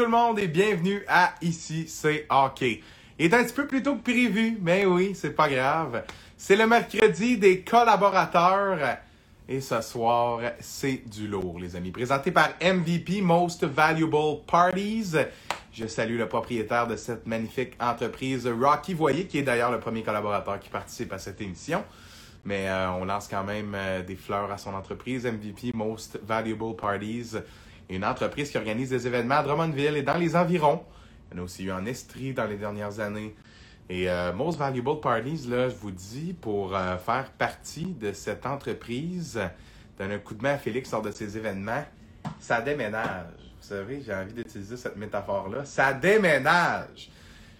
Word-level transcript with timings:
tout 0.00 0.06
le 0.06 0.12
monde 0.12 0.38
et 0.38 0.48
bienvenue 0.48 1.04
à 1.08 1.34
Ici 1.42 1.84
c'est 1.86 2.24
hockey. 2.30 2.80
Il 3.18 3.26
est 3.26 3.34
un 3.34 3.44
petit 3.44 3.52
peu 3.52 3.66
plus 3.66 3.82
tôt 3.82 3.96
que 3.96 4.02
prévu, 4.02 4.56
mais 4.62 4.86
oui, 4.86 5.12
c'est 5.14 5.36
pas 5.36 5.46
grave. 5.46 6.04
C'est 6.38 6.56
le 6.56 6.66
mercredi 6.66 7.36
des 7.36 7.60
collaborateurs 7.60 8.78
et 9.46 9.60
ce 9.60 9.82
soir, 9.82 10.40
c'est 10.58 11.02
du 11.06 11.28
lourd, 11.28 11.58
les 11.60 11.76
amis. 11.76 11.90
Présenté 11.90 12.30
par 12.30 12.48
MVP 12.62 13.20
Most 13.20 13.64
Valuable 13.64 14.40
Parties. 14.46 15.16
Je 15.70 15.86
salue 15.86 16.16
le 16.16 16.28
propriétaire 16.28 16.86
de 16.86 16.96
cette 16.96 17.26
magnifique 17.26 17.74
entreprise, 17.78 18.48
Rocky 18.48 18.94
Voyer, 18.94 19.26
qui 19.26 19.36
est 19.36 19.42
d'ailleurs 19.42 19.70
le 19.70 19.80
premier 19.80 20.02
collaborateur 20.02 20.58
qui 20.60 20.70
participe 20.70 21.12
à 21.12 21.18
cette 21.18 21.42
émission. 21.42 21.84
Mais 22.46 22.70
euh, 22.70 22.90
on 22.92 23.04
lance 23.04 23.28
quand 23.28 23.44
même 23.44 23.74
euh, 23.74 24.02
des 24.02 24.16
fleurs 24.16 24.50
à 24.50 24.56
son 24.56 24.72
entreprise, 24.72 25.26
MVP 25.26 25.72
Most 25.74 26.18
Valuable 26.26 26.74
Parties, 26.74 27.36
une 27.90 28.04
entreprise 28.04 28.50
qui 28.50 28.56
organise 28.56 28.90
des 28.90 29.06
événements 29.06 29.36
à 29.36 29.42
Drummondville 29.42 29.96
et 29.96 30.02
dans 30.02 30.16
les 30.16 30.36
environs. 30.36 30.82
Il 31.30 31.36
y 31.36 31.38
en 31.38 31.42
a 31.42 31.44
aussi 31.44 31.64
eu 31.64 31.72
en 31.72 31.84
Estrie 31.86 32.32
dans 32.32 32.46
les 32.46 32.56
dernières 32.56 33.00
années. 33.00 33.34
Et 33.88 34.08
euh, 34.08 34.32
Most 34.32 34.58
Valuable 34.58 35.00
Parties, 35.00 35.48
là, 35.48 35.68
je 35.68 35.74
vous 35.74 35.90
dis, 35.90 36.32
pour 36.32 36.76
euh, 36.76 36.96
faire 36.98 37.30
partie 37.32 37.86
de 37.86 38.12
cette 38.12 38.46
entreprise, 38.46 39.40
donner 39.98 40.14
un 40.14 40.18
coup 40.18 40.34
de 40.34 40.42
main 40.42 40.54
à 40.54 40.58
Félix 40.58 40.92
lors 40.92 41.02
de 41.02 41.10
ces 41.10 41.36
événements, 41.36 41.84
ça 42.38 42.60
déménage. 42.60 43.50
Vous 43.60 43.66
savez, 43.66 44.00
j'ai 44.06 44.14
envie 44.14 44.32
d'utiliser 44.32 44.76
cette 44.76 44.96
métaphore-là. 44.96 45.64
Ça 45.64 45.92
déménage! 45.92 47.10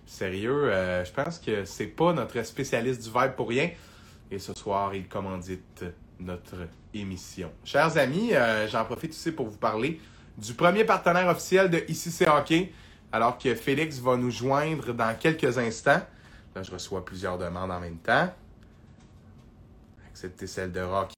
Sérieux, 0.06 0.72
euh, 0.72 1.04
je 1.04 1.12
pense 1.12 1.38
que 1.38 1.64
c'est 1.64 1.86
pas 1.86 2.12
notre 2.12 2.40
spécialiste 2.44 3.02
du 3.02 3.10
vibe 3.10 3.32
pour 3.32 3.48
rien. 3.48 3.70
Et 4.30 4.38
ce 4.38 4.54
soir, 4.54 4.94
il 4.94 5.08
commandite 5.08 5.84
notre 6.20 6.68
émission. 6.94 7.50
Chers 7.64 7.96
amis, 7.96 8.32
j'en 8.68 8.84
profite 8.84 9.10
aussi 9.10 9.32
pour 9.32 9.46
vous 9.46 9.56
parler 9.56 10.00
du 10.40 10.54
premier 10.54 10.84
partenaire 10.84 11.28
officiel 11.28 11.70
de 11.70 11.84
Ici 11.88 12.10
c'est 12.10 12.28
hockey, 12.28 12.72
alors 13.12 13.38
que 13.38 13.54
Félix 13.54 13.98
va 13.98 14.16
nous 14.16 14.30
joindre 14.30 14.94
dans 14.94 15.16
quelques 15.16 15.58
instants. 15.58 16.00
Là, 16.54 16.62
je 16.62 16.70
reçois 16.70 17.04
plusieurs 17.04 17.38
demandes 17.38 17.70
en 17.70 17.78
même 17.78 17.98
temps. 17.98 18.32
Accepter 20.08 20.46
celle 20.46 20.72
de 20.72 20.80
Rocky. 20.80 21.14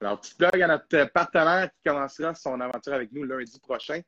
Alors, 0.00 0.20
petit 0.20 0.34
plug 0.34 0.60
à 0.62 0.68
notre 0.68 1.10
partenaire 1.12 1.70
qui 1.70 1.88
commencera 1.88 2.34
son 2.34 2.60
aventure 2.60 2.92
avec 2.92 3.10
nous 3.12 3.24
lundi 3.24 3.58
prochain. 3.60 4.00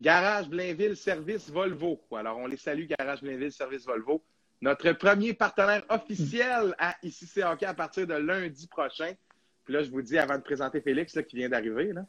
Garage 0.00 0.48
Blainville 0.48 0.96
Service 0.96 1.50
Volvo. 1.50 2.00
Alors, 2.16 2.38
on 2.38 2.46
les 2.46 2.56
salue, 2.56 2.86
Garage 2.98 3.20
Blainville 3.20 3.52
Service 3.52 3.84
Volvo. 3.84 4.24
Notre 4.60 4.92
premier 4.92 5.34
partenaire 5.34 5.82
officiel 5.88 6.74
à 6.78 6.94
Ici 7.02 7.26
c'est 7.26 7.44
hockey 7.44 7.66
à 7.66 7.74
partir 7.74 8.06
de 8.06 8.14
lundi 8.14 8.66
prochain. 8.68 9.12
Puis 9.64 9.74
là, 9.74 9.82
je 9.82 9.90
vous 9.90 10.02
dis, 10.02 10.18
avant 10.18 10.36
de 10.36 10.42
présenter 10.42 10.80
Félix, 10.80 11.18
qui 11.28 11.36
vient 11.36 11.48
d'arriver, 11.48 11.92
là, 11.92 12.02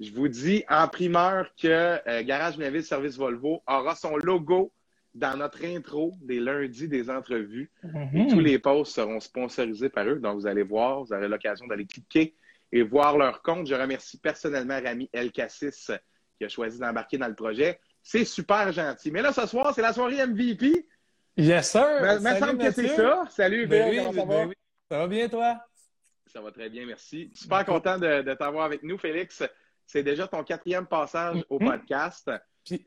je 0.00 0.10
vous 0.12 0.28
dis 0.28 0.64
en 0.68 0.88
primeur 0.88 1.48
que 1.60 1.68
euh, 2.08 2.22
Garage 2.24 2.56
Blainville 2.56 2.84
Service 2.84 3.16
Volvo 3.16 3.62
aura 3.66 3.94
son 3.94 4.16
logo 4.16 4.72
dans 5.14 5.36
notre 5.36 5.64
intro 5.64 6.12
des 6.22 6.40
lundis 6.40 6.88
des 6.88 7.08
entrevues. 7.08 7.70
Et 8.14 8.26
tous 8.26 8.40
les 8.40 8.58
posts 8.58 8.94
seront 8.96 9.20
sponsorisés 9.20 9.88
par 9.88 10.06
eux. 10.08 10.16
Donc, 10.18 10.40
vous 10.40 10.46
allez 10.46 10.64
voir, 10.64 11.04
vous 11.04 11.12
aurez 11.12 11.28
l'occasion 11.28 11.66
d'aller 11.68 11.86
cliquer 11.86 12.34
et 12.72 12.82
voir 12.82 13.16
leur 13.16 13.40
compte. 13.42 13.68
Je 13.68 13.74
remercie 13.76 14.18
personnellement 14.18 14.80
Rami 14.82 15.08
El 15.12 15.30
Cassis 15.30 15.92
qui 16.36 16.44
a 16.44 16.48
choisi 16.48 16.80
d'embarquer 16.80 17.16
dans 17.16 17.28
le 17.28 17.34
projet. 17.36 17.78
C'est 18.02 18.24
super 18.24 18.72
gentil. 18.72 19.12
Mais 19.12 19.22
là, 19.22 19.32
ce 19.32 19.46
soir, 19.46 19.72
c'est 19.72 19.82
la 19.82 19.92
soirée 19.92 20.26
MVP. 20.26 20.84
Yes, 21.36 21.70
sir! 21.70 21.86
Il 22.00 22.20
me 22.20 22.34
semble 22.38 22.58
que 22.58 22.70
c'est 22.72 22.88
ça. 22.88 23.24
Salut, 23.30 23.66
Ben 23.68 23.88
oui, 23.90 23.96
ça 23.98 24.10
va? 24.10 24.24
ben 24.24 24.48
oui. 24.48 24.54
Ça 24.90 24.98
va 24.98 25.06
bien, 25.06 25.28
toi? 25.28 25.60
Ça 26.26 26.40
va 26.40 26.50
très 26.50 26.68
bien, 26.68 26.86
merci. 26.86 27.30
Super 27.34 27.64
content 27.64 27.98
de, 27.98 28.22
de 28.22 28.34
t'avoir 28.34 28.64
avec 28.64 28.82
nous, 28.82 28.98
Félix. 28.98 29.44
C'est 29.86 30.02
déjà 30.02 30.26
ton 30.26 30.42
quatrième 30.42 30.86
passage 30.86 31.44
au 31.48 31.58
Mhm. 31.58 31.66
podcast. 31.70 32.30
Puis, 32.64 32.86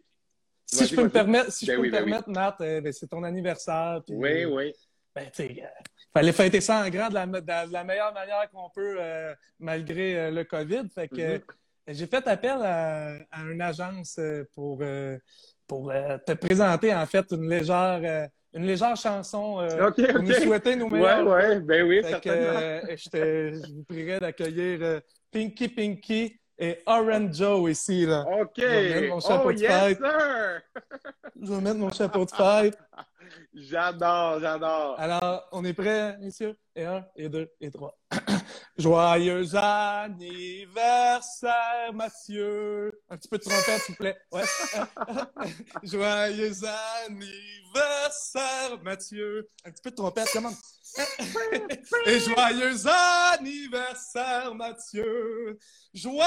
si 0.65 0.85
je 0.87 0.95
peux 0.95 1.03
me 1.03 1.09
permettre, 1.09 1.51
si 1.51 1.65
je 1.65 1.71
Ben 1.71 1.75
peux 1.77 1.81
oui, 1.83 1.87
me 1.89 1.93
ben 1.93 2.03
oui. 2.27 2.33
Matt, 2.33 2.61
euh, 2.61 2.81
ben, 2.81 2.91
c'est 2.93 3.07
ton 3.07 3.23
anniversaire. 3.23 4.01
puis, 4.05 4.15
Oui, 4.15 4.43
euh, 4.43 4.49
oui. 4.49 4.73
Ben, 5.15 5.25
tu 5.25 5.47
sais, 5.47 5.63
euh, 5.63 5.67
fallait 6.13 6.31
fêter 6.31 6.61
ça 6.61 6.83
en 6.85 6.89
grand 6.89 7.09
de 7.09 7.13
la, 7.15 7.25
de 7.25 7.87
meilleure 7.87 8.13
manière 8.13 8.49
qu'on 8.51 8.69
peut, 8.69 8.97
euh, 8.99 9.33
malgré 9.59 10.29
le 10.31 10.43
COVID. 10.43 10.89
Fait 10.93 11.07
que 11.07 11.35
Mhm. 11.35 11.41
j'ai 11.87 12.07
fait 12.07 12.27
appel 12.27 12.57
à, 12.61 13.13
à 13.31 13.41
une 13.49 13.61
agence 13.61 14.19
pour, 14.53 14.83
pour 15.65 15.91
te 16.25 16.33
présenter, 16.33 16.93
en 16.93 17.05
fait, 17.05 17.25
une 17.31 17.49
légère, 17.49 18.29
une 18.53 18.65
légère 18.65 18.95
chanson 18.95 19.59
euh, 19.61 19.87
OK, 19.87 20.11
pour 20.13 20.23
nous 20.23 20.33
souhaiter 20.33 20.75
nos 20.75 20.85
Oui, 20.85 20.99
meilleurs 20.99 21.27
oui, 21.27 21.59
ben 21.61 21.83
oui, 21.87 21.95
Fait 21.97 22.01
que, 22.03 22.09
certainement. 22.09 22.59
euh, 22.59 22.81
je, 22.95 23.09
te- 23.09 23.53
je 23.67 23.73
vous 23.73 23.83
prierai 23.83 24.19
d'accueillir 24.19 24.79
euh, 24.81 24.99
Pinky 25.31 25.67
Pinky 25.69 26.39
et 26.59 26.79
Orange 26.85 27.33
Joe 27.33 27.71
ici. 27.71 28.05
Là. 28.05 28.25
OK. 28.41 28.51
Je 28.57 28.63
vais 28.65 29.01
mettre 29.01 29.09
mon 29.09 29.19
chapeau 29.19 29.49
Oh, 29.49 29.53
de 29.53 29.59
yes, 29.59 29.71
fête. 29.71 29.97
sir! 29.97 30.61
Je 31.41 31.53
vais 31.53 31.61
mettre 31.61 31.77
mon 31.77 31.91
chapeau 31.91 32.25
de 32.25 32.31
fête. 32.35 32.77
J'adore, 33.53 34.39
j'adore. 34.39 34.99
Alors, 34.99 35.47
on 35.51 35.63
est 35.65 35.73
prêts, 35.73 36.17
messieurs? 36.19 36.57
Et 36.75 36.85
un, 36.85 37.05
et 37.15 37.29
deux, 37.29 37.51
et 37.59 37.71
trois. 37.71 37.97
Joyeux 38.77 39.55
anniversaire, 39.55 40.73
Mathieu. 41.93 42.91
Un 43.09 43.17
petit 43.17 43.27
peu 43.27 43.37
de 43.37 43.43
trompette, 43.43 43.81
s'il 43.81 43.95
vous 43.95 44.03
plaît. 44.03 44.17
Joyeux 45.83 46.53
anniversaire, 47.05 48.77
Mathieu. 48.83 49.49
Un 49.65 49.71
petit 49.71 49.81
peu 49.81 49.89
de 49.91 49.95
trompette, 49.95 50.29
comment? 50.31 50.53
Et 52.05 52.19
joyeux 52.19 52.87
anniversaire, 53.33 54.55
Mathieu. 54.55 55.57
Joyeux 55.93 56.25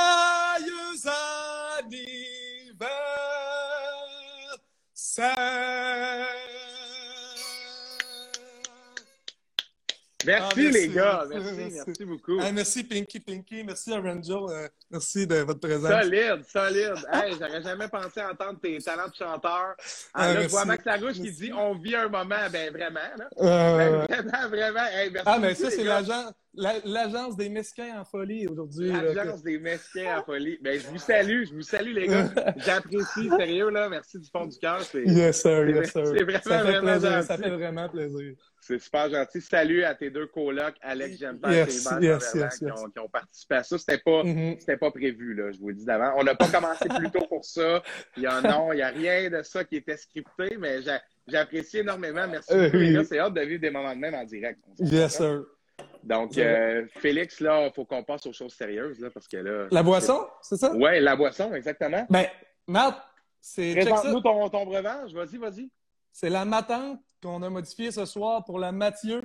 Merci, 10.26 10.47
Ah, 10.50 10.54
merci. 10.56 10.70
les 10.81 10.88
gars. 10.88 11.25
Merci, 11.31 11.44
Merci. 11.56 11.76
merci 11.86 12.04
beaucoup. 12.04 12.38
Ah, 12.41 12.53
merci 12.53 12.84
Pinky 12.84 13.20
Pinky, 13.20 13.64
merci 13.64 13.91
Orange 13.92 14.26
euh, 14.31 14.69
merci 14.91 15.26
de 15.26 15.36
votre 15.36 15.60
présence. 15.60 15.91
Solide, 15.91 16.44
solide. 16.47 16.94
Hey, 17.12 17.32
j'aurais 17.38 17.62
jamais 17.62 17.88
pensé 17.88 18.20
entendre 18.22 18.58
tes 18.60 18.78
talents 18.78 19.08
de 19.08 19.14
chanteur. 19.14 19.75
Ah, 20.12 20.31
Ah, 20.31 20.34
là, 20.34 20.42
je 20.42 20.48
vois 20.48 20.64
Max 20.64 20.84
Larouche 20.84 21.14
qui 21.14 21.31
dit 21.32 21.53
on 21.53 21.75
vit 21.75 21.94
un 21.97 22.08
moment, 22.08 22.36
ben 22.53 22.72
vraiment, 22.72 23.00
là. 23.19 23.28
Euh, 23.41 24.06
Ben, 24.06 24.22
vraiment, 24.22 24.48
vraiment. 24.48 24.86
Hey, 24.92 25.10
merci 25.10 25.28
ah, 25.28 25.38
mais 25.38 25.54
ça, 25.54 25.70
c'est 25.70 25.84
l'agence 25.84 26.32
la- 26.52 26.81
l'agence 26.84 27.37
des 27.37 27.48
mesquins 27.48 28.00
en 28.00 28.04
folie 28.04 28.47
aujourd'hui. 28.48 28.91
L'agence 28.91 29.42
des 29.42 29.58
mesquins 29.60 30.19
en 30.19 30.25
folie. 30.25 30.58
Ben, 30.60 30.81
je 30.81 30.87
vous 30.88 30.98
salue, 30.98 31.44
je 31.47 31.54
vous 31.54 31.62
salue, 31.62 31.94
les 31.94 32.08
gars. 32.08 32.28
J'apprécie, 32.56 33.28
sérieux, 33.38 33.70
là. 33.70 33.88
Merci 33.88 34.19
du 34.19 34.28
fond 34.28 34.47
du 34.47 34.58
cœur. 34.58 34.81
Yes, 34.94 35.42
sir, 35.42 35.69
yes, 35.69 35.92
sir. 35.92 36.06
c'est 36.06 36.25
vraiment, 36.25 36.41
ça 36.42 36.58
fait 36.58 36.62
vraiment 36.64 36.81
plaisir, 36.98 37.10
gentil. 37.12 37.26
ça 37.28 37.38
fait 37.38 37.50
vraiment 37.50 37.88
plaisir. 37.88 38.34
C'est 38.70 38.78
super 38.78 39.10
gentil. 39.10 39.41
Salut 39.41 39.82
à 39.84 39.94
tes 39.94 40.10
deux 40.10 40.26
colocs, 40.26 40.76
Alex 40.81 41.19
Gempard 41.19 41.53
Yes, 41.53 41.86
et 42.00 42.04
yes, 42.04 42.32
yes, 42.34 42.58
qui, 42.58 42.64
ont, 42.70 42.91
qui 42.91 42.98
ont 43.00 43.08
participé 43.08 43.54
à 43.56 43.62
ça. 43.64 43.78
C'était 43.78 43.98
pas, 43.98 44.22
Mhm. 44.22 44.56
c'était 44.60 44.76
pas 44.76 44.91
prévu, 44.91 45.34
là, 45.34 45.50
je 45.50 45.58
vous 45.58 45.69
le 45.70 45.75
dis 45.75 45.84
d'avant. 45.84 46.12
On 46.16 46.22
n'a 46.25 46.34
pas 46.36 46.47
commencé 46.48 46.88
plus 46.88 47.10
tôt 47.10 47.26
pour 47.28 47.44
ça. 47.44 47.82
Il 48.16 48.22
y 48.22 48.26
a, 48.26 48.41
non, 48.41 48.72
il 48.72 48.76
n'y 48.76 48.82
a 48.82 48.88
rien 48.88 49.28
de 49.28 49.42
ça 49.42 49.64
qui 49.64 49.76
était 49.76 49.97
scripté, 49.97 50.56
mais 50.58 50.82
j'a- 50.82 51.03
j'apprécie 51.26 51.78
énormément. 51.78 52.26
Merci 52.28 52.53
beaucoup, 52.54 52.76
les 52.76 52.88
oui. 52.88 52.94
gars. 52.94 53.04
C'est 53.04 53.19
hâte 53.19 53.34
de 53.34 53.41
vivre 53.41 53.60
des 53.60 53.70
moments 53.70 53.94
de 53.94 54.00
même 54.00 54.14
en 54.14 54.25
direct. 54.25 54.60
Yes, 54.78 55.20
hein? 55.20 55.42
sir. 55.78 55.87
Donc, 56.04 56.38
euh, 56.38 56.87
Félix, 56.98 57.41
là, 57.41 57.66
il 57.66 57.72
faut 57.75 57.84
qu'on 57.84 58.04
passe 58.04 58.25
aux 58.26 58.32
choses 58.32 58.54
sérieuses, 58.54 59.00
là, 59.00 59.10
parce 59.12 59.26
que 59.26 59.37
là. 59.38 59.66
La 59.70 59.82
boisson, 59.82 60.26
c'est 60.42 60.56
ça? 60.56 60.72
Ouais, 60.75 61.00
la 61.00 61.16
boisson, 61.16 61.52
exactement. 61.54 62.06
Ben, 62.08 62.26
Matt, 62.66 62.97
c'est. 63.41 63.75
Présente-nous 63.75 64.20
ton, 64.20 64.48
ton 64.48 64.64
breuvage. 64.64 65.12
Vas-y, 65.12 65.37
vas-y. 65.38 65.70
C'est 66.12 66.31
la 66.31 66.44
matante 66.44 67.00
qu'on 67.22 67.42
a 67.42 67.50
modifiée 67.50 67.91
ce 67.91 68.04
soir 68.04 68.44
pour 68.44 68.58
la 68.58 68.72
Mathieu. 68.72 69.22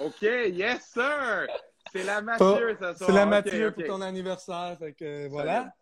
OK, 0.00 0.22
yes, 0.22 0.90
sir! 0.92 1.46
C'est 1.92 2.04
la 2.04 2.20
Mathieu, 2.20 2.76
ça 2.78 2.94
C'est 2.94 3.12
la 3.12 3.26
Mathieu 3.26 3.72
pour 3.72 3.84
ton 3.84 4.00
anniversaire. 4.00 4.76
Fait 4.78 4.92
que 4.92 5.04
euh, 5.04 5.28
voilà. 5.30 5.72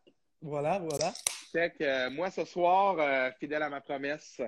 Voilà, 0.41 0.79
voilà. 0.79 1.13
Fait 1.53 1.73
que, 1.77 1.85
euh, 1.85 2.11
moi, 2.11 2.31
ce 2.31 2.45
soir, 2.45 2.97
euh, 2.99 3.31
fidèle 3.41 3.63
à 3.63 3.69
ma 3.69 3.81
promesse, 3.81 4.41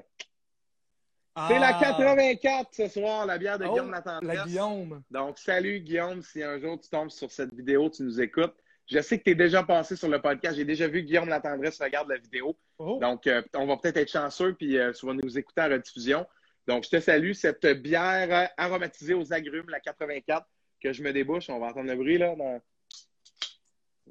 Ah, 1.35 1.49
c'est 1.49 1.59
la 1.59 1.73
84 1.75 2.69
ce 2.73 2.89
soir, 2.89 3.27
la 3.27 3.39
bière 3.39 3.59
de 3.59 3.65
oh, 3.65 3.71
Guillaume 3.71 3.91
Latendresse. 3.91 4.37
La 4.37 4.45
Guillaume. 4.45 5.03
Donc, 5.11 5.39
salut 5.39 5.81
Guillaume, 5.81 6.23
si 6.23 6.43
un 6.43 6.59
jour 6.59 6.79
tu 6.81 6.89
tombes 6.89 7.11
sur 7.11 7.31
cette 7.31 7.53
vidéo, 7.55 7.91
tu 7.91 8.03
nous 8.03 8.21
écoutes. 8.21 8.55
Je 8.91 9.01
sais 9.03 9.19
que 9.19 9.25
tu 9.25 9.31
es 9.31 9.35
déjà 9.35 9.63
passé 9.63 9.97
sur 9.97 10.09
le 10.09 10.21
podcast. 10.21 10.57
J'ai 10.57 10.65
déjà 10.65 10.89
vu 10.89 11.03
Guillaume 11.03 11.29
Latendresse 11.29 11.81
regarde 11.81 12.09
la 12.09 12.17
vidéo. 12.17 12.57
Oh. 12.79 12.99
Donc, 13.01 13.27
euh, 13.27 13.43
on 13.55 13.67
va 13.67 13.77
peut-être 13.77 13.99
être 13.99 14.11
chanceux, 14.11 14.55
puis 14.55 14.79
euh, 14.79 14.93
tu 14.93 15.05
vas 15.05 15.13
nous 15.13 15.39
écouter 15.39 15.61
en 15.61 15.69
rediffusion. 15.69 16.27
Donc, 16.69 16.85
je 16.85 16.91
te 16.91 17.01
salue. 17.01 17.33
Cette 17.33 17.67
bière 17.67 18.29
euh, 18.31 18.47
aromatisée 18.59 19.15
aux 19.15 19.33
agrumes, 19.33 19.71
la 19.71 19.81
84, 19.81 20.47
que 20.83 20.93
je 20.93 21.03
me 21.03 21.13
débouche. 21.13 21.49
On 21.49 21.59
va 21.59 21.69
entendre 21.69 21.89
le 21.89 21.97
bruit, 21.97 22.19
là. 22.19 22.37
Dans... 22.37 22.61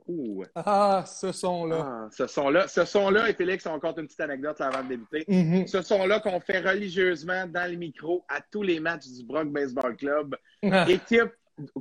Ouh. 0.07 0.43
Ah, 0.55 1.03
ce 1.05 1.31
son-là. 1.31 1.85
Ah, 1.85 2.07
ce 2.11 2.25
son-là. 2.25 2.67
Ce 2.67 2.83
son-là, 2.83 3.29
et 3.29 3.33
Félix, 3.33 3.65
on 3.67 3.79
compte 3.79 3.99
une 3.99 4.07
petite 4.07 4.21
anecdote 4.21 4.59
là, 4.59 4.67
avant 4.67 4.83
de 4.83 4.89
débuter. 4.89 5.23
Mhm. 5.27 5.67
Ce 5.67 5.83
son-là 5.83 6.19
qu'on 6.19 6.39
fait 6.39 6.59
religieusement 6.59 7.45
dans 7.45 7.69
les 7.69 7.77
micros 7.77 8.25
à 8.27 8.41
tous 8.41 8.63
les 8.63 8.79
matchs 8.79 9.07
du 9.07 9.23
Brock 9.23 9.49
Baseball 9.49 9.95
Club. 9.95 10.35
Équipe 10.87 11.31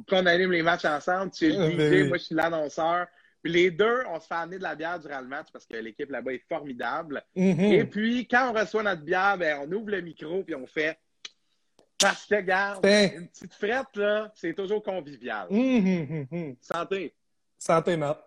qu'on 0.09 0.27
anime 0.27 0.53
les 0.53 0.63
matchs 0.63 0.85
ensemble. 0.85 1.31
Tu 1.33 1.47
es 1.47 1.57
le 1.57 1.65
Ah, 1.65 2.05
DJ, 2.05 2.09
moi 2.09 2.19
je 2.19 2.25
suis 2.25 2.35
l'annonceur. 2.35 3.07
Puis 3.47 3.53
les 3.53 3.71
deux, 3.71 4.03
on 4.09 4.19
se 4.19 4.27
fait 4.27 4.35
amener 4.35 4.59
de 4.59 4.65
la 4.65 4.75
bière 4.75 4.99
durant 4.99 5.21
le 5.21 5.29
match 5.29 5.47
parce 5.53 5.67
que 5.67 5.77
l'équipe 5.77 6.11
là-bas 6.11 6.33
est 6.33 6.43
formidable. 6.49 7.23
Mhm. 7.37 7.61
Et 7.61 7.85
puis, 7.85 8.27
quand 8.27 8.51
on 8.51 8.53
reçoit 8.53 8.83
notre 8.83 9.03
bière, 9.03 9.39
ben, 9.39 9.61
on 9.63 9.71
ouvre 9.71 9.89
le 9.93 10.01
micro 10.01 10.43
puis 10.43 10.57
on 10.57 10.67
fait 10.67 10.99
Parce 11.97 12.27
que, 12.27 12.41
garde, 12.41 12.83
Ben. 12.83 13.13
une 13.15 13.29
petite 13.29 13.55
frette, 13.55 13.95
là, 13.95 14.33
c'est 14.35 14.53
toujours 14.53 14.83
convivial. 14.83 15.47
Mhm, 15.49 16.27
mhm. 16.29 16.57
Santé. 16.61 17.15
Santé, 17.57 17.97
Matt. 17.97 18.21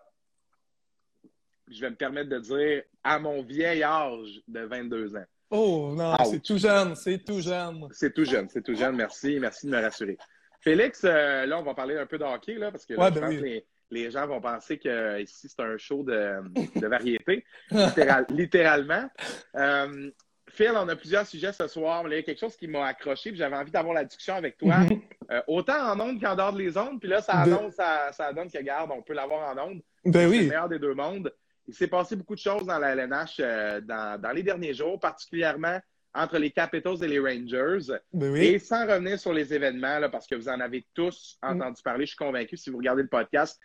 Je 1.70 1.82
vais 1.82 1.90
me 1.90 1.96
permettre 1.96 2.30
de 2.30 2.38
dire 2.38 2.82
à 3.04 3.18
mon 3.18 3.42
vieil 3.42 3.82
âge 3.82 4.40
de 4.48 4.60
22 4.60 5.16
ans. 5.16 5.26
Oh 5.50 5.92
non, 5.94 6.16
c'est 6.24 6.42
tout 6.42 6.56
jeune, 6.56 6.96
c'est 6.96 7.22
tout 7.22 7.42
jeune. 7.42 7.88
C'est 7.92 8.14
tout 8.14 8.24
jeune, 8.24 8.48
c'est 8.48 8.62
tout 8.62 8.74
jeune. 8.74 8.96
Merci, 8.96 9.38
merci 9.38 9.66
de 9.66 9.72
me 9.72 9.82
rassurer. 9.82 10.16
Félix, 10.60 11.02
euh, 11.04 11.44
là, 11.44 11.58
on 11.58 11.62
va 11.62 11.74
parler 11.74 11.98
un 11.98 12.06
peu 12.06 12.16
de 12.16 12.24
hockey, 12.24 12.54
là, 12.54 12.70
parce 12.70 12.86
que 12.86 12.94
là, 12.94 13.00
Ouais, 13.00 13.08
je 13.08 13.14
ben 13.14 13.20
pense 13.20 13.30
oui. 13.34 13.40
les, 13.42 13.66
les 13.90 14.10
gens 14.10 14.26
vont 14.26 14.40
penser 14.40 14.78
que 14.78 15.20
ici, 15.20 15.48
c'est 15.48 15.60
un 15.62 15.76
show 15.78 16.02
de, 16.02 16.34
de 16.80 16.86
variété, 16.86 17.44
littéral- 17.70 18.26
littéralement. 18.30 19.08
Euh, 19.56 20.10
Phil, 20.48 20.72
on 20.74 20.88
a 20.88 20.96
plusieurs 20.96 21.26
sujets 21.26 21.52
ce 21.52 21.68
soir, 21.68 22.02
mais 22.02 22.10
il 22.10 22.16
y 22.16 22.18
a 22.18 22.22
quelque 22.24 22.40
chose 22.40 22.56
qui 22.56 22.66
m'a 22.66 22.84
accroché, 22.86 23.30
puis 23.30 23.38
j'avais 23.38 23.54
envie 23.56 23.70
d'avoir 23.70 23.94
la 23.94 24.04
discussion 24.04 24.34
avec 24.34 24.56
toi, 24.56 24.78
Mhm. 24.78 25.00
Euh, 25.30 25.40
autant 25.46 25.92
en 25.92 26.00
ondes 26.00 26.20
qu'en 26.20 26.34
dehors 26.34 26.52
de 26.52 26.58
les 26.58 26.76
ondes, 26.76 26.98
puis 26.98 27.08
là, 27.08 27.22
ça 27.22 27.44
De- 27.46 27.52
annonce, 27.52 27.74
ça, 27.74 28.10
ça 28.12 28.32
donne 28.32 28.50
que, 28.50 28.58
garde, 28.58 28.90
on 28.92 29.00
peut 29.00 29.12
l'avoir 29.14 29.56
en 29.56 29.68
ondes. 29.70 29.80
Ben 30.04 30.12
C'est 30.12 30.24
le 30.24 30.28
oui. 30.30 30.48
meilleur 30.48 30.68
des 30.68 30.80
deux 30.80 30.94
mondes. 30.94 31.32
Il 31.68 31.74
s'est 31.74 31.86
passé 31.86 32.16
beaucoup 32.16 32.34
de 32.34 32.40
choses 32.40 32.66
dans 32.66 32.80
la 32.80 32.94
LNH 32.96 33.36
euh, 33.38 33.80
dans, 33.80 34.20
dans 34.20 34.32
les 34.32 34.42
derniers 34.42 34.74
jours, 34.74 34.98
particulièrement 34.98 35.78
entre 36.12 36.38
les 36.38 36.50
Capitals 36.50 36.96
et 37.04 37.06
les 37.06 37.20
Rangers. 37.20 37.94
Ben 38.12 38.34
Et 38.34 38.54
oui. 38.54 38.58
sans 38.60 38.84
revenir 38.88 39.20
sur 39.20 39.32
les 39.32 39.54
événements, 39.54 40.00
là, 40.00 40.08
parce 40.08 40.26
que 40.26 40.34
vous 40.34 40.48
en 40.48 40.58
avez 40.58 40.84
tous 40.94 41.38
entendu 41.40 41.80
parler, 41.84 42.06
je 42.06 42.10
suis 42.10 42.16
convaincu, 42.16 42.56
si 42.56 42.70
vous 42.70 42.78
regardez 42.78 43.02
le 43.02 43.08
podcast, 43.08 43.60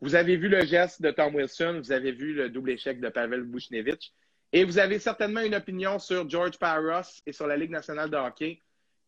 vous 0.00 0.14
avez 0.14 0.36
vu 0.36 0.48
le 0.48 0.64
geste 0.64 1.02
de 1.02 1.10
Tom 1.10 1.34
Wilson, 1.34 1.80
vous 1.82 1.92
avez 1.92 2.12
vu 2.12 2.32
le 2.34 2.48
double 2.48 2.70
échec 2.70 3.00
de 3.00 3.08
Pavel 3.08 3.42
Buchnevich, 3.42 4.12
et 4.52 4.64
vous 4.64 4.78
avez 4.78 4.98
certainement 4.98 5.40
une 5.42 5.54
opinion 5.54 5.98
sur 5.98 6.28
George 6.28 6.58
Parros 6.58 7.02
et 7.26 7.32
sur 7.32 7.46
la 7.46 7.56
Ligue 7.56 7.70
nationale 7.70 8.10
de 8.10 8.16
hockey, 8.16 8.60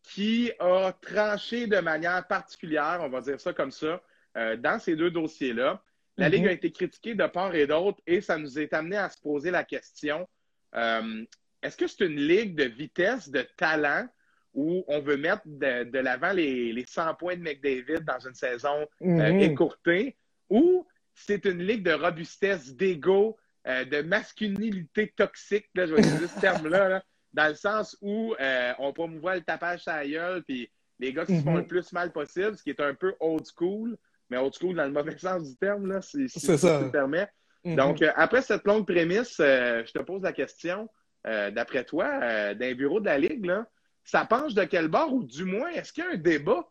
qui 0.03 0.51
a 0.59 0.93
tranché 1.01 1.67
de 1.67 1.79
manière 1.79 2.25
particulière, 2.27 2.99
on 3.01 3.09
va 3.09 3.21
dire 3.21 3.39
ça 3.39 3.53
comme 3.53 3.71
ça, 3.71 4.01
euh, 4.37 4.55
dans 4.57 4.79
ces 4.79 4.95
deux 4.95 5.11
dossiers-là. 5.11 5.81
La 6.17 6.27
Mhm. 6.29 6.35
Ligue 6.35 6.47
a 6.47 6.51
été 6.51 6.71
critiquée 6.71 7.15
de 7.15 7.25
part 7.25 7.55
et 7.55 7.65
d'autre, 7.65 7.99
et 8.05 8.21
ça 8.21 8.37
nous 8.37 8.59
est 8.59 8.73
amené 8.73 8.97
à 8.97 9.09
se 9.09 9.19
poser 9.19 9.51
la 9.51 9.63
question 9.63 10.27
euh, 10.75 11.23
est-ce 11.61 11.77
que 11.77 11.85
c'est 11.87 12.05
une 12.05 12.15
ligue 12.19 12.55
de 12.55 12.63
vitesse, 12.65 13.29
de 13.29 13.41
talent, 13.57 14.07
où 14.55 14.83
on 14.87 14.99
veut 14.99 15.17
mettre 15.17 15.43
de, 15.45 15.83
de 15.83 15.99
l'avant 15.99 16.33
les, 16.33 16.73
les 16.73 16.85
100 16.85 17.13
points 17.15 17.35
de 17.37 17.41
McDavid 17.41 18.01
dans 18.05 18.19
une 18.27 18.33
saison 18.33 18.81
euh, 19.03 19.31
Mhm. 19.31 19.39
écourtée, 19.39 20.15
ou 20.53 20.85
c'est 21.15 21.45
une 21.45 21.63
ligue 21.63 21.83
de 21.83 21.93
robustesse, 21.93 22.75
d'ego, 22.75 23.37
euh, 23.67 23.85
de 23.85 24.01
masculinité 24.01 25.13
toxique, 25.15 25.67
là, 25.75 25.85
je 25.87 25.93
vais 25.93 26.01
utiliser 26.01 26.27
ce 26.27 26.37
terme-là, 26.39 26.89
là, 26.89 27.03
dans 27.33 27.47
le 27.47 27.55
sens 27.55 27.97
où 28.01 28.35
euh, 28.39 28.73
on 28.79 28.93
promouvoit 28.93 29.35
le 29.35 29.41
tapage 29.41 29.87
à 29.87 29.97
la 30.03 30.07
gueule, 30.07 30.43
puis 30.43 30.69
les 30.99 31.11
gars 31.11 31.25
qui 31.25 31.37
se 31.37 31.43
font 31.43 31.51
Mhm. 31.55 31.61
le 31.61 31.67
plus 31.67 31.91
mal 31.91 32.11
possible, 32.11 32.55
ce 32.55 32.61
qui 32.63 32.69
est 32.69 32.79
un 32.79 32.93
peu 32.93 33.15
old 33.19 33.45
school, 33.57 33.97
mais 34.29 34.37
old 34.37 34.53
school 34.53 34.75
dans 34.75 34.85
le 34.85 34.91
mauvais 34.91 35.17
sens 35.17 35.49
du 35.49 35.55
terme, 35.57 35.87
là, 35.91 36.01
si, 36.01 36.29
si- 36.29 36.39
ça. 36.57 36.77
tu 36.79 36.85
me 36.85 36.91
permets. 36.91 37.27
Mhm. 37.63 37.75
Donc, 37.75 38.01
euh, 38.01 38.11
après 38.15 38.41
cette 38.41 38.65
longue 38.65 38.85
prémisse, 38.85 39.39
euh, 39.39 39.83
je 39.85 39.91
te 39.91 39.99
pose 39.99 40.21
la 40.21 40.33
question, 40.33 40.87
euh, 41.25 41.49
d'après 41.51 41.83
toi, 41.85 42.19
euh, 42.21 42.53
d'un 42.53 42.73
bureau 42.75 42.99
de 42.99 43.05
la 43.05 43.17
Ligue, 43.17 43.45
là, 43.45 43.65
ça 44.03 44.25
penche 44.25 44.53
de 44.53 44.65
quel 44.65 44.87
bord, 44.89 45.13
ou 45.13 45.23
du 45.23 45.45
moins, 45.45 45.69
est-ce 45.69 45.93
qu'il 45.93 46.03
y 46.03 46.07
a 46.07 46.11
un 46.11 46.17
débat? 46.17 46.67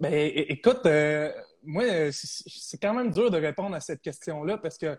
Ben, 0.00 0.12
écoute, 0.12 0.84
euh, 0.86 1.32
moi, 1.62 1.84
euh, 1.84 2.10
c'est 2.12 2.80
quand 2.80 2.94
même 2.94 3.10
dur 3.10 3.30
de 3.30 3.38
répondre 3.38 3.74
à 3.74 3.80
cette 3.80 4.00
question-là 4.02 4.58
parce 4.58 4.78
que 4.78 4.96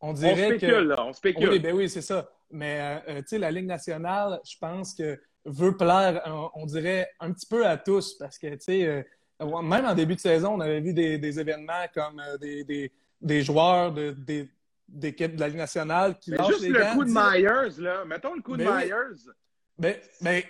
on 0.00 0.10
On 0.10 0.12
dirait 0.14 0.56
spécule, 0.56 0.70
que. 0.70 0.74
là, 0.76 1.04
on 1.04 1.12
spécule. 1.12 1.48
Oui, 1.50 1.58
ben 1.58 1.74
oui, 1.74 1.88
c'est 1.90 2.00
ça. 2.02 2.30
Mais 2.50 2.80
euh, 2.80 3.12
euh, 3.12 3.18
tu 3.20 3.28
sais, 3.28 3.38
la 3.38 3.50
Ligue 3.50 3.66
nationale, 3.66 4.40
je 4.44 4.56
pense 4.58 4.94
que 4.94 5.20
veut 5.44 5.76
plaire, 5.76 6.22
on, 6.26 6.50
on 6.62 6.66
dirait, 6.66 7.10
un 7.20 7.32
petit 7.32 7.46
peu 7.46 7.66
à 7.66 7.76
tous 7.76 8.14
parce 8.14 8.38
que, 8.38 8.46
tu 8.54 8.60
sais, 8.60 8.86
euh, 8.86 9.62
même 9.62 9.84
en 9.84 9.94
début 9.94 10.14
de 10.14 10.20
saison, 10.20 10.54
on 10.54 10.60
avait 10.60 10.80
vu 10.80 10.92
des, 10.92 11.18
des 11.18 11.38
événements 11.40 11.86
comme 11.94 12.20
euh, 12.20 12.38
des, 12.38 12.64
des, 12.64 12.92
des 13.20 13.42
joueurs 13.42 13.92
de, 13.92 14.10
des, 14.12 14.48
d'équipes 14.88 15.36
de 15.36 15.40
la 15.40 15.48
Ligue 15.48 15.58
nationale 15.58 16.18
qui 16.18 16.30
Mais 16.30 16.38
lâchent 16.38 16.48
juste 16.48 16.62
les 16.62 16.68
le 16.70 16.80
gants, 16.80 16.94
coup 16.94 17.04
de 17.04 17.10
Myers, 17.10 17.82
là. 17.82 18.04
Mettons 18.04 18.34
le 18.34 18.42
coup 18.42 18.56
de 18.56 18.64
Ben 18.64 18.76
oui. 18.76 18.84
Myers. 18.86 19.32
Ben, 19.78 19.96
ben, 20.20 20.42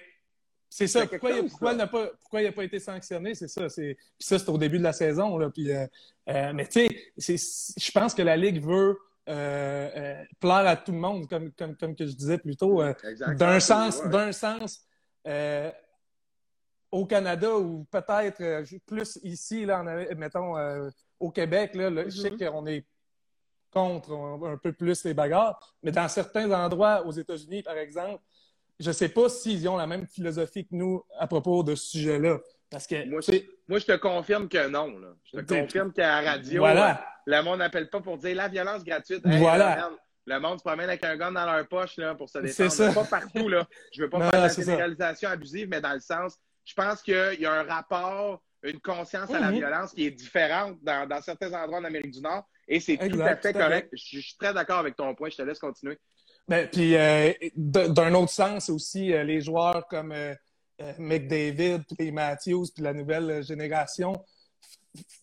c'est 0.71 0.87
ça. 0.87 1.07
Pourquoi, 1.07 1.31
il- 1.33 1.37
chose, 1.41 1.51
pourquoi 1.51 1.69
ça. 1.71 1.75
il 1.75 1.79
n'a 1.79 1.87
pas, 1.89 2.07
pourquoi 2.21 2.41
il 2.41 2.45
n'a 2.47 2.53
pas 2.53 2.65
été 2.65 2.79
sanctionné? 2.79 3.35
C'est 3.35 3.49
ça. 3.49 3.69
C'est, 3.69 3.95
puis 4.19 4.27
ça, 4.27 4.39
c'est 4.39 4.49
au 4.49 4.57
début 4.57 4.79
de 4.79 4.85
la 4.85 4.93
saison. 4.95 5.37
Là, 5.37 5.51
puis, 5.51 5.71
euh, 5.71 5.87
euh, 6.29 6.53
mais 6.55 6.67
tu 6.67 6.87
sais, 6.87 7.37
c'est- 7.37 7.79
je 7.79 7.91
pense 7.93 8.15
que 8.15 8.23
la 8.23 8.37
Ligue 8.37 8.65
veut 8.65 8.97
euh, 9.29 10.25
plaire 10.41 10.67
à 10.67 10.77
tout 10.77 10.91
le 10.93 10.99
monde, 10.99 11.29
comme, 11.29 11.53
comme, 11.53 11.77
comme 11.77 11.95
que 11.95 12.07
je 12.07 12.13
disais 12.17 12.39
plus 12.39 12.57
tôt. 12.57 12.83
Exactement. 12.83 13.37
d'un 13.37 13.61
sens, 13.61 14.03
d'un 14.09 14.33
sens 14.33 14.85
au 16.91 17.07
Canada 17.07 17.55
ou 17.57 17.85
peut-être 17.91 18.65
plus 18.87 19.19
ici, 19.23 19.65
là, 19.65 19.81
en, 19.81 20.17
mettons, 20.17 20.55
au 21.21 21.31
Québec, 21.31 21.75
là, 21.75 21.91
là, 21.91 22.05
je 22.07 22.21
sais 22.21 22.31
Mhm. 22.31 22.39
qu'on 22.39 22.67
est 22.67 22.85
contre 23.71 24.13
un, 24.13 24.53
un 24.55 24.57
peu 24.57 24.73
plus 24.73 25.05
les 25.05 25.15
bagarres, 25.15 25.77
mais 25.83 25.93
dans 25.93 26.09
certains 26.09 26.51
endroits, 26.51 27.07
aux 27.07 27.13
États-Unis, 27.13 27.63
par 27.63 27.77
exemple, 27.77 28.21
je 28.81 28.89
ne 28.89 28.93
sais 28.93 29.09
pas 29.11 29.29
s'ils 29.29 29.69
ont 29.69 29.77
la 29.77 29.87
même 29.87 30.07
philosophie 30.07 30.65
que 30.67 30.75
nous 30.75 31.05
à 31.19 31.27
propos 31.27 31.63
de 31.63 31.75
ce 31.75 31.91
sujet-là. 31.91 32.39
Parce 32.71 32.87
que, 32.87 33.05
Moi, 33.09 33.79
je 33.79 33.85
te 33.85 33.97
confirme 33.97 34.49
que 34.49 34.69
non. 34.69 34.99
Là. 34.99 35.09
Je 35.33 35.41
te 35.41 35.55
confirme 35.61 35.93
qu'à 35.93 36.23
la 36.23 36.31
radio, 36.33 36.61
voilà. 36.61 37.05
le 37.27 37.43
monde 37.43 37.59
n'appelle 37.59 37.91
pas 37.91 38.01
pour 38.01 38.17
dire 38.19 38.35
la 38.37 38.49
violence 38.49 38.83
gratuite. 38.85 39.23
Voilà. 39.25 39.91
le 40.27 40.39
monde 40.39 40.59
se 40.59 40.65
promène 40.65 40.89
avec 40.89 41.03
un 41.05 41.17
gun 41.17 41.33
dans 41.33 41.45
leur 41.47 41.67
poche 41.69 41.97
là, 41.97 42.15
pour 42.15 42.29
se 42.29 42.39
C'est 42.47 42.65
défendre. 42.65 42.71
ça. 42.73 42.93
Pas 42.93 43.05
partout. 43.21 43.49
Là. 43.49 43.67
Je 43.93 44.03
veux 44.03 44.09
pas 44.11 44.19
Non, 44.19 44.31
faire 44.31 44.41
de 44.41 44.45
la 44.47 44.49
ça. 44.49 44.63
généralisation 44.63 45.29
abusive, 45.31 45.69
mais 45.69 45.81
dans 45.81 45.93
le 45.95 46.01
sens, 46.01 46.37
je 46.65 46.75
pense 46.75 47.03
qu'il 47.03 47.37
y 47.41 47.47
a 47.47 47.53
un 47.53 47.65
rapport, 47.65 48.41
une 48.63 48.79
conscience 48.81 49.31
à 49.33 49.41
la 49.41 49.51
Mhm. 49.51 49.57
violence 49.59 49.93
qui 49.93 50.07
est 50.07 50.11
différente 50.13 50.79
dans, 50.83 51.09
dans 51.09 51.21
certains 51.23 51.53
endroits 51.53 51.79
en 51.81 51.85
Amérique 51.85 52.13
du 52.13 52.21
Nord. 52.21 52.45
Et 52.69 52.79
c'est 52.79 52.97
tout 52.99 53.21
à 53.21 53.35
fait 53.37 53.53
correct. 53.53 53.89
Je, 53.93 54.19
je 54.19 54.21
suis 54.21 54.37
très 54.39 54.55
d'accord 54.55 54.79
avec 54.79 54.95
ton 54.95 55.13
point. 55.17 55.29
Je 55.31 55.37
te 55.37 55.43
laisse 55.43 55.59
continuer. 55.59 55.99
Ben, 56.49 56.69
puis 56.69 56.97
euh, 56.97 57.33
d'un 57.57 58.15
autre 58.15 58.33
sens 58.33 58.69
aussi, 58.69 59.13
euh, 59.13 59.23
les 59.23 59.41
joueurs 59.41 59.87
comme 59.89 60.13
euh, 60.13 60.35
euh, 60.81 60.93
McDavid, 60.99 61.83
puis 61.97 62.11
Matthews, 62.11 62.67
puis 62.75 62.83
la 62.83 62.93
nouvelle 62.93 63.45
génération 63.45 64.25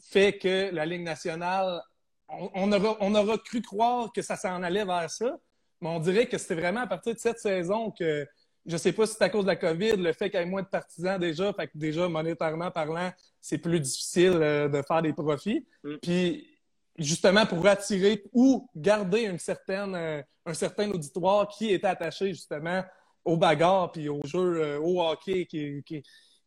fait 0.10 0.38
que 0.38 0.74
la 0.74 0.86
Ligue 0.86 1.04
nationale, 1.04 1.82
on, 2.30 2.50
on 2.54 2.72
aura, 2.72 2.98
on 3.02 3.14
aura 3.14 3.38
cru 3.38 3.62
croire 3.62 4.12
que 4.14 4.22
ça 4.22 4.38
s'en 4.38 4.64
allait 4.64 4.86
vers 4.86 5.10
ça, 5.10 5.38
mais 5.82 5.90
on 5.90 6.00
dirait 6.00 6.28
que 6.28 6.38
c'était 6.38 6.56
vraiment 6.56 6.82
à 6.82 6.88
partir 6.88 7.14
de 7.14 7.20
cette 7.20 7.40
saison 7.40 7.92
que, 7.92 8.26
je 8.66 8.78
sais 8.78 8.94
pas 8.94 9.06
si 9.06 9.16
c'est 9.18 9.24
à 9.24 9.30
cause 9.30 9.44
de 9.44 9.50
la 9.50 9.56
COVID, 9.58 9.98
le 9.98 10.14
fait 10.14 10.30
qu'il 10.30 10.40
y 10.40 10.44
ait 10.44 10.46
moins 10.46 10.62
de 10.62 10.68
partisans 10.68 11.20
déjà, 11.20 11.52
fait 11.52 11.68
que 11.68 11.78
déjà, 11.78 12.08
monétairement 12.08 12.72
parlant, 12.72 13.12
c'est 13.42 13.58
plus 13.58 13.82
difficile 13.82 14.34
de 14.34 14.82
faire 14.88 15.02
des 15.02 15.14
profits. 15.14 15.66
Mm. 15.84 15.96
Puis, 16.02 16.57
justement, 16.98 17.46
pour 17.46 17.66
attirer 17.68 18.24
ou 18.34 18.68
garder 18.76 19.22
une 19.22 19.40
certaine, 19.40 19.96
euh, 19.96 20.22
un 20.46 20.54
certain 20.54 20.90
auditoire 20.92 21.48
qui 21.48 21.72
est 21.74 21.84
attaché 21.86 22.30
justement 22.30 22.84
aux 23.26 23.38
bagarres 23.38 23.92
puis 23.92 24.08
aux 24.10 24.22
jeux, 24.26 24.62
euh, 24.62 24.80
au 24.80 25.02
hockey 25.02 25.46
qui, 25.46 25.84
qui, 25.86 26.02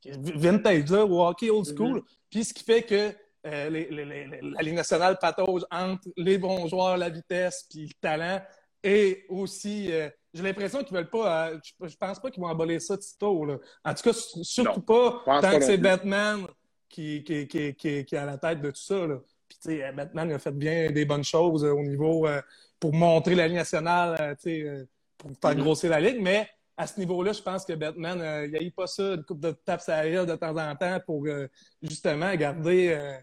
vintage, 0.04 0.90
là, 0.90 1.04
au 1.04 1.22
hockey 1.26 1.50
old 1.50 1.66
school. 1.66 2.02
Puis 2.30 2.44
ce 2.44 2.54
qui 2.54 2.64
fait 2.64 2.82
que 2.82 3.12
euh, 3.46 3.70
les- 3.70 3.88
les- 3.90 4.04
les- 4.04 4.40
la 4.42 4.62
Ligue 4.62 4.74
nationale 4.74 5.18
patauge 5.18 5.64
entre 5.70 6.08
les 6.16 6.36
bons 6.38 6.66
joueurs, 6.68 6.96
la 6.98 7.08
vitesse 7.08 7.66
puis 7.70 7.86
le 7.86 7.92
talent 8.00 8.40
et 8.82 9.24
aussi, 9.30 9.90
euh, 9.92 10.08
j'ai 10.34 10.42
l'impression 10.42 10.82
qu'ils 10.84 10.94
veulent 10.96 11.08
pas, 11.10 11.52
je, 11.54 11.88
je 11.88 11.96
pense 11.96 12.18
pas 12.20 12.30
qu'ils 12.30 12.42
vont 12.42 12.48
abolir 12.48 12.80
ça 12.82 12.98
sitôt. 13.00 13.44
Là. 13.46 13.56
En 13.84 13.94
tout 13.94 14.02
cas, 14.02 14.12
sur- 14.12 14.44
surtout 14.44 14.70
Non, 14.70 14.80
pas 14.80 15.22
tant 15.24 15.40
pas 15.40 15.58
que 15.58 15.64
c'est. 15.64 15.78
Batman 15.78 16.46
qui, 16.88 17.22
qui, 17.24 17.46
qui, 17.48 17.74
qui, 17.74 18.04
qui 18.04 18.14
est 18.14 18.18
à 18.18 18.26
la 18.26 18.36
tête 18.38 18.60
de 18.60 18.70
tout 18.70 18.80
ça. 18.80 19.06
Là. 19.06 19.18
Tu 19.62 19.68
sais, 19.78 19.92
Batman 19.92 20.32
a 20.32 20.38
fait 20.38 20.52
bien 20.52 20.90
des 20.90 21.04
bonnes 21.04 21.24
choses 21.24 21.64
euh, 21.64 21.72
au 21.72 21.82
niveau 21.82 22.26
euh, 22.26 22.40
pour 22.78 22.94
montrer 22.94 23.34
la 23.34 23.46
Ligue 23.46 23.56
nationale, 23.58 24.16
euh, 24.20 24.34
euh, 24.46 24.84
pour 25.18 25.30
faire 25.40 25.54
Mhm. 25.54 25.62
grossir 25.62 25.90
la 25.90 26.00
Ligue, 26.00 26.20
mais 26.20 26.48
à 26.76 26.86
ce 26.86 26.98
niveau-là, 26.98 27.32
je 27.32 27.42
pense 27.42 27.66
que 27.66 27.74
Batman, 27.74 28.18
euh, 28.22 28.46
il 28.46 28.52
n'y 28.52 28.58
a 28.58 28.62
eu 28.62 28.70
pas 28.70 28.86
ça, 28.86 29.02
une 29.14 29.22
coupe 29.24 29.40
de 29.40 29.50
tape 29.50 29.82
gueule 29.86 30.24
de 30.24 30.34
temps 30.34 30.56
en 30.56 30.74
temps 30.76 30.98
pour 31.04 31.26
euh, 31.26 31.46
justement 31.82 32.34
garder, 32.36 32.88
euh, 32.88 33.18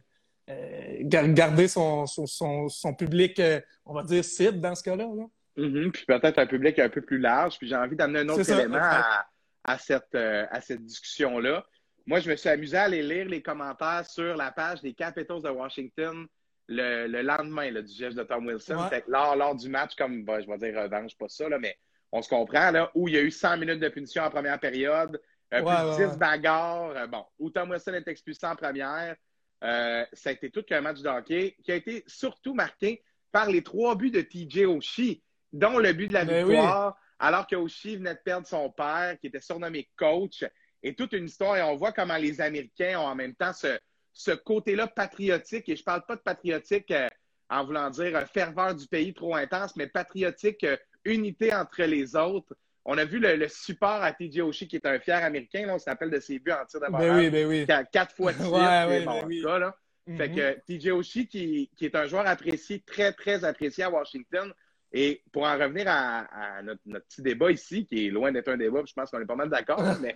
euh, 0.52 0.98
gar- 1.02 1.28
garder 1.30 1.68
son, 1.68 2.06
son, 2.06 2.28
son, 2.28 2.70
son 2.70 2.94
public, 2.94 3.40
euh, 3.40 3.60
on 3.84 3.96
va 3.96 4.04
dire, 4.04 4.24
cible 4.24 4.60
dans 4.60 4.76
ce 4.76 4.84
cas-là. 4.84 5.06
là. 5.06 5.24
Mhm, 5.58 5.92
Puis 5.92 6.06
peut-être 6.06 6.38
un 6.38 6.46
public 6.46 6.78
un 6.78 6.90
peu 6.90 7.02
plus 7.02 7.18
large. 7.18 7.58
Puis 7.58 7.68
j'ai 7.68 7.76
envie 7.76 7.96
d'amener 7.96 8.20
un 8.20 8.30
autre 8.30 8.44
ça, 8.44 8.60
élément 8.60 8.78
à, 8.80 9.26
à 9.64 9.78
cette, 9.80 10.14
euh, 10.14 10.46
à 10.52 10.62
cette 10.62 10.86
discussion-là. 10.86 11.66
Moi, 12.08 12.22
je 12.22 12.30
me 12.32 12.36
suis 12.36 12.50
amusé 12.50 12.78
à 12.78 12.84
aller 12.84 13.04
lire 13.04 13.28
les 13.28 13.42
commentaires 13.42 14.06
sur 14.06 14.36
la 14.36 14.52
page 14.52 14.82
des 14.82 14.94
Capitals 14.94 15.42
de 15.42 15.50
Washington 15.50 16.26
le, 16.68 17.08
le 17.08 17.22
lendemain 17.22 17.72
là, 17.72 17.82
du 17.82 17.94
geste 17.94 18.18
de 18.18 18.24
Tom 18.24 18.46
Wilson. 18.48 18.78
Ouais. 18.78 18.90
Fait 18.90 19.02
que 19.02 19.12
lors, 19.12 19.36
lors 19.36 19.56
du 19.56 19.70
match, 19.70 19.96
comme 19.96 20.24
bah, 20.24 20.40
je 20.42 20.48
vais 20.48 20.58
dire 20.58 20.82
revanche, 20.82 21.18
pas 21.18 21.28
ça, 21.30 21.48
là, 21.50 21.60
mais 21.60 21.78
on 22.12 22.22
se 22.22 22.30
comprend, 22.30 22.72
là, 22.72 22.92
où 22.96 23.08
il 23.08 23.16
y 23.16 23.18
a 23.18 23.22
eu 23.22 23.32
100 23.32 23.58
minutes 23.58 23.80
de 23.80 23.90
punition 23.90 24.24
en 24.24 24.30
première 24.30 24.60
période, 24.60 25.22
euh, 25.54 25.62
Ouais, 25.62 25.76
plus 25.76 25.84
de 25.84 25.90
ouais, 25.90 26.08
10 26.08 26.12
ouais. 26.12 26.18
bagarres, 26.18 26.90
euh, 26.96 27.08
bon, 27.08 27.26
où 27.40 27.50
Tom 27.50 27.70
Wilson 27.70 27.94
est 27.94 28.08
expulsé 28.08 28.46
en 28.46 28.56
première. 28.56 29.16
Euh, 29.64 30.06
ça 30.14 30.30
a 30.30 30.34
été 30.34 30.52
tout 30.52 30.62
qu'un 30.64 30.82
match 30.82 31.02
de 31.02 31.10
hockey 31.10 31.56
qui 31.64 31.72
a 31.72 31.76
été 31.76 32.04
surtout 32.06 32.54
marqué 32.54 33.02
par 33.32 33.50
les 33.50 33.64
trois 33.64 33.96
buts 33.96 34.12
de 34.12 34.22
TJ 34.22 34.66
Oshie, 34.66 35.24
dont 35.52 35.78
le 35.80 35.94
but 35.94 36.10
de 36.10 36.14
la 36.14 36.26
Ben 36.26 36.46
victoire, 36.46 36.98
alors 37.18 37.48
que 37.48 37.56
Oshie 37.56 37.96
venait 37.98 38.14
de 38.14 38.20
perdre 38.24 38.46
son 38.46 38.70
père, 38.70 39.18
qui 39.20 39.28
était 39.28 39.40
surnommé 39.40 39.90
coach, 39.96 40.44
et 40.88 40.96
toute 40.96 41.14
une 41.14 41.26
histoire. 41.26 41.58
Et 41.58 41.62
on 41.62 41.76
voit 41.76 41.92
comment 41.92 42.18
les 42.18 42.40
Américains 42.42 43.00
ont 43.00 43.06
en 43.06 43.16
même 43.16 43.36
temps 43.36 43.54
ce, 43.54 43.78
ce 44.14 44.32
côté-là 44.32 44.88
patriotique, 44.88 45.70
et 45.70 45.76
je 45.76 45.84
parle 45.84 46.06
pas 46.08 46.16
de 46.16 46.22
patriotique 46.22 46.90
euh, 46.92 47.08
en 47.50 47.66
voulant 47.66 47.90
dire 47.90 48.16
euh, 48.16 48.26
ferveur 48.26 48.74
du 48.76 48.88
pays 48.88 49.14
trop 49.14 49.36
intense, 49.36 49.76
mais 49.76 49.88
patriotique, 49.88 50.64
euh, 50.64 50.78
unité 51.06 51.54
entre 51.54 51.84
les 51.84 52.16
autres. 52.16 52.56
On 52.86 52.98
a 52.98 53.04
vu 53.06 53.20
le, 53.20 53.36
le 53.36 53.48
support 53.50 54.02
à 54.02 54.14
TJ 54.14 54.40
Oshie, 54.40 54.68
qui 54.68 54.78
est 54.78 54.86
un 54.86 54.98
fier 55.00 55.22
Américain, 55.24 55.66
là, 55.66 55.76
on 55.76 55.80
s'appelle 55.80 56.10
de 56.10 56.20
ses 56.20 56.40
buts 56.40 56.52
en 56.52 56.66
tir 56.66 56.80
de 56.80 56.88
Ben 56.90 57.18
oui, 57.18 57.30
ben 57.30 57.46
oui. 57.48 57.66
Qu- 57.68 57.86
quatre 57.92 58.16
fois 58.16 58.32
de. 58.32 58.38
Ouais, 58.44 59.04
bon, 59.06 59.06
ben 59.06 59.24
en 59.24 59.28
oui. 59.28 59.42
tout 59.42 59.48
cas, 59.48 59.60
là. 59.60 59.76
Fait 60.18 60.30
Mhm. 60.30 60.36
que 60.36 60.60
TJ 60.66 60.92
Oshie, 60.92 61.28
qui, 61.28 61.70
qui 61.76 61.84
est 61.86 61.96
un 61.96 62.08
joueur 62.08 62.26
apprécié, 62.26 62.80
très, 62.80 63.12
très 63.12 63.44
apprécié 63.44 63.84
à 63.84 63.90
Washington. 63.90 64.54
Et 64.94 65.22
pour 65.34 65.44
en 65.44 65.54
revenir 65.58 65.86
à, 65.88 66.20
à 66.58 66.62
notre, 66.64 66.82
notre 66.86 67.06
petit 67.08 67.22
débat 67.22 67.52
ici, 67.52 67.86
qui 67.86 68.08
est 68.08 68.10
loin 68.10 68.32
d'être 68.32 68.48
un 68.48 68.58
débat, 68.58 68.80
puis 68.84 68.90
je 68.90 68.94
pense 68.94 69.12
qu'on 69.12 69.20
est 69.22 69.26
pas 69.26 69.36
mal 69.36 69.50
d'accord, 69.50 69.82
mais, 70.02 70.16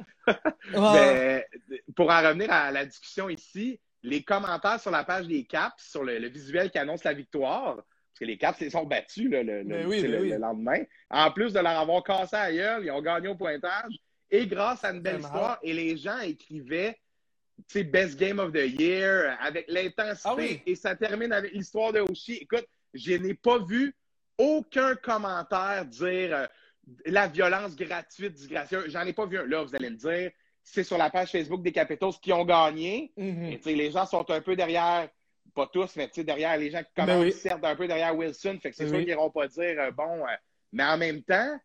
pour 1.96 2.10
en 2.10 2.22
revenir 2.22 2.52
à 2.52 2.72
la 2.72 2.86
discussion 2.86 3.30
ici, 3.30 3.80
les 4.04 4.24
commentaires 4.24 4.80
sur 4.80 4.92
la 4.92 5.04
page 5.04 5.28
des 5.28 5.44
Caps, 5.46 5.76
sur 5.84 6.04
le, 6.04 6.18
le 6.20 6.28
visuel 6.30 6.72
qui 6.72 6.78
annonce 6.78 7.04
la 7.04 7.14
victoire, 7.14 7.76
parce 7.76 8.20
que 8.20 8.26
les 8.26 8.38
Caps 8.38 8.60
ils 8.62 8.72
sont 8.72 8.86
battus 8.86 9.30
là, 9.30 9.44
le, 9.44 9.60
le- 9.62 9.64
Ben 9.70 9.88
oui, 9.88 10.02
ben 10.02 10.12
le- 10.12 10.22
oui. 10.22 10.30
lendemain, 10.38 10.84
en 11.10 11.32
plus 11.32 11.54
de 11.54 11.60
leur 11.60 11.78
avoir 11.78 12.04
cassé 12.04 12.36
à 12.36 12.52
gueule, 12.52 12.86
ils 12.86 12.92
ont 12.92 13.02
gagné 13.02 13.28
au 13.28 13.36
pointage. 13.36 13.94
Et 14.30 14.48
grâce 14.48 14.84
à 14.86 14.92
une 14.92 15.02
belle 15.02 15.20
histoire, 15.20 15.60
et 15.62 15.74
les 15.74 15.98
gens 15.98 16.20
écrivaient 16.20 16.98
tu 17.68 17.78
sais, 17.80 17.84
Best 17.84 18.18
Game 18.18 18.40
of 18.40 18.54
the 18.54 18.66
Year, 18.80 19.38
avec 19.40 19.66
l'intensité. 19.68 20.22
Ah 20.30 20.36
oui. 20.36 20.62
Et 20.66 20.74
ça 20.76 20.96
termine 20.96 21.32
avec 21.32 21.52
l'histoire 21.52 21.94
de 21.94 22.00
Oshie. 22.00 22.38
Écoute, 22.42 22.66
je 22.94 23.14
n'ai 23.14 23.36
pas 23.36 23.60
vu 23.60 23.94
aucun 24.42 24.96
commentaire 24.96 25.86
dire 25.86 26.36
euh, 26.36 26.48
la 27.06 27.28
violence 27.28 27.76
gratuite, 27.76 28.34
disgracieuse. 28.34 28.92
J'en 28.92 29.06
ai 29.06 29.14
pas 29.14 29.26
vu 29.26 29.38
un. 29.38 29.46
Là, 29.46 29.64
vous 29.64 29.76
allez 29.76 29.90
me 29.90 29.96
dire, 29.96 30.32
c'est 30.64 30.84
sur 30.84 30.98
la 30.98 31.10
page 31.10 31.32
Facebook 31.32 31.62
des 31.62 31.72
Capitals 31.72 32.14
qui 32.22 32.34
ont 32.34 32.46
gagné. 32.46 33.12
Mhm. 33.18 33.46
Et, 33.46 33.62
sais, 33.62 33.74
les 33.74 33.92
gens 33.92 34.06
sont 34.06 34.30
un 34.32 34.42
peu 34.42 34.56
derrière, 34.56 35.08
pas 35.54 35.68
tous, 35.68 35.96
mais 35.96 36.10
derrière 36.18 36.58
les 36.58 36.72
gens 36.72 36.80
qui 36.80 36.92
Ben 36.96 37.06
commencent, 37.06 37.26
oui. 37.26 37.32
certes, 37.34 37.64
un 37.64 37.76
peu 37.76 37.88
derrière 37.88 38.16
Wilson. 38.16 38.58
Fait 38.62 38.72
que 38.72 38.76
c'est 38.76 38.86
Ben 38.86 38.90
sûr 38.90 39.00
qu'ils 39.00 39.08
n'iront 39.08 39.30
pas 39.30 39.48
dire, 39.48 39.80
euh, 39.80 39.92
bon, 39.92 40.26
euh, 40.26 40.36
mais 40.74 40.84
en 40.84 40.98
même 40.98 41.22
temps, 41.22 41.60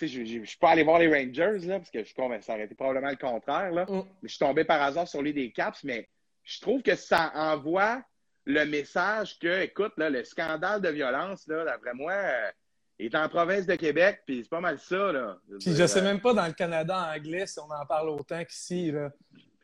je 0.00 0.06
je 0.06 0.44
suis 0.44 0.58
pas 0.58 0.70
allé 0.70 0.84
voir 0.84 1.00
les 1.00 1.08
Rangers, 1.08 1.66
là, 1.66 1.78
parce 1.78 1.90
que 1.90 2.00
je 2.00 2.04
suis 2.04 2.14
convaincu, 2.14 2.44
ça 2.44 2.54
aurait 2.54 2.64
été 2.64 2.74
probablement 2.76 3.10
le 3.10 3.16
contraire, 3.16 3.72
là. 3.72 3.84
Mm. 3.88 4.04
Mais 4.22 4.28
je 4.28 4.34
suis 4.34 4.38
tombé 4.38 4.64
par 4.64 4.80
hasard 4.80 5.08
sur 5.08 5.22
lui 5.22 5.32
des 5.32 5.50
Caps, 5.50 5.82
mais 5.82 6.08
je 6.44 6.60
trouve 6.60 6.82
que 6.82 6.94
ça 6.94 7.32
envoie 7.34 8.02
le 8.48 8.64
message 8.64 9.38
que, 9.38 9.62
écoute, 9.62 9.92
là, 9.98 10.08
le 10.08 10.24
scandale 10.24 10.80
de 10.80 10.88
violence, 10.88 11.46
là, 11.46 11.64
d'après 11.64 11.92
moi, 11.92 12.12
euh, 12.12 12.50
est 12.98 13.14
en 13.14 13.28
province 13.28 13.66
de 13.66 13.74
Québec, 13.76 14.22
puis 14.26 14.42
c'est 14.42 14.48
pas 14.48 14.60
mal 14.60 14.78
ça, 14.78 15.12
là. 15.12 15.38
Puis 15.60 15.74
je 15.76 15.86
sais 15.86 16.00
euh, 16.00 16.02
même 16.02 16.20
pas 16.20 16.32
dans 16.32 16.46
le 16.46 16.54
Canada 16.54 17.12
anglais 17.14 17.46
si 17.46 17.60
on 17.60 17.70
en 17.70 17.86
parle 17.86 18.08
autant 18.08 18.42
qu'ici. 18.44 18.90
là. 18.90 19.12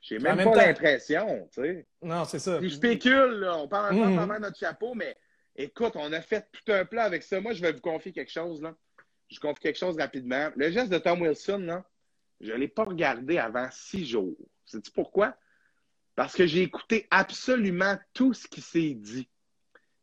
J'ai 0.03 0.19
même 0.19 0.37
même 0.37 0.45
pas 0.53 0.53
temps- 0.61 0.67
l'impression, 0.67 1.49
tu 1.53 1.63
sais. 1.63 1.87
Non, 2.03 2.27
c'est 2.27 2.39
ça. 2.39 2.59
Puis 2.59 2.69
je 2.69 2.75
spécule, 2.77 3.41
là, 3.41 3.57
on 3.57 3.67
parle 3.67 3.95
encore 3.99 4.35
de 4.37 4.41
notre 4.43 4.59
chapeau, 4.59 4.95
mais 4.95 5.17
écoute, 5.57 5.95
on 5.97 6.13
a 6.13 6.21
fait 6.21 6.47
tout 6.53 6.71
un 6.71 6.85
plan 6.85 7.03
avec 7.05 7.23
ça. 7.23 7.41
Moi, 7.41 7.55
je 7.55 7.63
vais 7.63 7.73
vous 7.73 7.81
confier 7.81 8.13
quelque 8.13 8.31
chose, 8.31 8.61
là. 8.61 8.75
Je 9.31 9.41
confie 9.41 9.63
quelque 9.63 9.79
chose 9.79 9.97
rapidement. 9.99 10.51
Le 10.55 10.71
geste 10.71 10.93
de 10.93 10.99
Tom 10.99 11.23
Wilson, 11.23 11.59
là, 11.61 11.83
je 12.41 12.53
ne 12.53 12.59
l'ai 12.59 12.69
pas 12.69 12.85
regardé 12.85 13.39
avant 13.39 13.67
six 13.73 14.05
jours. 14.05 14.37
Sais-tu 14.67 14.91
pourquoi? 14.91 15.35
Parce 16.17 16.35
que 16.35 16.47
j'ai 16.47 16.63
écouté 16.63 17.07
absolument 17.11 17.97
tout 18.13 18.35
ce 18.35 18.47
qui 18.47 18.61
s'est 18.61 18.95
dit. 18.95 19.29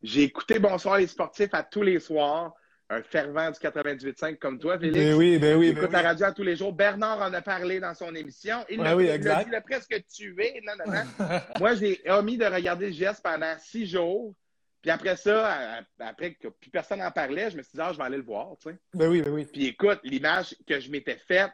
J'ai 0.02 0.24
écouté 0.24 0.60
Bonsoir 0.60 0.98
les 0.98 1.08
sportifs 1.08 1.54
à 1.54 1.64
tous 1.64 1.84
les 1.84 2.00
soirs, 2.00 2.54
un 2.90 3.02
fervent 3.04 3.52
du 3.52 3.58
98.5 3.60 4.38
comme 4.38 4.60
toi, 4.60 4.78
Félix. 4.78 4.98
Ben 4.98 5.14
oui, 5.14 5.38
ben 5.38 5.58
oui, 5.58 5.68
ben 5.70 5.76
J'écoute 5.76 5.90
oui. 5.96 6.02
la 6.04 6.10
radio 6.10 6.26
à 6.26 6.32
tous 6.34 6.44
les 6.44 6.56
jours. 6.58 6.74
Bernard 6.74 7.22
en 7.22 7.34
a 7.34 7.42
parlé 7.42 7.80
dans 7.80 7.94
son 7.94 8.14
émission. 8.16 8.66
Il 8.70 8.80
Ouais, 8.80 8.86
l'a 8.86 8.96
oui, 8.98 9.62
presque 9.66 10.04
tué. 10.08 10.62
Non, 10.66 10.74
non, 10.86 10.92
non. 10.92 11.40
Moi, 11.60 11.76
j'ai 11.76 12.02
omis 12.10 12.38
de 12.38 12.46
regarder 12.46 12.88
le 12.88 12.94
geste 12.94 13.24
pendant 13.24 13.56
six 13.60 13.86
jours. 13.86 14.34
Puis 14.82 14.90
après 14.90 15.16
ça, 15.16 15.80
après 16.00 16.34
que 16.34 16.48
plus 16.48 16.72
personne 16.72 17.00
n'en 17.00 17.12
parlait, 17.12 17.52
je 17.52 17.58
me 17.58 17.62
suis 17.62 17.74
dit, 17.76 17.82
ah, 17.82 17.92
je 17.94 17.98
vais 18.00 18.04
aller 18.04 18.18
le 18.18 18.24
voir. 18.24 18.56
tu 18.60 18.70
sais. 18.72 18.78
Ben 18.96 19.08
oui, 19.08 19.22
ben 19.22 19.32
oui. 19.32 19.46
Puis 19.46 19.68
écoute, 19.68 20.00
l'image 20.04 20.56
que 20.68 20.80
je 20.80 20.90
m'étais 20.90 21.18
faite 21.18 21.52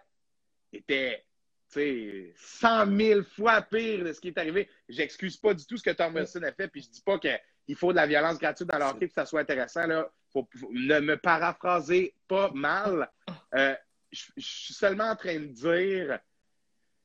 était 0.71 1.26
100 1.69 2.97
000 2.97 3.21
fois 3.23 3.61
pire 3.61 4.03
de 4.05 4.13
ce 4.13 4.21
qui 4.21 4.29
est 4.29 4.37
arrivé. 4.37 4.69
J'excuse 4.87 5.37
pas 5.37 5.53
du 5.53 5.65
tout 5.65 5.77
ce 5.77 5.83
que 5.83 5.89
Tom 5.91 6.15
Wilson 6.15 6.43
a 6.43 6.51
fait, 6.51 6.67
puis 6.67 6.81
je 6.81 6.89
dis 6.89 7.01
pas 7.01 7.19
qu'il 7.19 7.75
faut 7.75 7.91
de 7.91 7.97
la 7.97 8.07
violence 8.07 8.37
gratuite 8.39 8.69
dans 8.69 8.77
le 8.77 8.85
hockey 8.85 9.07
pour 9.07 9.15
que 9.15 9.21
ça 9.21 9.25
soit 9.25 9.41
intéressant. 9.41 9.85
Là. 9.85 10.09
Faut, 10.31 10.47
faut- 10.59 10.71
ne 10.71 10.99
me 10.99 11.17
paraphrasez 11.17 12.13
pas 12.27 12.49
mal. 12.53 13.09
Euh, 13.55 13.75
je, 14.11 14.23
suis 14.37 14.73
seulement 14.73 15.09
en 15.11 15.15
train 15.15 15.39
de 15.39 15.45
dire, 15.47 16.19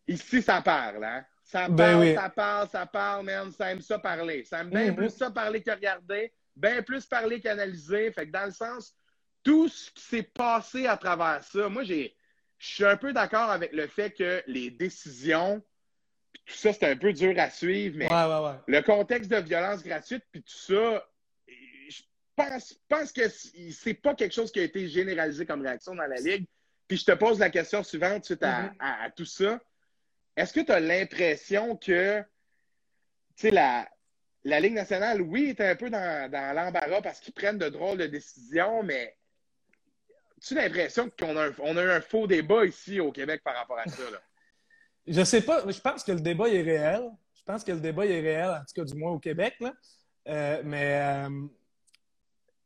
ici, 0.06 0.40
ça 0.42 0.62
parle, 0.62 1.04
hein? 1.04 1.24
Ça 1.44 1.62
parle, 1.66 1.74
Ben 1.74 2.00
oui. 2.00 2.14
ça 2.14 2.30
parle, 2.30 2.68
ça 2.68 2.86
parle, 2.86 3.26
man. 3.26 3.52
Ça 3.52 3.72
aime 3.72 3.80
ça 3.82 3.98
parler. 3.98 4.44
Ça 4.44 4.60
aime 4.60 4.70
bien 4.70 4.90
Mhm. 4.90 4.96
plus 4.96 5.10
ça 5.10 5.30
parler 5.30 5.62
que 5.62 5.70
regarder, 5.70 6.32
bien 6.56 6.82
plus 6.82 7.04
parler 7.06 7.40
qu'analyser. 7.40 8.10
Fait 8.12 8.26
que 8.26 8.32
dans 8.32 8.46
le 8.46 8.52
sens, 8.52 8.94
tout 9.42 9.68
ce 9.68 9.90
qui 9.90 10.02
s'est 10.02 10.22
passé 10.22 10.86
à 10.86 10.96
travers 10.96 11.42
ça, 11.42 11.68
moi, 11.68 11.82
j'ai, 11.82 12.14
je 12.62 12.74
suis 12.74 12.84
un 12.84 12.96
peu 12.96 13.12
d'accord 13.12 13.50
avec 13.50 13.72
le 13.72 13.88
fait 13.88 14.12
que 14.12 14.40
les 14.46 14.70
décisions, 14.70 15.60
puis 16.32 16.42
tout 16.46 16.54
ça, 16.54 16.72
c'est 16.72 16.86
un 16.86 16.96
peu 16.96 17.12
dur 17.12 17.34
à 17.36 17.50
suivre, 17.50 17.96
mais 17.98 18.06
Ouais, 18.08 18.24
ouais, 18.24 18.48
ouais. 18.50 18.56
le 18.68 18.80
contexte 18.82 19.28
de 19.32 19.36
violence 19.38 19.82
gratuite, 19.82 20.22
puis 20.30 20.44
tout 20.44 20.56
ça, 20.56 21.04
je 21.48 22.02
pense, 22.36 22.72
pense 22.88 23.10
que 23.12 23.22
c'est 23.28 23.94
pas 23.94 24.14
quelque 24.14 24.32
chose 24.32 24.52
qui 24.52 24.60
a 24.60 24.62
été 24.62 24.86
généralisé 24.88 25.44
comme 25.44 25.62
réaction 25.62 25.96
dans 25.96 26.06
la 26.06 26.20
Ligue. 26.20 26.46
Puis 26.86 26.98
je 26.98 27.04
te 27.04 27.12
pose 27.12 27.40
la 27.40 27.50
question 27.50 27.82
suivante 27.82 28.24
suite 28.26 28.44
à, 28.44 28.62
Mhm. 28.62 28.74
à- 28.78 29.02
à 29.06 29.10
tout 29.10 29.24
ça. 29.24 29.60
Est-ce 30.36 30.52
que 30.52 30.60
tu 30.60 30.70
as 30.70 30.78
l'impression 30.80 31.76
que, 31.76 32.20
tu 32.20 32.26
sais, 33.36 33.50
la, 33.50 33.88
la 34.44 34.60
Ligue 34.60 34.74
nationale, 34.74 35.20
oui, 35.20 35.48
est 35.50 35.60
un 35.60 35.74
peu 35.74 35.90
dans, 35.90 36.30
dans 36.30 36.54
l'embarras 36.54 37.02
parce 37.02 37.18
qu'ils 37.18 37.34
prennent 37.34 37.58
de 37.58 37.68
drôles 37.68 37.98
de 37.98 38.06
décisions, 38.06 38.84
mais 38.84 39.16
tu 40.42 40.58
as 40.58 40.62
l'impression 40.62 41.10
qu'on 41.18 41.36
a, 41.36 41.48
un, 41.48 41.52
on 41.60 41.76
a 41.76 41.82
eu 41.82 41.90
un 41.90 42.00
faux 42.00 42.26
débat 42.26 42.64
ici 42.64 43.00
au 43.00 43.12
Québec 43.12 43.42
par 43.44 43.54
rapport 43.54 43.78
à 43.78 43.88
ça? 43.88 44.02
Là? 44.10 44.18
Je 45.06 45.24
sais 45.24 45.42
pas, 45.42 45.64
je 45.68 45.80
pense 45.80 46.04
que 46.04 46.12
le 46.12 46.20
débat 46.20 46.48
est 46.48 46.62
réel. 46.62 47.10
Je 47.34 47.42
pense 47.44 47.64
que 47.64 47.72
le 47.72 47.80
débat 47.80 48.06
est 48.06 48.20
réel, 48.20 48.50
en 48.50 48.60
tout 48.60 48.72
cas 48.76 48.84
du 48.84 48.94
moins 48.94 49.10
au 49.10 49.18
Québec. 49.18 49.56
Là. 49.58 49.72
Euh, 50.28 50.62
mais 50.64 51.00
euh, 51.02 51.46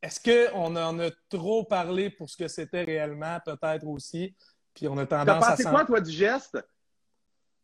est-ce 0.02 0.21
qu'on 0.21 0.76
en 0.76 0.99
a 1.00 1.11
trop 1.30 1.64
parlé 1.64 2.11
pour 2.11 2.28
ce 2.28 2.37
que 2.37 2.47
c'était 2.47 2.83
réellement, 2.85 3.38
peut-être 3.42 3.87
aussi? 3.87 4.35
Puis 4.75 4.87
on 4.87 4.99
a 4.99 5.06
T'as 5.06 5.25
tendance 5.25 5.45
à 5.45 5.50
pensé 5.52 5.62
s'en... 5.62 5.71
quoi, 5.71 5.85
toi, 5.87 6.00
du 6.02 6.11
geste? 6.11 6.59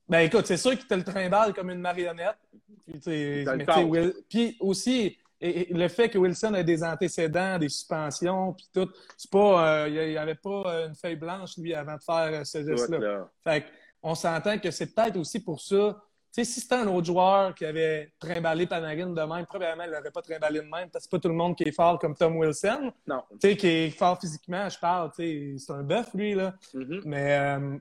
Ben 0.09 0.21
écoute, 0.21 0.47
c'est 0.47 0.57
sûr 0.57 0.71
qu'il 0.71 0.87
te 0.87 0.95
le 0.95 1.05
trimballe 1.05 1.53
comme 1.53 1.69
une 1.69 1.81
marionnette. 1.81 2.39
Puis, 2.87 2.95
tu 2.95 3.03
sais, 3.03 3.43
T'as 3.45 3.53
le 3.53 3.59
mais 3.59 3.67
tu 3.67 3.73
sais, 3.73 3.81
temps. 3.81 3.89
Will- 3.89 4.15
puis 4.29 4.57
aussi, 4.61 5.19
et- 5.49 5.71
et 5.71 5.75
le 5.75 5.89
fait 5.89 6.09
que 6.09 6.19
Wilson 6.19 6.55
ait 6.55 6.65
des 6.65 6.83
antécédents, 6.85 7.59
des 7.59 7.69
suspensions, 7.69 8.53
puis 8.53 8.69
tout, 8.73 8.89
c'est 9.17 9.31
pas, 9.31 9.85
euh, 9.85 9.89
il 9.89 10.11
n'y 10.11 10.17
avait 10.17 10.35
pas 10.37 10.63
euh, 10.67 10.89
une 10.89 10.95
feuille 10.95 11.17
blanche, 11.17 11.57
lui, 11.59 11.75
avant 11.75 11.97
de 11.97 12.03
faire 12.03 12.41
euh, 12.41 12.45
ce 12.45 12.65
geste-là. 12.65 12.99
là. 12.99 13.29
Fait 13.43 13.65
on 14.03 14.15
s'entend 14.15 14.59
que 14.59 14.71
c'est 14.71 14.95
peut-être 14.95 15.17
aussi 15.17 15.41
pour 15.43 15.61
ça. 15.61 16.03
Tu 16.35 16.43
sais, 16.43 16.51
si 16.51 16.61
c'était 16.61 16.77
un 16.77 16.87
autre 16.89 17.07
joueur 17.07 17.55
qui 17.55 17.65
avait 17.67 18.11
trimballé 18.19 18.67
Panarin 18.67 19.11
de 19.11 19.21
même, 19.23 19.45
probablement, 19.47 19.85
il 19.85 19.91
l'aurait 19.91 20.11
pas 20.11 20.23
trimballé 20.23 20.61
de 20.61 20.65
même, 20.65 20.89
parce 20.91 21.05
que 21.05 21.11
c'est 21.11 21.11
pas 21.11 21.19
tout 21.21 21.29
le 21.29 21.35
monde 21.35 21.55
qui 21.57 21.65
est 21.65 21.73
fort 21.73 21.99
comme 21.99 22.17
Tom 22.17 22.37
Wilson. 22.39 22.91
Non. 23.07 23.23
Tu 23.33 23.51
sais, 23.51 23.57
qui 23.57 23.67
est 23.69 23.91
fort 23.91 24.19
physiquement, 24.19 24.67
je 24.69 24.79
parle, 24.79 25.11
tu 25.15 25.59
sais, 25.59 25.65
c'est 25.67 25.73
un 25.73 25.83
bœuf, 25.83 26.09
lui, 26.15 26.35
là. 26.35 26.55
Mhm. 26.75 27.03
Mais, 27.05 27.39
euh, 27.39 27.77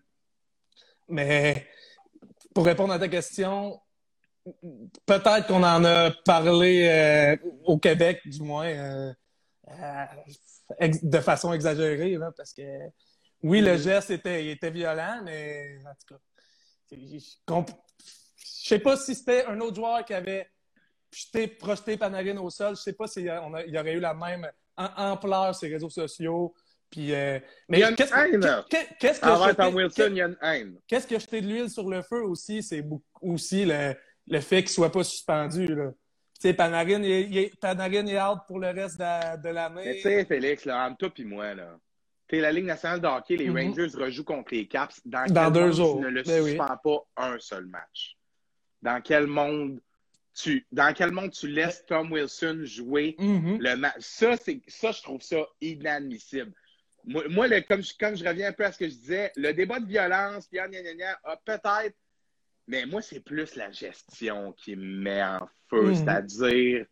mais 1.08 1.66
pour 2.54 2.66
répondre 2.66 2.94
à 2.94 3.00
ta 3.00 3.08
question, 3.08 3.80
peut-être 5.06 5.48
qu'on 5.48 5.64
en 5.64 5.84
a 5.86 6.12
parlé 6.26 6.88
euh, 6.88 7.36
au 7.66 7.78
Québec, 7.78 8.22
du 8.26 8.42
moins, 8.42 8.68
euh, 8.68 9.14
euh, 9.70 10.06
de 11.04 11.20
façon 11.20 11.54
exagérée, 11.54 12.16
là, 12.18 12.32
parce 12.36 12.54
que 12.54 12.62
oui, 13.44 13.62
le 13.62 13.74
Mhm. 13.74 13.78
geste 13.78 14.12
était, 14.12 14.46
il 14.46 14.50
était 14.52 14.72
violent, 14.72 15.22
mais 15.24 15.78
en 15.86 15.94
tout 15.94 16.16
cas, 16.16 16.22
je 16.92 17.20
sais 18.46 18.80
pas 18.80 18.98
si 18.98 19.16
c'était 19.16 19.46
un 19.46 19.60
autre 19.60 19.76
joueur 19.76 20.06
qui 20.06 20.14
avait 20.14 20.48
jeté, 21.12 21.48
projeté 21.48 21.98
Panarin 21.98 22.38
au 22.38 22.50
sol. 22.50 22.76
Je 22.76 22.82
sais 22.82 22.94
pas 22.94 23.08
s'il 23.08 23.24
il 23.24 23.74
y 23.74 23.80
aurait 23.80 23.94
eu 23.94 24.00
la 24.00 24.14
même 24.14 24.50
ampleur 24.78 25.56
sur 25.56 25.68
les 25.68 25.74
réseaux 25.76 25.90
sociaux. 25.90 26.54
Puis, 26.90 27.14
euh, 27.14 27.40
mais 27.70 27.78
Il 27.78 27.82
y 27.82 27.84
a 27.86 27.90
une 27.90 27.96
qu'est-ce 27.96 28.14
haine. 28.14 28.40
que- 28.42 28.98
qu'est-ce 29.00 29.22
que 29.22 29.26
Envers 29.26 29.50
jeter- 29.50 29.56
Tom 29.64 29.76
Wilson, 29.76 30.08
il 30.10 30.18
y 30.18 30.22
a 30.22 30.26
une 30.26 30.38
haine. 30.42 30.78
Qu'est-ce 30.88 31.08
que 31.08 31.18
jeter 31.20 31.40
de 31.42 31.48
l'huile 31.48 31.70
sur 31.70 31.90
le 31.90 32.02
feu 32.02 32.22
aussi, 32.24 32.62
c'est 32.62 32.84
aussi 33.22 33.64
le, 33.66 33.96
le 34.28 34.40
fait 34.40 34.62
qu'il 34.64 34.72
soit 34.72 34.92
pas 34.92 35.04
suspendu. 35.04 35.68
Là. 35.68 35.92
Tu 36.40 36.48
sais, 36.48 36.54
Panarin, 36.54 37.02
il, 37.04 37.38
est- 37.38 37.60
Panarin 37.60 38.06
est 38.08 38.20
out 38.22 38.40
pour 38.48 38.60
le 38.60 38.70
reste 38.70 38.98
de, 38.98 39.04
la- 39.04 39.38
de 39.38 39.48
Mais 39.48 39.54
l'année. 39.54 39.96
tu 39.98 40.02
sais, 40.02 40.26
Félix, 40.26 40.66
là, 40.66 40.88
entre 40.88 40.98
toi 40.98 41.12
et 41.18 41.24
moi, 41.24 41.54
là, 41.54 41.78
tu 42.28 42.36
sais, 42.36 42.42
la 42.42 42.52
Ligue 42.52 42.66
nationale 42.66 43.00
de 43.02 43.08
hockey, 43.08 43.36
les 43.38 43.50
Mhm. 43.50 43.58
Rangers 43.58 43.98
rejouent 43.98 44.24
contre 44.24 44.54
les 44.54 44.68
Caps. 44.68 45.02
Dans, 45.06 45.26
Dans 45.28 45.44
quel 45.46 45.54
deux 45.54 45.62
monde 45.68 45.74
jours. 45.74 45.98
Tu 45.98 46.04
ne 46.06 46.10
le 46.10 46.24
Ben 46.24 46.42
oui. 46.44 46.50
suspends 46.52 46.78
pas 46.84 47.06
un 47.18 47.40
seul 47.40 47.66
match? 47.66 48.16
Dans 48.82 49.02
quel 49.02 49.28
monde 49.28 49.80
tu, 50.34 50.66
dans 50.72 50.94
quel 50.94 51.12
monde 51.12 51.32
tu 51.32 51.48
laisses 51.50 51.86
Tom 51.86 52.12
Wilson 52.12 52.62
jouer 52.64 53.16
Mhm. 53.20 53.58
le 53.60 53.76
match? 53.76 53.96
Ça, 54.00 54.36
ça, 54.38 54.92
je 54.92 55.02
trouve 55.04 55.22
ça 55.22 55.46
inadmissible. 55.60 56.54
Moi, 57.04 57.24
moi, 57.30 57.48
le- 57.48 57.62
comme, 57.62 57.82
je, 57.84 57.94
comme 58.00 58.16
je 58.16 58.24
reviens 58.24 58.50
un 58.50 58.54
peu 58.54 58.64
à 58.66 58.72
ce 58.72 58.78
que 58.80 58.86
je 58.88 58.94
disais, 58.94 59.32
le 59.36 59.52
débat 59.54 59.80
de 59.80 59.86
violence, 59.88 60.48
peut-être, 61.46 61.96
mais 62.72 62.86
moi, 62.86 63.02
c'est 63.02 63.20
plus 63.20 63.56
la 63.58 63.70
gestion 63.70 64.54
qui 64.54 64.78
me 64.78 65.02
met 65.02 65.22
en 65.22 65.48
feu. 65.70 65.88
Mhm. 65.90 65.96
C'est-à-dire, 65.96 66.86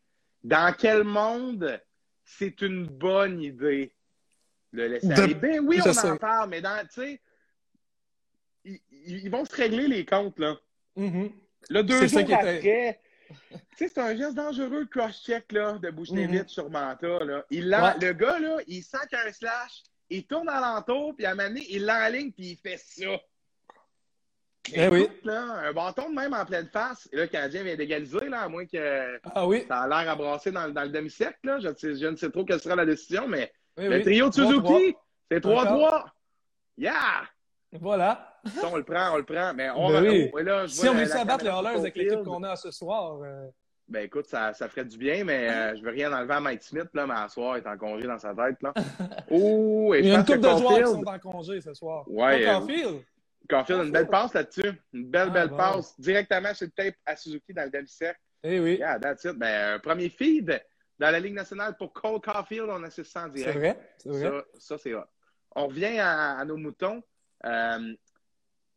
dans 0.43 0.75
quel 0.77 1.05
monde 1.05 1.81
c'est 2.25 2.61
une 2.61 2.85
bonne 2.85 3.41
idée 3.41 3.95
de 4.73 4.83
laisser 4.83 5.07
De- 5.07 5.13
aller? 5.13 5.33
Ben 5.35 5.59
oui, 5.61 5.79
on 5.83 5.97
en 6.07 6.17
parle, 6.17 6.49
mais 6.49 6.61
dans, 6.61 6.85
tu 6.93 7.01
sais, 7.01 7.21
ils, 8.91 9.29
vont 9.29 9.45
se 9.45 9.55
régler 9.55 9.87
les 9.87 10.05
comptes, 10.05 10.37
là. 10.37 10.59
Mhm. 10.97 11.31
Là, 11.69 11.81
deux 11.83 12.07
jours 12.07 12.19
était- 12.19 12.33
après, 12.33 12.99
tu 13.39 13.55
sais, 13.77 13.87
c'est 13.87 13.97
un 13.99 14.15
geste 14.17 14.35
dangereux, 14.35 14.81
le 14.81 14.85
cross-check 14.85 15.51
là, 15.53 15.77
de 15.77 15.89
Bouchnevich 15.91 16.41
Mhm. 16.41 16.47
sur 16.49 16.69
Manta. 16.69 17.23
Là. 17.23 17.45
Il 17.49 17.73
Ouais. 17.73 17.93
Le 18.07 18.13
gars, 18.13 18.37
là, 18.39 18.57
il 18.67 18.83
sent 18.83 18.97
qu'il 19.09 19.17
y 19.17 19.21
a 19.21 19.27
un 19.27 19.31
slash, 19.31 19.83
il 20.09 20.25
tourne 20.27 20.49
alentour, 20.49 21.15
puis 21.15 21.25
à 21.25 21.31
un 21.31 21.35
moment 21.35 21.47
donné, 21.47 21.65
il 21.69 21.85
l'enligne, 21.85 22.31
puis 22.33 22.47
il 22.51 22.57
fait 22.57 22.77
ça. 22.77 23.17
Eh 24.75 24.87
oui. 24.87 25.01
Écoute, 25.03 25.25
là, 25.25 25.41
un 25.67 25.73
bâton 25.73 26.09
de 26.09 26.15
même 26.15 26.33
en 26.33 26.45
pleine 26.45 26.67
face. 26.67 27.07
Et 27.11 27.15
là, 27.17 27.23
le 27.23 27.27
Canadien 27.29 27.63
vient 27.63 27.75
d'égaliser, 27.75 28.29
là, 28.29 28.41
à 28.41 28.47
moins 28.49 28.65
que 28.65 29.19
Ah 29.35 29.47
oui, 29.47 29.65
ça 29.67 29.81
a 29.81 29.87
l'air 29.87 30.11
à 30.11 30.15
brasser 30.15 30.51
dans, 30.51 30.69
dans 30.69 30.83
le 30.83 30.89
demi-cercle. 30.89 31.39
là. 31.43 31.59
Je, 31.59 32.07
ne 32.07 32.15
sais 32.15 32.29
trop 32.29 32.43
quelle 32.45 32.59
sera 32.59 32.75
la 32.75 32.85
décision, 32.85 33.27
mais 33.27 33.51
oui, 33.77 33.87
le 33.87 34.01
trio 34.01 34.29
de 34.29 34.33
3-3. 34.33 34.35
Suzuki, 34.35 34.95
c'est 35.31 35.43
3-3. 35.43 36.05
Yeah! 36.77 36.93
Voilà. 37.73 38.39
On 38.63 38.77
le 38.77 38.83
prend, 38.83 39.13
on 39.13 39.17
le 39.17 39.23
prend. 39.25 39.53
Mais 39.53 39.69
on 39.75 39.89
Ben 39.89 40.03
là, 40.43 40.65
je 40.65 40.71
Si 40.71 40.81
vois 40.81 40.91
on 40.91 40.97
réussit 40.97 41.15
à 41.15 41.25
battre 41.25 41.43
les 41.43 41.51
sur 41.51 41.67
avec 41.67 41.95
l'équipe 41.95 42.13
Caulfield. 42.13 42.25
qu'on 42.27 42.43
a 42.43 42.55
ce 42.55 42.71
soir, 42.71 43.19
euh, 43.21 43.45
Ben 43.87 44.05
écoute, 44.05 44.25
ça, 44.25 44.53
ça 44.53 44.67
ferait 44.69 44.85
du 44.85 44.97
bien, 44.97 45.23
mais 45.23 45.49
euh, 45.49 45.75
je 45.75 45.83
veux 45.83 45.91
rien 45.91 46.11
enlever 46.13 46.33
à 46.33 46.39
Mike 46.39 46.63
Smith, 46.63 46.87
là, 46.93 47.05
mais 47.05 47.13
à 47.15 47.27
soir, 47.27 47.57
il 47.57 47.63
est 47.63 47.67
en 47.67 47.77
congé 47.77 48.07
dans 48.07 48.17
sa 48.17 48.33
tête. 48.33 48.57
Là. 48.61 48.73
Oh, 49.31 49.93
et 49.93 49.99
il 49.99 50.05
y 50.07 50.11
a 50.11 50.19
une 50.19 50.25
couple 50.25 50.39
de 50.39 50.43
joueurs 50.47 50.57
qui 50.57 50.63
Caulfield, 50.63 50.87
sont 50.87 51.07
en 51.07 51.19
congé 51.19 51.61
ce 51.61 51.73
soir. 51.73 52.03
Ouais, 52.07 52.45
Pas 52.45 52.59
Caulfield? 52.59 53.01
Caulfield, 53.47 53.85
une 53.85 53.91
belle 53.91 54.07
passe 54.07 54.33
là-dessus. 54.33 54.71
Une 54.93 55.09
belle, 55.09 55.27
Ah, 55.29 55.33
belle 55.33 55.47
bon. 55.49 55.57
passe. 55.57 55.99
Directement 55.99 56.53
sur 56.53 56.65
le 56.67 56.71
tape 56.71 56.95
à 57.05 57.15
Suzuki 57.15 57.53
dans 57.53 57.63
le 57.63 57.69
demi-cercle. 57.69 58.19
Eh 58.43 58.59
oui, 58.59 58.75
Yeah, 58.77 58.99
that's 58.99 59.23
it. 59.25 59.33
Ben, 59.33 59.75
un 59.75 59.79
premier 59.79 60.09
feed 60.09 60.61
dans 60.97 61.11
la 61.11 61.19
Ligue 61.19 61.33
nationale 61.33 61.75
pour 61.77 61.93
Cole 61.93 62.21
Caulfield, 62.21 62.67
on 62.69 62.83
assiste 62.83 63.11
ça 63.11 63.23
en 63.23 63.27
c'est 63.27 63.35
direct. 63.35 63.57
vrai. 63.57 63.93
C'est 63.97 64.09
vrai. 64.09 64.21
Ça, 64.21 64.45
ça 64.59 64.77
c'est 64.77 64.93
hot. 64.93 65.03
On 65.55 65.67
revient 65.67 65.97
à, 65.99 66.37
à 66.37 66.45
nos 66.45 66.57
moutons. 66.57 67.01
Euh, 67.45 67.93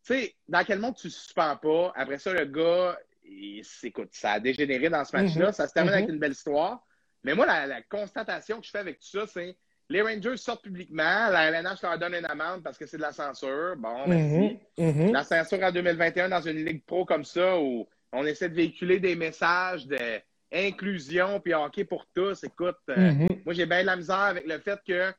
tu 0.05 0.15
sais, 0.15 0.35
dans 0.49 0.65
quel 0.65 0.79
monde 0.79 0.97
tu 0.97 1.07
ne 1.09 1.13
suspends 1.13 1.57
pas? 1.57 1.93
Après 1.95 2.19
ça, 2.19 2.33
le 2.33 2.45
gars, 2.47 2.99
il- 3.25 3.63
écoute, 3.85 4.09
ça 4.13 4.33
a 4.33 4.41
dégénéré 4.41 4.89
dans 4.89 5.05
ce 5.05 5.15
match-là. 5.17 5.47
Mhm. 5.49 5.53
Ça 5.53 5.69
se 5.69 5.73
termine 5.75 5.93
avec 5.95 6.09
une 6.09 6.19
belle 6.19 6.33
histoire. 6.33 6.85
Mais 7.25 7.35
moi, 7.35 7.47
la, 7.47 7.67
la 7.67 7.83
constatation 7.83 8.59
que 8.61 8.67
je 8.67 8.71
fais 8.71 8.79
avec 8.79 8.99
tout 8.99 9.07
ça, 9.07 9.27
c'est 9.27 9.57
les 9.93 10.01
Rangers 10.03 10.37
sortent 10.39 10.63
publiquement. 10.65 11.29
La 11.29 11.51
LNH 11.51 11.83
leur 11.83 11.99
donne 11.99 12.15
une 12.15 12.25
amende 12.27 12.63
parce 12.63 12.79
que 12.79 12.87
c'est 12.87 12.97
de 12.97 13.03
la 13.03 13.13
censure. 13.13 13.75
Bon, 13.77 14.07
merci. 14.07 14.59
Mhm. 14.79 14.87
Mhm. 15.07 15.13
La 15.13 15.23
censure 15.25 15.63
en 15.63 15.71
2021 15.71 16.29
dans 16.31 16.41
une 16.41 16.65
ligue 16.65 16.85
pro 16.85 17.05
comme 17.05 17.25
ça 17.25 17.59
où 17.59 17.87
on 18.13 18.25
essaie 18.25 18.49
de 18.49 18.55
véhiculer 18.55 18.99
des 19.01 19.15
messages 19.15 19.87
d'inclusion 20.51 21.41
puis 21.41 21.55
hockey 21.55 21.85
pour 21.85 22.07
tous. 22.15 22.43
Écoute, 22.45 22.77
euh, 22.91 22.97
Mhm. 23.13 23.29
moi, 23.45 23.55
j'ai 23.55 23.67
bien 23.67 23.83
de 23.83 23.87
la 23.87 23.97
misère 23.97 24.17
avec 24.17 24.47
le 24.47 24.59
fait 24.59 24.81
que 24.87 25.13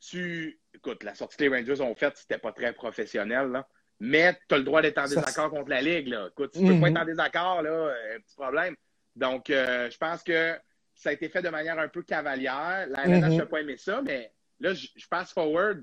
tu. 0.00 0.58
Écoute, 0.74 1.02
la 1.02 1.14
sortie 1.14 1.36
que 1.36 1.44
les 1.44 1.48
Rangers 1.48 1.80
ont 1.80 1.94
faite, 1.94 2.16
c'était 2.16 2.38
pas 2.38 2.52
très 2.52 2.72
professionnel, 2.72 3.48
là. 3.50 3.66
Mais 4.00 4.36
tu 4.48 4.54
as 4.54 4.58
le 4.58 4.64
droit 4.64 4.80
d'être 4.80 4.98
en 4.98 5.08
désaccord 5.08 5.50
contre 5.50 5.70
la 5.70 5.80
Ligue, 5.82 6.08
là. 6.08 6.28
Écoute, 6.30 6.54
si 6.54 6.60
tu 6.60 6.66
Mhm. 6.66 6.74
peux 6.76 6.80
pas 6.82 6.88
être 6.90 7.02
en 7.02 7.04
désaccord, 7.04 7.62
là, 7.62 7.70
euh, 7.70 8.16
un 8.16 8.20
petit 8.20 8.36
problème. 8.36 8.76
Donc, 9.16 9.50
euh, 9.50 9.90
je 9.90 9.98
pense 9.98 10.22
que 10.22 10.56
ça 10.98 11.10
a 11.10 11.12
été 11.12 11.28
fait 11.28 11.40
de 11.42 11.48
manière 11.48 11.78
un 11.78 11.88
peu 11.88 12.02
cavalière. 12.02 12.86
La 12.90 13.04
LNH 13.06 13.36
n'a 13.36 13.46
pas 13.46 13.60
aimé 13.60 13.76
ça, 13.76 14.02
mais 14.02 14.30
là, 14.60 14.74
je 14.74 14.88
je 14.96 15.06
passe 15.08 15.32
forward. 15.32 15.82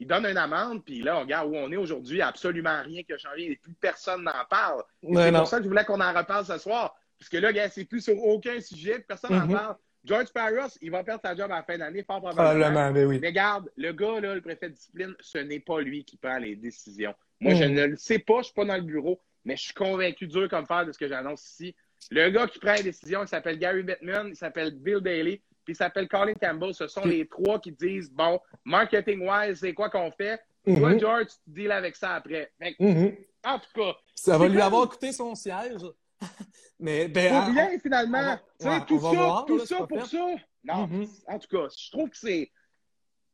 Il 0.00 0.08
donne 0.08 0.26
une 0.26 0.36
amende, 0.38 0.84
puis 0.84 1.02
là, 1.02 1.18
on 1.18 1.20
regarde 1.20 1.48
où 1.50 1.54
on 1.54 1.70
est 1.70 1.76
aujourd'hui. 1.76 2.14
Il 2.14 2.18
n'y 2.18 2.22
a 2.22 2.28
absolument 2.28 2.82
rien 2.82 3.02
qui 3.04 3.12
a 3.12 3.18
changé 3.18 3.52
et 3.52 3.56
plus 3.56 3.74
personne 3.74 4.24
n'en 4.24 4.44
parle. 4.50 4.82
C'est 5.02 5.30
pour 5.32 5.46
ça 5.46 5.58
que 5.58 5.64
je 5.64 5.68
voulais 5.68 5.84
qu'on 5.84 6.00
en 6.00 6.12
reparle 6.12 6.44
ce 6.44 6.58
soir. 6.58 6.96
Parce 7.18 7.28
que 7.28 7.36
là, 7.36 7.52
gars, 7.52 7.68
c'est 7.68 7.84
plus 7.84 8.00
sur 8.00 8.18
aucun 8.24 8.60
sujet, 8.60 8.98
personne 8.98 9.32
n'en 9.32 9.46
Mhm. 9.46 9.52
parle. 9.52 9.76
George 10.04 10.32
Parros, 10.32 10.68
il 10.82 10.90
va 10.90 11.04
perdre 11.04 11.22
sa 11.22 11.34
job 11.36 11.50
à 11.50 11.56
la 11.56 11.62
fin 11.62 11.78
d'année, 11.78 12.02
fort 12.02 12.20
probablement. 12.20 12.90
Ben 12.92 13.06
oui. 13.06 13.18
Mais 13.20 13.28
regarde, 13.28 13.70
le 13.76 13.92
gars, 13.92 14.20
là, 14.20 14.34
le 14.34 14.40
préfet 14.40 14.68
de 14.68 14.74
discipline, 14.74 15.14
ce 15.20 15.38
n'est 15.38 15.60
pas 15.60 15.80
lui 15.80 16.04
qui 16.04 16.16
prend 16.16 16.38
les 16.38 16.56
décisions. 16.56 17.14
Moi, 17.40 17.54
je 17.54 17.64
Mhm. 17.64 17.72
ne 17.74 17.86
le 17.86 17.96
sais 17.96 18.18
pas, 18.18 18.34
je 18.34 18.38
ne 18.38 18.42
suis 18.44 18.52
pas 18.54 18.64
dans 18.64 18.76
le 18.76 18.82
bureau, 18.82 19.20
mais 19.44 19.56
je 19.56 19.62
suis 19.62 19.74
convaincu 19.74 20.26
dur 20.26 20.48
comme 20.48 20.66
fer 20.66 20.84
de 20.84 20.92
ce 20.92 20.98
que 20.98 21.08
j'annonce 21.08 21.48
ici. 21.48 21.76
Le 22.10 22.30
gars 22.30 22.46
qui 22.46 22.58
prend 22.58 22.74
les 22.74 22.82
décisions, 22.82 23.22
il 23.22 23.28
s'appelle 23.28 23.58
Gary 23.58 23.82
Bettman, 23.82 24.28
il 24.28 24.36
s'appelle 24.36 24.72
Bill 24.72 25.00
Daly, 25.00 25.38
puis 25.64 25.72
il 25.72 25.76
s'appelle 25.76 26.08
Colin 26.08 26.34
Campbell. 26.34 26.74
Ce 26.74 26.86
sont 26.86 27.04
les 27.04 27.26
trois 27.26 27.58
qui 27.58 27.72
disent, 27.72 28.10
bon, 28.10 28.40
marketing-wise, 28.64 29.58
c'est 29.60 29.72
quoi 29.74 29.88
qu'on 29.90 30.10
fait? 30.10 30.40
Toi, 30.66 30.90
Mhm. 30.92 31.00
George, 31.00 31.26
tu 31.28 31.34
deals 31.46 31.72
avec 31.72 31.94
ça 31.96 32.14
après. 32.16 32.50
Mhm. 32.80 33.16
en 33.44 33.58
tout 33.58 33.68
cas, 33.74 33.94
Ça 34.14 34.38
va 34.38 34.46
lui 34.48 34.54
comme- 34.54 34.62
avoir 34.62 34.88
coûté 34.88 35.12
son 35.12 35.34
siège. 35.34 35.82
Mais 36.80 37.08
ben, 37.08 37.52
bien, 37.52 37.78
finalement. 37.78 38.18
on 38.18 38.24
va- 38.24 38.36
Tu 38.36 38.42
sais, 38.58 38.68
ouais, 38.70 38.86
tout 38.86 39.00
ça, 39.00 39.08
voir, 39.10 39.44
tout 39.46 39.58
là, 39.58 39.66
ça 39.66 39.86
pour 39.86 40.06
ça. 40.06 40.26
Non, 40.64 40.86
Mhm. 40.86 41.06
en 41.26 41.38
tout 41.38 41.48
cas, 41.48 41.68
je 41.76 41.90
trouve 41.90 42.08
que 42.08 42.16
c'est. 42.16 42.50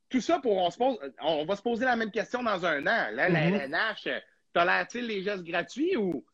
Tout 0.08 0.20
ça 0.20 0.40
pour. 0.40 0.56
On, 0.56 0.70
se 0.70 0.76
pose, 0.78 0.98
on 1.22 1.44
va 1.44 1.54
se 1.54 1.62
poser 1.62 1.84
la 1.84 1.94
même 1.94 2.10
question 2.10 2.42
dans 2.42 2.66
un 2.66 2.80
an. 2.82 3.10
Là, 3.12 3.28
la 3.28 3.28
Mhm. 3.28 3.54
LNH, 3.54 4.08
tolère-t-il 4.52 5.06
les 5.06 5.22
gestes 5.22 5.44
gratuits 5.44 5.96
ou. 5.96 6.24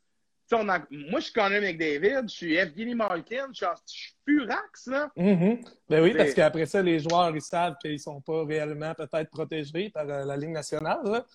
On 0.53 0.69
en- 0.69 0.79
Moi, 0.91 1.19
je 1.19 1.25
suis 1.25 1.33
Connor 1.33 1.61
McDavid, 1.61 2.23
je 2.29 2.35
suis 2.35 2.55
Evgeny 2.55 2.95
Malkin, 2.95 3.49
je 3.53 3.57
suis, 3.57 3.67
je 3.87 3.93
suis 3.93 4.15
furax, 4.25 4.87
là. 4.87 5.11
Mhm. 5.17 5.61
Ben 5.89 6.03
oui, 6.03 6.15
parce 6.17 6.35
qu'après 6.35 6.67
ça, 6.67 6.81
les 6.83 7.01
joueurs, 7.01 7.35
ils 7.35 7.43
savent 7.43 7.75
qu'ils 7.81 7.99
sont 7.99 8.21
pas 8.21 8.45
réellement 8.45 8.95
peut-être 8.95 9.31
protégés 9.31 9.91
par 9.91 10.09
euh, 10.09 10.25
la 10.25 10.37
Ligue 10.37 10.51
nationale. 10.51 11.01
là. 11.05 11.27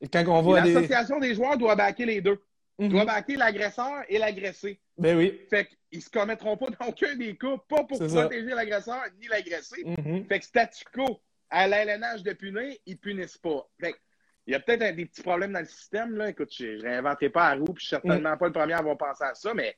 Et 0.00 0.08
quand 0.08 0.24
on 0.28 0.42
voit 0.42 0.60
des... 0.60 0.72
L'association 0.74 1.18
des 1.18 1.34
joueurs 1.34 1.56
doit 1.56 1.74
backer 1.76 2.06
les 2.06 2.20
deux. 2.20 2.38
Mhm. 2.78 2.88
Doit 2.88 3.04
backer 3.04 3.36
l'agresseur 3.36 4.02
et 4.08 4.18
l'agressé. 4.18 4.80
Ben 4.96 5.16
oui. 5.16 5.40
Fait 5.50 5.68
qu'ils 5.90 6.02
se 6.02 6.08
commettront 6.10 6.56
pas 6.56 6.66
dans 6.78 6.86
aucun 6.86 7.14
des 7.16 7.36
cas, 7.36 7.56
pas 7.68 7.84
pour 7.84 7.98
protéger 7.98 8.46
l'agresseur 8.54 9.00
ni 9.20 9.26
l'agressé. 9.28 9.82
Mhm. 9.84 10.24
Fait 10.26 10.38
que 10.38 10.44
statu 10.44 10.84
quo, 10.92 11.20
à 11.50 11.66
l'LNH 11.68 12.22
de 12.22 12.32
punir, 12.32 12.74
ils 12.86 12.96
punissent 12.98 13.38
pas. 13.38 13.68
Fait 13.80 13.92
que, 13.92 13.98
il 14.46 14.52
y 14.52 14.56
a 14.56 14.60
peut-être 14.60 14.82
un- 14.82 14.92
des 14.92 15.06
petits 15.06 15.22
problèmes 15.22 15.52
dans 15.52 15.60
le 15.60 15.66
système. 15.66 16.16
Là. 16.16 16.28
Écoute, 16.30 16.50
je 16.56 16.76
je 16.78 16.82
réinventerai 16.82 17.30
pas 17.30 17.54
la 17.54 17.60
roue, 17.60 17.72
puis 17.72 17.82
je 17.84 17.86
suis 17.88 17.96
certainement 17.96 18.36
pas 18.36 18.46
le 18.46 18.52
premier 18.52 18.72
à 18.74 18.78
avoir 18.78 18.96
pensé 18.96 19.24
à 19.24 19.34
ça, 19.34 19.54
mais 19.54 19.76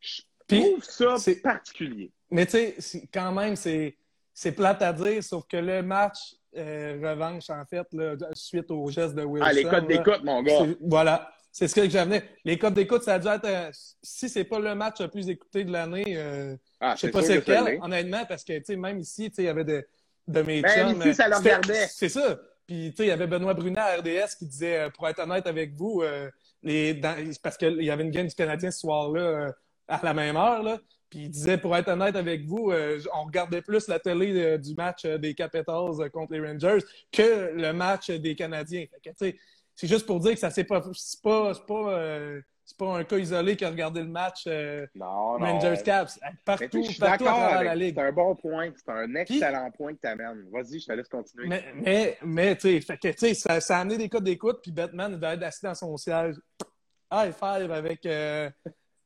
je 0.00 0.22
trouve 0.46 0.82
ça 0.84 1.16
c'est- 1.18 1.42
particulier. 1.42 2.10
Mais 2.30 2.46
tu 2.46 2.58
sais, 2.78 3.08
quand 3.12 3.32
même, 3.32 3.56
c'est 3.56 3.96
c'est 4.32 4.52
plate 4.52 4.82
à 4.82 4.92
dire, 4.92 5.22
sauf 5.24 5.44
que 5.48 5.56
le 5.56 5.82
match 5.82 6.34
euh, 6.56 6.98
revanche, 7.02 7.50
en 7.50 7.64
fait, 7.66 7.86
là, 7.92 8.14
suite 8.34 8.70
au 8.70 8.88
geste 8.88 9.14
de 9.14 9.22
Wilson. 9.22 9.46
Ah, 9.48 9.52
les 9.52 9.64
codes 9.64 9.86
d'écoute, 9.86 10.22
mon 10.24 10.42
gars. 10.42 10.66
Voilà. 10.80 11.30
C'est 11.52 11.68
ce 11.68 11.74
que 11.74 11.88
j'avais. 11.88 12.22
Les 12.44 12.58
codes 12.58 12.74
d'écoute, 12.74 13.02
ça 13.02 13.14
a 13.14 13.18
dû 13.18 13.28
être. 13.28 13.44
euh, 13.44 13.70
si 14.02 14.28
c'est 14.28 14.44
pas 14.44 14.58
le 14.58 14.74
match 14.74 15.00
le 15.00 15.08
plus 15.08 15.28
écouté 15.28 15.64
de 15.64 15.72
l'année, 15.72 16.04
euh, 16.16 16.56
Ah, 16.80 16.94
je 16.94 17.00
sais 17.00 17.06
c'est 17.08 17.12
pas 17.12 17.22
c'est 17.22 17.36
lequel, 17.36 17.78
honnêtement, 17.82 18.24
parce 18.26 18.44
que 18.44 18.56
tu 18.58 18.64
sais, 18.64 18.76
même 18.76 18.98
ici, 18.98 19.28
tu 19.28 19.36
sais, 19.36 19.42
il 19.42 19.46
y 19.46 19.48
avait 19.48 19.64
de, 19.64 19.86
de 20.26 20.42
mes 20.42 20.62
Ben, 20.62 20.88
chums, 20.90 21.00
ici, 21.00 21.14
ça 21.14 21.28
le 21.28 21.36
regardait. 21.36 21.86
C'est 21.88 22.08
ça. 22.08 22.38
Puis, 22.68 22.90
tu 22.90 22.96
sais, 22.98 23.04
il 23.06 23.08
y 23.08 23.10
avait 23.10 23.26
Benoît 23.26 23.54
Brunet 23.54 23.80
à 23.80 23.96
RDS 23.96 24.36
qui 24.38 24.46
disait, 24.46 24.78
euh, 24.78 24.90
pour 24.90 25.08
être 25.08 25.18
honnête 25.20 25.46
avec 25.46 25.74
vous, 25.74 26.02
euh, 26.02 26.30
les, 26.62 27.00
parce 27.42 27.56
qu'il 27.56 27.82
y 27.82 27.90
avait 27.90 28.04
une 28.04 28.10
game 28.10 28.26
du 28.26 28.34
Canadien 28.34 28.70
ce 28.70 28.80
soir-là 28.80 29.20
euh, 29.20 29.52
à 29.88 30.00
la 30.02 30.12
même 30.14 30.36
heure, 30.36 30.62
là. 30.62 30.78
Puis 31.08 31.20
il 31.20 31.30
disait, 31.30 31.56
pour 31.56 31.74
être 31.74 31.88
honnête 31.88 32.14
avec 32.14 32.44
vous, 32.44 32.70
euh, 32.70 33.00
on 33.14 33.24
regardait 33.24 33.62
plus 33.62 33.88
la 33.88 33.98
télé 33.98 34.32
euh, 34.34 34.58
du 34.58 34.74
match 34.74 35.06
des 35.06 35.34
Capitals 35.34 36.10
contre 36.12 36.34
les 36.34 36.46
Rangers 36.46 36.84
que 37.10 37.52
le 37.54 37.72
match 37.72 38.10
des 38.10 38.34
Canadiens. 38.36 38.84
C'est 39.16 39.86
juste 39.88 40.04
pour 40.04 40.20
dire 40.20 40.32
que 40.32 40.38
ça 40.38 40.50
c'est 40.50 40.64
pas, 40.64 40.82
c'est 40.92 41.22
pas, 41.22 41.54
pas, 41.66 42.20
c'est 42.68 42.76
pas 42.76 42.98
un 42.98 43.04
cas 43.04 43.16
isolé 43.16 43.56
qui 43.56 43.64
a 43.64 43.70
regardé 43.70 44.02
le 44.02 44.08
match 44.08 44.44
euh, 44.46 44.86
Non, 44.94 45.38
non. 45.38 45.46
Rangers 45.46 45.82
Caps. 45.82 46.20
Partout, 46.44 46.82
je 46.84 46.90
suis 46.90 46.98
partout 47.00 47.24
à 47.24 47.26
d'accord 47.26 47.26
travers 47.38 47.56
avec 47.56 47.66
la 47.68 47.74
ligue. 47.74 47.94
C'est 47.96 48.02
un 48.06 48.12
bon 48.12 48.34
point. 48.36 48.70
C'est 48.76 48.92
un 48.92 49.14
excellent 49.14 49.70
point 49.70 49.94
que 49.94 50.00
tu 50.02 50.06
amènes. 50.06 50.44
Vas-y, 50.52 50.78
je 50.78 50.86
te 50.86 50.92
laisse 50.92 51.08
continuer. 51.08 51.48
Mais, 51.48 51.64
mais, 51.74 52.18
mais 52.22 52.56
tu 52.56 52.78
sais, 52.82 53.32
ça, 53.32 53.60
ça 53.62 53.78
a 53.78 53.80
amené 53.80 53.96
des 53.96 54.10
codes 54.10 54.24
d'écoute, 54.24 54.58
puis 54.62 54.70
Batman 54.70 55.12
il 55.14 55.18
va 55.18 55.32
être 55.32 55.42
assis 55.44 55.64
dans 55.64 55.74
son 55.74 55.96
siège. 55.96 56.34
High 57.10 57.32
five 57.32 57.72
avec, 57.72 58.04
euh, 58.04 58.50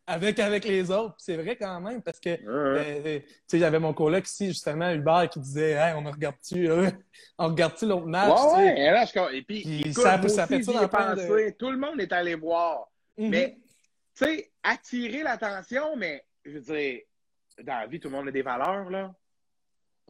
avec, 0.09 0.41
avec 0.41 0.65
les 0.65 0.91
autres. 0.91 1.15
Puis 1.15 1.23
C'est 1.25 1.37
vrai 1.37 1.55
quand 1.55 1.81
même, 1.81 2.03
parce 2.03 2.19
que, 2.19 2.31
euh, 2.31 2.77
euh, 3.07 3.19
tu 3.21 3.27
sais, 3.47 3.59
j'avais 3.61 3.79
mon 3.79 3.95
collègue 3.95 4.27
ici, 4.27 4.49
justement, 4.49 4.91
Hubert, 4.91 5.29
qui 5.31 5.39
disait, 5.39 5.75
hey, 5.75 5.95
on 5.95 6.03
regarde-tu, 6.11 6.69
euh, 6.69 6.91
on 7.39 7.47
regarde-tu 7.47 7.87
l'autre 7.87 8.07
match, 8.07 8.41
Ouais, 8.41 8.55
ouais, 8.65 8.81
et 8.81 8.91
là, 8.91 9.05
je- 9.05 9.37
et 9.37 9.43
puis, 9.43 9.63
Puis 9.63 9.81
écoute, 9.83 10.03
ça- 10.03 10.29
ça 10.29 10.47
fait 10.49 10.65
ça 10.65 10.73
dans 10.73 11.15
de-. 11.15 11.51
Tout 11.57 11.71
le 11.71 11.79
monde 11.79 12.01
est 12.01 12.13
allé 12.13 12.35
voir. 12.35 12.89
Mais, 13.19 13.59
tu 14.17 14.25
sais, 14.25 14.51
attirer 14.63 15.23
l'attention, 15.23 15.97
mais, 15.97 16.25
je 16.45 16.53
veux 16.53 16.61
dire, 16.61 17.01
dans 17.63 17.79
la 17.81 17.87
vie, 17.87 18.01
tout 18.01 18.09
le 18.09 18.17
monde 18.17 18.29
a 18.29 18.33
des 18.33 18.43
valeurs, 18.43 18.89
là. 18.91 19.15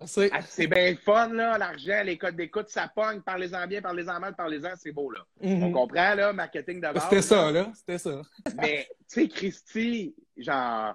C'est- 0.06 0.30
Ah, 0.32 0.40
C'est 0.42 0.66
bien 0.66 0.96
fun, 0.96 1.28
là, 1.32 1.58
l'argent, 1.58 2.02
les 2.04 2.18
codes 2.18 2.34
d'écoute, 2.34 2.68
ça 2.70 2.88
pogne, 2.88 3.20
parlez-en 3.20 3.66
bien, 3.66 3.80
parlez-en 3.82 4.18
mal, 4.18 4.34
parlez-en, 4.34 4.74
c'est 4.76 4.90
beau, 4.92 5.10
là. 5.10 5.20
Mhm. 5.40 5.62
On 5.64 5.72
comprend, 5.72 6.14
là, 6.14 6.32
marketing 6.32 6.80
base. 6.80 7.02
C'était 7.04 7.22
ça, 7.22 7.52
là. 7.52 7.70
C'était 7.74 7.98
ça. 7.98 8.22
Mais, 8.56 8.88
tu 9.08 9.22
sais, 9.22 9.28
Christy, 9.28 10.14
genre, 10.36 10.94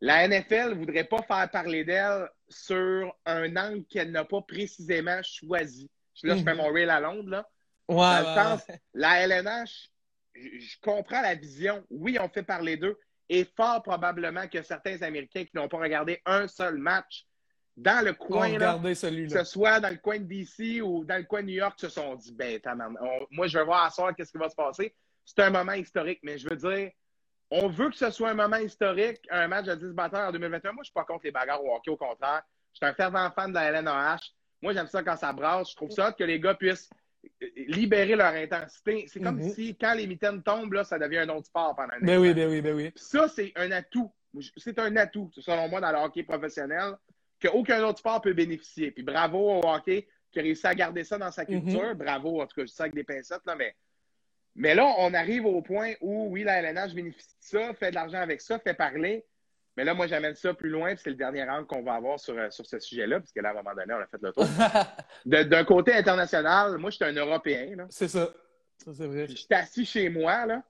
La 0.00 0.24
NFL 0.28 0.70
ne 0.70 0.74
voudrait 0.74 1.04
pas 1.04 1.22
faire 1.22 1.48
parler 1.50 1.82
d'elle 1.82 2.28
sur 2.48 3.16
un 3.24 3.56
angle 3.56 3.84
qu'elle 3.86 4.10
n'a 4.10 4.24
pas 4.24 4.42
précisément 4.42 5.18
choisi. 5.22 5.88
Là, 6.22 6.36
je 6.36 6.42
fais 6.42 6.54
mon 6.54 6.70
rail 6.70 6.90
à 6.90 7.00
Londres, 7.00 7.30
là. 7.30 7.48
Ouais, 7.88 7.96
Dans 7.96 8.20
le 8.20 8.26
ouais, 8.26 8.34
sens, 8.34 8.66
la 8.92 9.20
LNH, 9.26 9.88
je, 10.34 10.76
comprends 10.82 11.20
la 11.22 11.34
vision. 11.34 11.84
Oui, 11.90 12.18
on 12.20 12.28
fait 12.28 12.42
parler 12.42 12.76
d'eux. 12.76 12.98
Et 13.28 13.44
fort 13.44 13.82
probablement 13.82 14.46
que 14.48 14.62
certains 14.62 15.00
Américains 15.02 15.44
qui 15.44 15.52
n'ont 15.54 15.68
pas 15.68 15.78
regardé 15.78 16.20
un 16.26 16.46
seul 16.46 16.76
match 16.76 17.26
dans 17.76 18.04
le 18.04 18.12
coin, 18.12 18.56
là, 18.58 18.78
que 18.82 18.94
ce 18.94 19.44
soit 19.44 19.80
dans 19.80 19.88
le 19.88 19.96
coin 19.96 20.18
de 20.18 20.24
DC 20.24 20.80
ou 20.82 21.04
dans 21.04 21.16
le 21.16 21.24
coin 21.24 21.40
de 21.42 21.46
New 21.46 21.54
York, 21.54 21.78
se 21.80 21.88
sont 21.88 22.14
dit, 22.14 22.32
ben, 22.32 22.60
on- 23.00 23.26
moi, 23.30 23.46
je 23.46 23.58
veux 23.58 23.64
voir 23.64 23.84
à 23.84 23.90
soir 23.90 24.14
qu'est-ce 24.14 24.30
qui 24.30 24.38
va 24.38 24.48
se 24.48 24.54
passer. 24.54 24.94
C'est 25.24 25.40
un 25.40 25.50
moment 25.50 25.72
historique, 25.72 26.20
mais 26.22 26.38
je 26.38 26.48
veux 26.48 26.56
dire, 26.56 26.90
on 27.50 27.68
veut 27.68 27.88
que 27.90 27.96
ce 27.96 28.10
soit 28.10 28.30
un 28.30 28.34
moment 28.34 28.56
historique, 28.56 29.26
un 29.30 29.48
match 29.48 29.66
de 29.66 29.74
10 29.74 29.92
batteurs 29.94 30.28
en 30.28 30.32
2021. 30.32 30.72
Moi, 30.72 30.82
je 30.82 30.88
suis 30.88 30.92
pas 30.94 31.04
contre 31.04 31.24
les 31.24 31.30
bagarres 31.30 31.64
au 31.64 31.74
hockey, 31.74 31.90
au 31.90 31.96
contraire. 31.96 32.42
Je 32.72 32.78
suis 32.78 32.86
un 32.86 32.94
fervent 32.94 33.30
fan 33.30 33.50
de 33.50 33.54
la 33.54 33.70
LNAH. 33.70 34.18
Moi, 34.60 34.72
j'aime 34.72 34.86
ça 34.86 35.02
quand 35.02 35.16
ça 35.16 35.32
brasse. 35.32 35.70
Je 35.70 35.76
trouve 35.76 35.90
ça 35.90 36.12
que 36.12 36.24
les 36.24 36.40
gars 36.40 36.54
puissent 36.54 36.90
libérer 37.68 38.16
leur 38.16 38.32
intensité. 38.34 39.06
C'est 39.08 39.20
comme 39.20 39.38
Mhm. 39.40 39.50
si, 39.50 39.76
quand 39.76 39.94
les 39.94 40.06
mitaines 40.06 40.42
tombent, 40.42 40.72
là, 40.74 40.84
ça 40.84 40.98
devient 40.98 41.18
un 41.18 41.28
autre 41.30 41.46
sport 41.46 41.74
pendant 41.76 41.92
un 41.94 42.00
Ben 42.00 42.18
oui, 42.18 42.34
ben 42.34 42.48
oui, 42.50 42.60
ben 42.60 42.74
oui. 42.74 42.90
Puis 42.90 43.04
ça, 43.04 43.28
c'est 43.28 43.52
un 43.56 43.70
atout. 43.72 44.10
C'est 44.56 44.78
un 44.78 44.96
atout, 44.96 45.30
selon 45.38 45.68
moi, 45.68 45.80
dans 45.80 45.92
le 45.92 45.98
hockey 45.98 46.22
professionnel, 46.24 46.94
qu'aucun 47.40 47.82
autre 47.84 47.98
sport 48.00 48.20
peut 48.20 48.32
bénéficier. 48.32 48.90
Puis 48.90 49.02
bravo 49.02 49.38
au 49.38 49.66
hockey 49.68 50.08
qui 50.32 50.40
a 50.40 50.42
réussi 50.42 50.66
à 50.66 50.74
garder 50.74 51.04
ça 51.04 51.18
dans 51.18 51.30
sa 51.30 51.44
culture. 51.44 51.94
Bravo, 51.94 52.40
en 52.42 52.46
tout 52.46 52.56
cas, 52.56 52.62
je 52.62 52.66
dis 52.66 52.74
ça 52.74 52.84
avec 52.84 52.94
des 52.94 53.04
pincettes, 53.04 53.44
là, 53.46 53.54
mais. 53.56 53.74
Mais 54.56 54.74
là, 54.76 54.86
on 54.98 55.12
arrive 55.14 55.46
au 55.46 55.62
point 55.62 55.94
où, 56.00 56.28
oui, 56.30 56.44
la 56.44 56.58
LNH 56.62 56.94
bénéficie 56.94 57.28
de 57.28 57.58
ça, 57.58 57.74
fait 57.74 57.90
de 57.90 57.96
l'argent 57.96 58.18
avec 58.20 58.40
ça, 58.40 58.58
fait 58.60 58.74
parler. 58.74 59.24
Mais 59.76 59.84
là, 59.84 59.94
moi, 59.94 60.06
j'amène 60.06 60.34
ça 60.34 60.54
plus 60.54 60.70
loin, 60.70 60.94
puis 60.94 61.00
c'est 61.02 61.10
le 61.10 61.16
dernier 61.16 61.48
angle 61.48 61.66
qu'on 61.66 61.82
va 61.82 61.94
avoir 61.94 62.20
sur, 62.20 62.38
euh, 62.38 62.48
sur 62.50 62.64
ce 62.64 62.78
sujet-là, 62.78 63.18
puisque 63.20 63.36
là, 63.36 63.48
à 63.48 63.52
un 63.52 63.54
moment 63.56 63.74
donné, 63.74 63.92
on 63.92 63.98
a 63.98 64.06
fait 64.06 64.22
le 64.22 64.32
tour. 64.32 64.46
D'un 65.26 65.64
côté 65.64 65.94
international, 65.94 66.78
moi, 66.78 66.90
je 66.90 66.96
suis 66.96 67.04
un 67.04 67.12
Européen, 67.12 67.86
c'est 67.90 68.08
ça. 68.08 68.30
Ça, 68.78 68.92
c'est 68.92 69.06
vrai. 69.06 69.24
Puis 69.24 69.36
j'étais 69.36 69.54
assis 69.54 69.84
chez 69.84 70.08
moi, 70.08 70.46
là. 70.46 70.62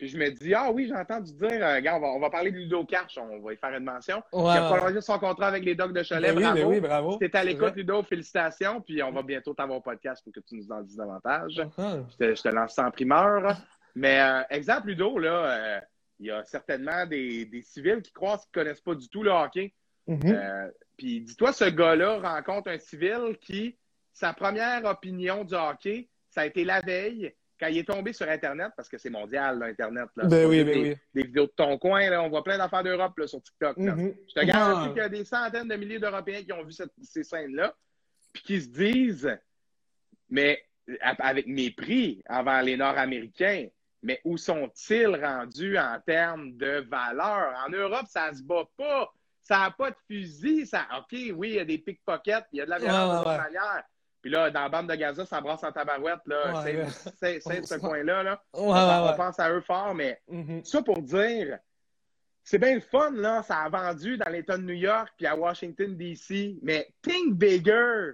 Puis 0.00 0.08
je 0.08 0.16
me 0.16 0.30
dis, 0.30 0.54
ah 0.54 0.70
oui, 0.72 0.86
j'ai 0.88 0.96
entendu 0.96 1.30
dire, 1.34 1.62
euh, 1.62 1.74
regarde, 1.74 2.02
on 2.02 2.06
va, 2.06 2.12
on 2.14 2.20
va 2.20 2.30
parler 2.30 2.50
de 2.50 2.56
Ludo 2.56 2.86
Cash, 2.86 3.18
on 3.18 3.38
va 3.40 3.52
y 3.52 3.56
faire 3.56 3.74
une 3.74 3.84
mention. 3.84 4.22
Il 4.32 4.46
a 4.46 4.74
prolongé 4.74 5.02
son 5.02 5.18
contrat 5.18 5.48
avec 5.48 5.62
les 5.62 5.74
Dogs 5.74 5.92
de 5.92 6.02
Cholet. 6.02 6.32
Ben 6.32 6.38
oui, 6.38 6.42
bravo. 6.42 6.56
ben 6.56 6.66
oui, 6.66 6.80
bravo. 6.80 7.18
Si 7.20 7.36
à 7.36 7.44
l'écoute. 7.44 7.76
Ludo, 7.76 8.02
félicitations. 8.04 8.80
Puis 8.80 9.02
on 9.02 9.12
va 9.12 9.22
bientôt 9.22 9.52
t'avoir 9.52 9.82
podcast 9.82 10.24
pour 10.24 10.32
que 10.32 10.40
tu 10.40 10.56
nous 10.56 10.72
en 10.72 10.80
dises 10.80 10.96
davantage. 10.96 11.62
Ah. 11.76 11.98
Je 12.12 12.16
te, 12.16 12.34
je 12.34 12.42
te 12.42 12.48
lance 12.48 12.76
ça 12.76 12.86
en 12.86 12.90
primeur. 12.90 13.54
Mais 13.94 14.22
euh, 14.22 14.42
exemple, 14.48 14.86
Ludo, 14.86 15.18
là, 15.18 15.34
euh, 15.34 15.80
il 16.20 16.26
y 16.26 16.30
a 16.30 16.44
certainement 16.44 17.06
des, 17.06 17.46
des 17.46 17.62
civils 17.62 18.02
qui 18.02 18.12
croient 18.12 18.36
qu'ils 18.38 18.60
ne 18.60 18.64
connaissent 18.64 18.80
pas 18.82 18.94
du 18.94 19.08
tout 19.08 19.22
le 19.22 19.30
hockey. 19.30 19.72
Mhm. 20.06 20.20
Euh, 20.26 20.70
puis 20.96 21.20
dis-toi, 21.22 21.52
ce 21.52 21.64
gars-là 21.64 22.18
rencontre 22.20 22.70
un 22.70 22.78
civil 22.78 23.38
qui, 23.40 23.76
sa 24.12 24.32
première 24.34 24.84
opinion 24.84 25.44
du 25.44 25.54
hockey, 25.54 26.08
ça 26.28 26.42
a 26.42 26.46
été 26.46 26.62
la 26.64 26.80
veille, 26.82 27.34
quand 27.58 27.68
il 27.68 27.78
est 27.78 27.88
tombé 27.88 28.12
sur 28.12 28.28
Internet, 28.28 28.70
parce 28.76 28.88
que 28.88 28.98
c'est 28.98 29.10
mondial, 29.10 29.58
là, 29.58 29.66
Internet. 29.66 30.08
Là. 30.16 30.26
Ben 30.26 30.46
oui, 30.46 30.62
ben 30.62 30.74
des, 30.74 30.90
oui. 30.90 30.96
des 31.14 31.22
vidéos 31.24 31.46
de 31.46 31.52
ton 31.56 31.76
coin, 31.78 32.08
là, 32.10 32.22
on 32.22 32.28
voit 32.28 32.44
plein 32.44 32.58
d'affaires 32.58 32.82
d'Europe 32.82 33.18
là, 33.18 33.26
sur 33.26 33.42
TikTok. 33.42 33.76
là. 33.78 33.94
Mhm. 33.94 34.14
Je 34.28 34.34
te 34.40 34.44
garantis 34.44 34.86
Ah. 34.86 34.88
qu'il 34.88 34.98
y 34.98 35.04
a 35.04 35.08
des 35.08 35.24
centaines 35.24 35.68
de 35.68 35.76
milliers 35.76 35.98
d'Européens 35.98 36.42
qui 36.42 36.52
ont 36.52 36.64
vu 36.64 36.72
cette- 36.72 36.92
ces 37.02 37.24
scènes-là, 37.24 37.74
puis 38.32 38.42
qui 38.42 38.60
se 38.60 38.68
disent, 38.68 39.38
mais 40.28 40.62
avec 41.18 41.46
mépris 41.46 42.22
envers 42.28 42.62
les 42.62 42.76
Nord-Américains, 42.76 43.68
mais 44.02 44.20
où 44.24 44.36
sont-ils 44.36 45.16
rendus 45.22 45.78
en 45.78 45.98
termes 46.04 46.56
de 46.56 46.86
valeur? 46.88 47.54
En 47.66 47.70
Europe, 47.70 48.06
ça 48.08 48.32
se 48.32 48.42
bat 48.42 48.64
pas. 48.76 49.12
Ça 49.42 49.58
n'a 49.60 49.70
pas 49.70 49.90
de 49.90 49.96
fusil. 50.06 50.66
Ça... 50.66 50.86
OK, 50.98 51.18
oui, 51.34 51.50
il 51.50 51.54
y 51.54 51.58
a 51.58 51.64
des 51.64 51.78
pickpockets, 51.78 52.44
il 52.52 52.58
y 52.58 52.60
a 52.60 52.64
de 52.64 52.70
la 52.70 52.78
violence 52.78 52.96
Ouais, 52.98 53.06
de 53.06 53.10
ouais, 53.10 53.18
toute 53.18 53.26
ouais. 53.32 53.52
manière. 53.52 53.82
Puis 54.22 54.30
là, 54.30 54.50
dans 54.50 54.60
la 54.62 54.68
bande 54.68 54.88
de 54.88 54.94
Gaza, 54.94 55.24
ça 55.24 55.40
brasse 55.40 55.64
en 55.64 55.72
tabarouette. 55.72 56.20
Là. 56.26 56.62
Ouais, 56.62 56.86
c'est, 57.18 57.40
ce 57.40 57.78
coin-là. 57.78 58.22
Là. 58.22 58.42
On, 58.52 58.70
pense 59.16 59.38
à 59.40 59.50
eux 59.50 59.62
fort, 59.62 59.94
mais 59.94 60.20
Mhm. 60.28 60.62
ça 60.64 60.82
pour 60.82 61.00
dire, 61.02 61.58
c'est 62.44 62.58
bien 62.58 62.74
le 62.74 62.80
fun, 62.80 63.12
là. 63.12 63.42
Ça 63.42 63.58
a 63.60 63.68
vendu 63.68 64.18
dans 64.18 64.28
l'État 64.30 64.58
de 64.58 64.62
New 64.62 64.74
York 64.74 65.08
puis 65.16 65.26
à 65.26 65.34
Washington, 65.36 65.96
D.C. 65.96 66.58
Mais 66.62 66.88
think 67.02 67.34
bigger! 67.34 68.12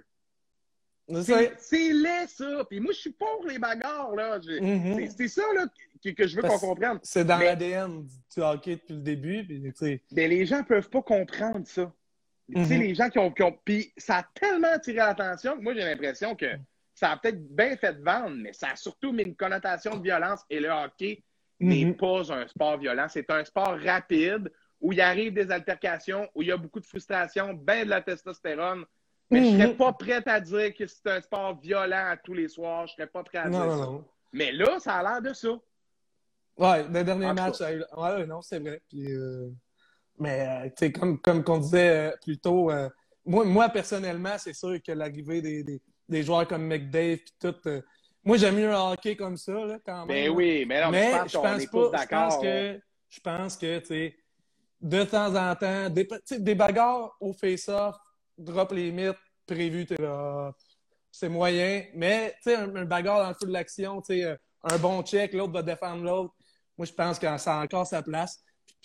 C'est 1.07 1.93
laid, 1.93 2.27
ça! 2.27 2.65
Puis 2.69 2.79
moi, 2.79 2.91
je 2.93 2.99
suis 2.99 3.11
pour 3.11 3.45
les 3.47 3.57
bagarres, 3.59 4.13
là. 4.15 4.39
Mhm. 4.39 5.09
c'est- 5.09 5.27
ça, 5.29 5.41
là, 5.55 5.65
que, 6.03 6.09
que 6.09 6.27
je 6.27 6.35
veux 6.35 6.41
qu'on 6.41 6.59
comprenne. 6.59 6.99
C'est 7.03 7.23
dans 7.25 7.37
l'ADN 7.37 8.03
du 8.05 8.41
hockey 8.41 8.75
depuis 8.75 8.93
le 8.95 9.01
début. 9.01 9.43
Puis, 9.45 10.01
Mais 10.11 10.27
les 10.27 10.45
gens 10.45 10.63
peuvent 10.63 10.89
pas 10.89 11.01
comprendre 11.01 11.65
ça. 11.65 11.91
Tu 12.53 12.65
sais, 12.65 12.75
Mhm. 12.75 12.81
les 12.81 12.95
gens 12.95 13.09
qui 13.09 13.19
ont, 13.19 13.31
qui 13.31 13.43
ont- 13.43 13.57
Puis 13.65 13.91
ça 13.97 14.17
a 14.17 14.23
tellement 14.33 14.69
attiré 14.73 14.97
l'attention 14.97 15.57
que 15.57 15.61
moi, 15.61 15.73
j'ai 15.73 15.83
l'impression 15.83 16.35
que 16.35 16.45
ça 16.93 17.11
a 17.11 17.17
peut-être 17.17 17.41
bien 17.55 17.75
fait 17.77 17.97
vendre, 18.01 18.35
mais 18.37 18.53
ça 18.53 18.69
a 18.71 18.75
surtout 18.75 19.11
mis 19.11 19.23
une 19.23 19.35
connotation 19.35 19.95
de 19.97 20.03
violence. 20.03 20.41
Et 20.49 20.59
le 20.59 20.69
hockey 20.69 21.23
n'est 21.59 21.85
Mhm. 21.85 21.95
pas 21.97 22.31
un 22.33 22.47
sport 22.47 22.77
violent. 22.77 23.07
C'est 23.09 23.29
un 23.31 23.43
sport 23.45 23.77
rapide 23.83 24.51
où 24.79 24.93
il 24.93 25.01
arrive 25.01 25.33
des 25.33 25.49
altercations, 25.51 26.29
où 26.35 26.41
il 26.41 26.49
y 26.49 26.51
a 26.51 26.57
beaucoup 26.57 26.79
de 26.79 26.85
frustration, 26.85 27.53
bien 27.53 27.83
de 27.85 27.89
la 27.89 28.01
testostérone. 28.01 28.85
Mais 29.29 29.43
je 29.43 29.51
serais 29.57 29.67
Mhm. 29.67 29.75
pas 29.77 29.93
prête 29.93 30.27
à 30.27 30.39
dire 30.39 30.73
que 30.73 30.87
c'est 30.87 31.07
un 31.07 31.21
sport 31.21 31.59
violent 31.59 32.05
à 32.11 32.17
tous 32.17 32.33
les 32.33 32.47
soirs. 32.47 32.87
Je 32.87 32.93
serais 32.93 33.07
pas 33.07 33.23
prêt 33.23 33.39
à 33.39 33.49
Non, 33.49 33.59
dire 33.59 33.67
non, 33.67 33.77
ça. 33.79 33.85
non. 33.85 34.05
Mais 34.33 34.51
là, 34.51 34.79
ça 34.79 34.95
a 34.95 35.03
l'air 35.03 35.21
de 35.21 35.33
ça. 35.33 35.49
Ouais, 36.57 36.83
le 36.87 37.03
dernier 37.03 37.27
En 37.27 37.33
match, 37.33 37.55
ça 37.57 37.67
a 37.67 37.73
eu- 37.73 37.83
ouais, 37.95 38.25
non, 38.25 38.41
c'est 38.41 38.59
vrai. 38.59 38.81
Puis, 38.89 39.11
euh, 39.13 39.49
Mais, 40.19 40.47
euh, 40.47 40.65
tu 40.69 40.73
sais, 40.87 40.91
comme, 40.91 41.21
comme 41.21 41.43
qu'on 41.43 41.59
disait 41.59 41.89
euh, 42.11 42.15
plus 42.23 42.39
tôt, 42.39 42.71
euh, 42.71 42.89
moi, 43.23 43.45
moi, 43.45 43.69
personnellement, 43.69 44.35
c'est 44.39 44.53
sûr 44.53 44.81
que 44.81 44.91
l'arrivée 44.91 45.43
des, 45.43 45.61
des, 45.61 45.79
des 46.09 46.23
joueurs 46.23 46.47
comme 46.47 46.65
McDave 46.65 47.17
puis 47.17 47.33
tout, 47.39 47.53
moi, 48.23 48.37
j'aime 48.37 48.55
mieux 48.55 48.73
un 48.73 48.93
hockey 48.93 49.15
comme 49.15 49.37
ça, 49.37 49.51
là, 49.53 49.77
quand 49.85 50.07
même. 50.07 50.07
Mais. 50.07 50.27
Ben 50.29 50.35
oui, 50.35 50.65
mais 50.65 50.81
non, 50.83 50.89
mais, 50.89 51.11
je 51.11 51.17
pense 51.17 51.31
je 51.31 51.37
pas, 51.37 52.01
je 52.01 52.07
pense 52.07 52.37
que, 52.39 52.79
je 53.09 53.19
pense 53.19 53.57
que, 53.57 53.77
tu 53.79 53.85
sais, 53.85 54.17
de 54.81 55.03
temps 55.03 55.35
en 55.35 55.55
temps, 55.55 55.87
des, 55.91 56.07
des 56.39 56.55
bagarres 56.55 57.15
au 57.19 57.31
face-off, 57.33 57.95
drop 58.37 58.71
les 58.71 58.91
mythes, 58.91 59.17
prévu, 59.45 59.85
t'es 59.85 59.97
là, 59.97 60.53
c'est 61.11 61.29
moyen. 61.29 61.83
Mais, 61.95 62.35
tu 62.43 62.51
sais, 62.51 62.55
un, 62.55 62.85
bagarre 62.85 63.21
dans 63.23 63.29
le 63.29 63.35
feu 63.35 63.47
de 63.47 63.53
l'action, 63.53 64.01
tu 64.01 64.15
sais, 64.15 64.23
euh, 64.23 64.35
un 64.63 64.77
bon 64.77 65.01
check, 65.03 65.33
l'autre 65.33 65.53
va 65.53 65.63
défendre 65.63 66.03
l'autre. 66.03 66.33
Moi, 66.77 66.85
je 66.85 66.93
pense 66.93 67.17
que 67.17 67.37
ça 67.37 67.59
a 67.59 67.63
encore 67.63 67.87
sa 67.87 68.03
place. 68.03 68.43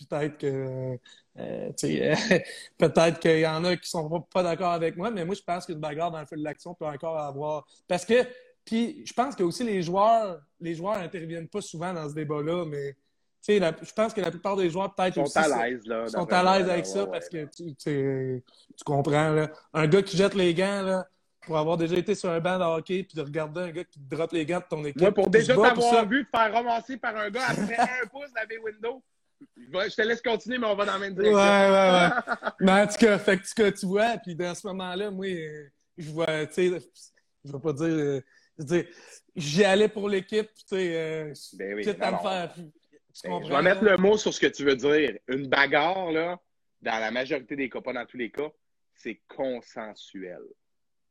Peut-être 0.09 0.39
que, 0.39 0.99
euh, 1.39 1.71
sais, 1.77 2.15
peut-être 2.79 3.21
qu'il 3.21 3.41
y 3.41 3.47
en 3.47 3.65
a 3.65 3.77
qui 3.77 3.89
sont 3.89 4.23
pas, 4.33 4.43
d'accord 4.43 4.73
avec 4.73 4.97
moi, 4.97 5.11
mais 5.11 5.25
moi, 5.25 5.35
je 5.35 5.43
pense 5.43 5.67
qu'une 5.67 5.79
bagarre 5.79 6.11
dans 6.11 6.21
le 6.21 6.27
feu 6.27 6.37
de 6.37 6.45
l'action 6.45 6.75
peut 6.75 6.87
encore 6.87 7.19
avoir. 7.19 7.67
Parce 7.87 8.05
que, 8.05 8.27
puis, 8.65 9.05
je 9.05 9.13
pense 9.13 9.35
que 9.35 9.43
aussi 9.43 9.65
les 9.65 9.83
joueurs, 9.83 10.41
les 10.61 10.75
joueurs 10.75 10.97
interviennent 10.97 11.49
pas 11.49 11.61
souvent 11.61 11.93
dans 11.93 12.09
ce 12.09 12.15
débat-là, 12.15 12.65
mais, 12.65 12.97
sais, 13.43 13.61
je 13.61 13.93
pense 13.93 14.15
que 14.15 14.21
la 14.21 14.31
plupart 14.31 14.57
des 14.57 14.71
joueurs, 14.71 14.95
peut-être 14.95 15.19
aussi. 15.19 15.33
sont 15.33 15.41
à 15.41 15.69
l'aise, 15.69 15.85
là. 15.87 16.07
sont 16.09 16.33
à 16.33 16.43
l'aise 16.59 16.69
avec 16.69 16.85
ouais, 16.85 16.91
ça 16.91 17.05
ouais. 17.05 17.11
parce 17.11 17.29
que 17.29 17.45
tu, 17.55 17.75
tu 17.77 18.85
comprends. 18.85 19.31
Là. 19.31 19.51
Un 19.73 19.87
gars 19.87 20.03
qui 20.03 20.17
jette 20.17 20.35
les 20.35 20.55
gants, 20.55 20.83
là, 20.83 21.07
pour 21.43 21.59
avoir 21.59 21.77
déjà 21.77 21.97
été 21.97 22.15
sur 22.15 22.31
un 22.31 22.41
banc 22.41 22.59
de 22.59 22.65
hockey 22.65 23.03
puis 23.03 23.17
de 23.17 23.23
regarder 23.23 23.61
un 23.63 23.71
gars 23.71 23.85
qui 23.85 23.99
te 23.99 24.15
drop 24.15 24.33
les 24.33 24.47
gants 24.47 24.61
de 24.61 24.65
ton 24.69 24.85
équipe. 24.85 25.01
Moi, 25.01 25.13
pour 25.13 25.29
déjà 25.29 25.55
t'avoir 25.55 26.07
vu 26.09 26.25
te 26.25 26.31
faire 26.37 26.53
ramasser 26.53 26.97
par 26.97 27.17
un 27.17 27.31
gars 27.31 27.47
après 27.49 27.77
un 28.03 28.07
pouce 28.07 28.33
dans 28.35 28.49
les 28.49 28.59
windows, 28.59 29.03
je 29.41 29.95
te 29.97 30.03
laisse 30.03 30.23
continuer, 30.23 30.59
mais 30.59 30.67
on 30.69 30.77
va 30.77 30.85
dans 30.87 30.93
la 30.93 30.99
même 31.01 31.15
Ouais, 31.19 31.25
direction. 31.25 31.39
ouais, 31.41 32.09
ouais. 32.09 32.51
Mais 32.61 32.73
en 32.73 32.87
tout 32.87 32.99
cas, 32.99 33.19
fait 33.19 33.39
que, 33.39 33.47
ce 33.49 33.55
que 33.55 33.71
tu 33.71 33.87
vois, 33.87 34.17
puis 34.19 34.37
dans 34.37 34.55
ce 34.55 34.67
moment-là, 34.69 35.11
moi, 35.11 35.27
je 35.99 36.11
vois, 36.11 36.47
tu 36.47 36.71
sais, 36.71 36.81
je 37.45 37.53
vais 37.53 37.59
pas 37.59 37.73
dire, 37.73 37.87
euh, 37.87 38.21
dire, 38.59 38.85
j'y 39.35 39.65
allais 39.65 39.89
pour 39.89 40.09
l'équipe, 40.09 40.47
puis 40.55 40.65
tu 40.65 40.77
sais, 40.77 40.97
euh, 40.97 41.33
Ben 41.55 41.75
oui, 41.75 41.83
quitte 41.83 42.01
à 42.03 42.13
me 42.13 42.19
faire. 42.19 42.55
Tu 43.15 43.29
Ben, 43.29 43.43
je 43.45 43.53
vais 43.53 43.63
mettre 43.63 43.85
le 43.85 43.97
mot 43.97 44.17
sur 44.17 44.33
ce 44.33 44.41
que 44.41 44.47
tu 44.47 44.65
veux 44.65 44.77
dire. 44.77 45.19
Une 45.29 45.47
bagarre, 45.49 46.11
là, 46.13 46.39
dans 46.81 46.99
la 46.99 47.11
majorité 47.11 47.57
des 47.57 47.69
cas, 47.69 47.81
pas 47.81 47.93
dans 47.93 48.07
tous 48.07 48.17
les 48.17 48.31
cas, 48.31 48.51
c'est 48.95 49.21
consensuel. 49.29 50.41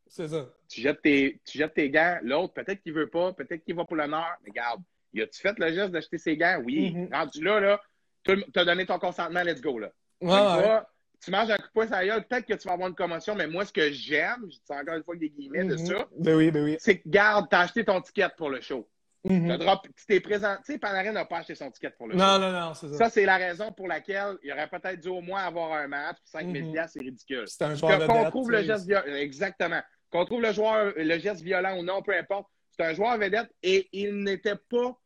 C'est 0.08 0.28
ça. 0.28 0.50
Tu 0.68 0.82
jettes 0.82 1.02
tes, 1.02 1.40
tu 1.46 1.58
jettes 1.58 1.74
tes 1.74 1.90
gants, 1.90 2.18
l'autre, 2.24 2.54
peut-être 2.54 2.82
qu'il 2.82 2.94
veut 2.94 3.10
pas, 3.10 3.34
peut-être 3.34 3.64
qu'il 3.64 3.76
va 3.76 3.86
pour 3.86 3.96
l'honneur, 3.96 4.36
mais 4.44 4.50
regarde, 4.50 4.82
y 5.14 5.22
a-tu 5.22 5.40
fait 5.42 5.58
le 5.58 5.72
geste 5.74 5.92
d'acheter 5.92 6.18
ses 6.18 6.36
gants? 6.36 6.62
Oui. 6.66 6.92
Mhm. 6.92 7.10
Rendu 7.14 7.44
là, 7.44 7.60
là, 7.60 7.82
tu 8.24 8.34
as 8.56 8.66
donné 8.66 8.86
ton 8.86 9.00
consentement, 9.00 9.42
let's 9.44 9.62
go, 9.62 9.80
là. 9.80 9.92
Ouais, 10.22 10.30
ouais. 10.30 10.80
tu 11.24 11.32
manges 11.32 11.50
un 11.52 11.58
coup 11.58 11.68
de 11.68 11.72
poing 11.74 11.86
la 11.86 12.06
gueule, 12.06 12.28
peut-être 12.28 12.46
que 12.46 12.54
tu 12.56 12.68
vas 12.68 12.74
avoir 12.74 12.90
une 12.90 12.96
commotion, 12.96 13.36
mais 13.36 13.48
moi, 13.48 13.64
ce 13.66 13.72
que 13.72 13.92
j'aime, 13.92 14.42
je 14.50 14.58
dis 14.58 14.62
encore 14.70 14.96
une 14.96 15.04
fois 15.04 15.14
avec 15.16 15.20
des 15.22 15.30
guillemets 15.30 15.64
de 15.66 15.76
Mhm. 15.76 15.86
ça, 15.86 16.08
Ben 16.18 16.36
oui, 16.36 16.52
ben 16.52 16.64
oui. 16.64 16.76
c'est 16.80 17.00
que, 17.00 17.08
garde, 17.08 17.48
t'as 17.50 17.62
acheté 17.62 17.86
ton 17.86 18.02
ticket 18.02 18.28
pour 18.38 18.50
le 18.50 18.60
show. 18.60 18.88
Mhm. 19.24 19.58
Drop- 19.58 19.88
tu 19.96 20.06
t'es 20.08 20.20
présent. 20.20 20.56
Tu 20.66 20.74
sais, 20.74 20.80
Panarin 20.80 21.12
n'a 21.12 21.26
pas 21.26 21.38
acheté 21.38 21.54
son 21.54 21.70
ticket 21.70 21.92
pour 21.92 22.08
le 22.08 22.16
Non, 22.16 22.36
show. 22.36 22.40
non, 22.42 22.52
non, 22.52 22.74
c'est 22.74 22.88
ça. 22.90 22.98
Ça, 22.98 23.10
c'est 23.12 23.26
la 23.26 23.38
raison 23.38 23.72
pour 23.72 23.88
laquelle 23.88 24.36
il 24.44 24.52
aurait 24.52 24.68
peut-être 24.68 25.00
dû 25.00 25.10
au 25.10 25.22
moins 25.22 25.44
avoir 25.44 25.74
un 25.74 25.88
match, 25.88 26.16
puis 26.18 26.32
5 26.32 26.52
000 26.52 26.66
Mhm. 26.68 26.72
piastres, 26.74 26.94
c'est 26.94 27.06
ridicule. 27.06 27.44
C'est 27.48 27.64
un 27.64 27.76
joueur 27.76 28.08
Qu'on 28.08 28.30
trouve 28.32 28.50
le 28.52 28.64
geste 28.64 28.88
violent, 28.88 29.14
exactement. 29.16 29.82
Qu'on 30.10 30.26
trouve 30.26 30.42
le 30.42 30.52
joueur, 30.52 30.94
le 30.96 31.20
geste 31.20 31.42
violent 31.42 31.78
ou 31.78 31.84
non, 31.84 32.02
peu 32.02 32.16
importe. 32.18 32.48
C'est 32.72 32.84
un 32.86 32.94
joueur 32.96 33.18
vedette 33.20 33.50
et 33.62 33.88
il 33.92 34.24
n'était 34.24 34.56
pas 34.56 34.98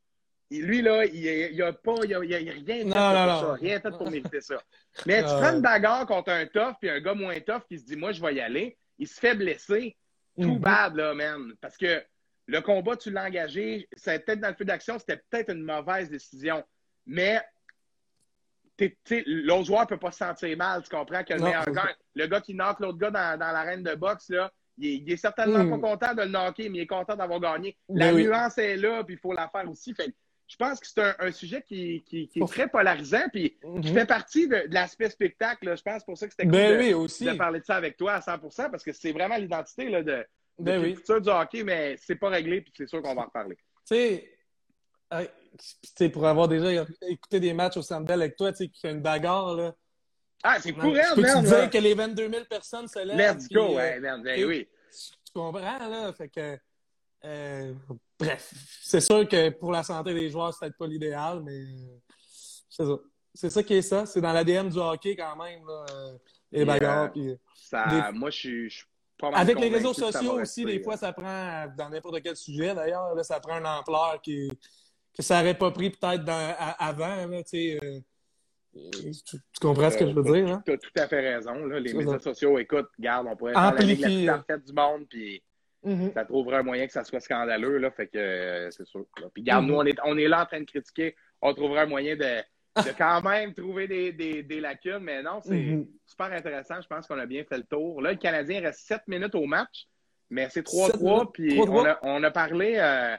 lui, 0.51 0.81
là, 0.81 1.03
il 1.05 1.53
n'y 1.53 1.61
a, 1.61 1.73
pas, 1.73 1.95
il 2.03 2.11
y 2.11 2.15
a, 2.15 2.23
il 2.23 2.33
a 2.33 2.37
rien 2.37 2.63
fait 2.65 2.83
Non, 2.85 2.91
pour 2.93 3.01
non, 3.01 3.39
ça. 3.39 3.41
non. 3.47 3.53
Rien 3.55 3.79
fait 3.81 3.91
pour 3.91 4.09
mériter 4.11 4.39
ça. 4.41 4.55
Mais 5.07 5.21
tu 5.23 5.27
Ah, 5.29 5.37
prends 5.41 5.53
une 5.55 5.61
bagarre 5.61 6.05
contre 6.05 6.29
un 6.31 6.45
tough 6.45 6.75
puis 6.79 6.89
un 6.89 7.01
gars 7.01 7.15
moins 7.15 7.37
tough 7.41 7.63
qui 7.67 7.79
se 7.79 7.85
dit, 7.85 7.97
moi, 7.97 8.11
je 8.13 8.21
vais 8.21 8.35
y 8.35 8.39
aller. 8.39 8.77
Il 8.97 9.07
se 9.07 9.19
fait 9.19 9.35
blesser. 9.35 9.97
Tout 10.39 10.53
Mhm. 10.53 10.59
bad, 10.59 10.95
là, 10.95 11.13
man. 11.15 11.51
Parce 11.59 11.75
que 11.75 12.01
le 12.47 12.61
combat, 12.61 12.95
tu 12.95 13.11
l'as 13.11 13.25
engagé. 13.25 13.87
C'est 13.95 14.23
peut-être 14.25 14.39
dans 14.39 14.49
le 14.49 14.55
feu 14.55 14.65
d'action, 14.65 14.99
c'était 14.99 15.21
peut-être 15.29 15.51
une 15.53 15.63
mauvaise 15.63 16.09
décision. 16.09 16.63
Mais 17.05 17.41
l'autre 19.25 19.65
joueur 19.65 19.87
peut 19.87 19.97
pas 19.97 20.11
se 20.11 20.17
sentir 20.19 20.57
mal. 20.57 20.83
Tu 20.83 20.89
comprends 20.89 21.23
que 21.23 21.33
le 21.33 21.39
Non, 21.39 21.45
meilleur 21.45 21.65
gars, 21.65 21.95
le 22.15 22.27
gars 22.27 22.41
qui 22.41 22.53
knock 22.53 22.79
l'autre 22.79 22.97
gars 22.97 23.11
dans, 23.11 23.39
dans 23.39 23.51
l'arène 23.51 23.83
de 23.83 23.95
boxe, 23.95 24.29
là, 24.29 24.51
il 24.77 24.87
est, 24.87 24.95
il 24.97 25.11
est 25.11 25.17
certainement 25.17 25.63
Mhm. 25.63 25.79
pas 25.81 25.87
content 25.89 26.13
de 26.13 26.21
le 26.23 26.27
knocker, 26.27 26.69
mais 26.69 26.79
il 26.79 26.81
est 26.81 26.87
content 26.87 27.15
d'avoir 27.15 27.39
gagné. 27.39 27.77
La 27.87 28.07
Ben 28.11 28.15
oui. 28.15 28.23
nuance 28.25 28.57
est 28.57 28.75
là, 28.75 29.03
puis 29.05 29.15
il 29.15 29.19
faut 29.19 29.31
la 29.33 29.47
faire 29.47 29.69
aussi. 29.69 29.93
Fait 29.93 30.13
je 30.47 30.57
pense 30.57 30.79
que 30.79 30.85
c'est 30.85 31.01
un, 31.01 31.15
un 31.17 31.31
sujet 31.31 31.63
qui, 31.63 32.03
qui- 32.05 32.27
qui 32.27 32.39
est 32.39 32.47
très 32.47 32.67
polarisant, 32.67 33.27
puis 33.33 33.57
qui 33.57 33.67
Mhm. 33.67 33.83
fait 33.95 34.05
partie 34.05 34.47
de, 34.47 34.67
de 34.67 34.73
l'aspect 34.75 35.09
spectacle. 35.09 35.65
là. 35.65 35.75
Je 35.75 35.81
pense 35.81 36.03
pour 36.03 36.17
ça 36.17 36.27
que 36.27 36.33
c'était 36.33 36.43
cool 36.43 36.51
Ben 36.51 36.73
de, 36.77 36.83
oui, 36.83 36.93
aussi. 36.93 37.25
de 37.25 37.31
parler 37.33 37.61
de 37.61 37.65
ça 37.65 37.75
avec 37.77 37.97
toi 37.97 38.13
à 38.13 38.19
100% 38.21 38.69
parce 38.69 38.83
que 38.83 38.91
c'est 38.91 39.11
vraiment 39.11 39.37
l'identité 39.37 39.89
de 40.03 40.27
Ben 40.57 40.81
oui. 40.81 40.95
du 41.21 41.29
hockey, 41.29 41.63
mais 41.63 41.97
c'est 42.01 42.15
pas 42.15 42.29
réglé, 42.29 42.61
puis 42.61 42.71
c'est 42.75 42.87
sûr 42.87 43.01
qu'on 43.01 43.13
va 43.15 43.23
en 43.23 43.25
reparler. 43.25 43.55
Tu 43.55 43.95
sais, 43.95 44.31
euh, 45.13 45.27
pour 46.11 46.25
avoir 46.25 46.47
déjà 46.47 46.85
écouté 47.07 47.39
des 47.39 47.53
matchs 47.53 47.77
au 47.77 47.81
Sandbell 47.81 48.21
avec 48.21 48.35
toi, 48.35 48.51
tu 48.51 48.57
sais, 48.59 48.67
qu'il 48.69 48.89
y 48.89 48.93
a 48.93 48.95
une 48.95 49.01
bagarre, 49.01 49.53
là. 49.55 49.75
Ah, 50.43 50.59
c'est 50.61 50.73
courant, 50.73 50.93
Peux-tu 51.15 51.21
man! 51.21 51.43
dire 51.43 51.57
là. 51.57 51.67
que 51.67 51.77
les 51.77 51.93
22 51.93 52.29
000 52.29 52.45
personnes 52.45 52.87
se 52.87 52.99
lèvent? 52.99 53.35
Let's 53.37 53.49
go, 53.49 53.61
euh, 53.61 53.75
ouais, 53.75 53.99
man. 53.99 54.21
Ben 54.21 54.45
oui. 54.45 54.67
Tu 54.91 55.31
comprends, 55.33 55.89
là? 55.89 56.13
Fait 56.13 56.29
que. 56.29 56.57
euh, 57.25 57.73
bref, 58.19 58.53
c'est 58.81 59.01
sûr 59.01 59.27
que 59.27 59.49
pour 59.49 59.71
la 59.71 59.83
santé 59.83 60.13
des 60.13 60.29
joueurs, 60.29 60.53
c'est 60.53 60.59
peut-être 60.61 60.77
pas 60.77 60.87
l'idéal, 60.87 61.41
mais 61.43 61.63
c'est 62.69 62.85
ça. 62.85 62.97
C'est 63.33 63.49
ça 63.49 63.63
qui 63.63 63.73
est 63.73 63.81
ça. 63.81 64.05
C'est 64.05 64.21
dans 64.21 64.31
l'ADN 64.31 64.69
du 64.69 64.77
hockey 64.77 65.15
quand 65.15 65.35
même, 65.35 65.65
là, 65.67 65.85
les 66.51 66.61
Et, 66.61 66.65
bagarres. 66.65 67.11
puis, 67.11 67.29
euh, 67.31 67.35
Ça, 67.55 67.85
Des- 68.11 68.17
Moi, 68.17 68.29
je 68.29 68.37
suis, 68.37 68.83
Avec 69.33 69.59
les 69.59 69.69
réseaux 69.69 69.93
sociaux 69.93 70.39
aussi, 70.41 70.65
des 70.65 70.81
fois, 70.81 70.97
ça 70.97 71.13
prend, 71.13 71.65
dans 71.77 71.89
n'importe 71.89 72.21
quel 72.21 72.35
sujet 72.35 72.73
d'ailleurs, 72.75 73.13
ça 73.23 73.39
prend 73.39 73.57
une 73.59 73.65
ampleur 73.65 74.19
qui, 74.21 74.49
que 75.15 75.23
ça 75.23 75.39
n'aurait 75.39 75.57
pas 75.57 75.71
pris 75.71 75.89
peut-être 75.89 76.23
avant. 76.79 77.25
Là, 77.25 77.41
euh, 77.53 77.99
tu, 78.73 79.11
tu 79.23 79.39
comprends 79.61 79.89
ce 79.89 79.97
que 79.97 80.05
je 80.07 80.13
veux 80.13 80.23
dire? 80.23 80.53
Hein? 80.53 80.63
Tu 80.65 80.73
as 80.73 80.77
tout 80.77 80.89
à 80.97 81.07
fait 81.07 81.35
raison. 81.35 81.53
Là. 81.65 81.79
Les 81.79 81.93
médias 81.93 82.13
ça. 82.19 82.19
sociaux, 82.19 82.59
écoute, 82.59 82.87
regarde, 82.97 83.27
on 83.29 83.35
pourrait 83.35 83.53
faire 83.53 83.71
la 83.73 84.43
la 84.47 84.57
du 84.57 84.73
monde, 84.73 85.05
puis 85.09 85.41
Mhm. 85.83 86.13
ça 86.13 86.25
trouverait 86.25 86.57
un 86.57 86.63
moyen 86.63 86.87
que 86.87 86.91
ça 86.93 87.03
soit 87.03 87.19
scandaleux. 87.19 87.77
Là, 87.77 87.91
fait 87.91 88.07
que 88.07 88.17
euh, 88.17 88.71
c'est 88.71 88.85
sûr. 88.87 89.05
Puis 89.33 89.43
regarde, 89.43 89.65
Mhm. 89.65 89.69
nous, 89.71 89.75
on 89.77 89.85
est, 89.85 89.97
on 90.03 90.17
est 90.17 90.27
là 90.27 90.41
en 90.41 90.45
train 90.47 90.59
de 90.59 90.65
critiquer. 90.65 91.15
On 91.43 91.53
trouverait 91.53 91.81
un 91.81 91.85
moyen 91.85 92.15
de, 92.15 92.41
de 92.83 92.91
quand 92.97 93.21
même 93.21 93.53
trouver 93.53 93.87
des, 93.87 94.11
des, 94.11 94.43
des 94.43 94.59
lacunes, 94.59 94.99
mais 94.99 95.23
non, 95.23 95.39
c'est 95.41 95.55
Mhm. 95.55 95.87
super 96.05 96.31
intéressant. 96.33 96.81
Je 96.81 96.87
pense 96.87 97.07
qu'on 97.07 97.17
a 97.19 97.25
bien 97.25 97.43
fait 97.45 97.57
le 97.57 97.63
tour. 97.63 98.01
Là, 98.01 98.11
le 98.11 98.17
Canadien 98.17 98.61
reste 98.61 98.85
7 98.85 99.01
minutes 99.07 99.35
au 99.35 99.45
match, 99.45 99.87
mais 100.29 100.47
c'est 100.49 100.67
Sept 100.67 100.95
3-3. 100.97 100.99
minutes, 101.01 101.29
Puis 101.33 101.55
3-3. 101.55 101.69
on 101.69 101.85
a, 101.85 101.99
on 102.03 102.23
a 102.23 102.31
parlé, 102.31 102.73
euh, 102.77 103.15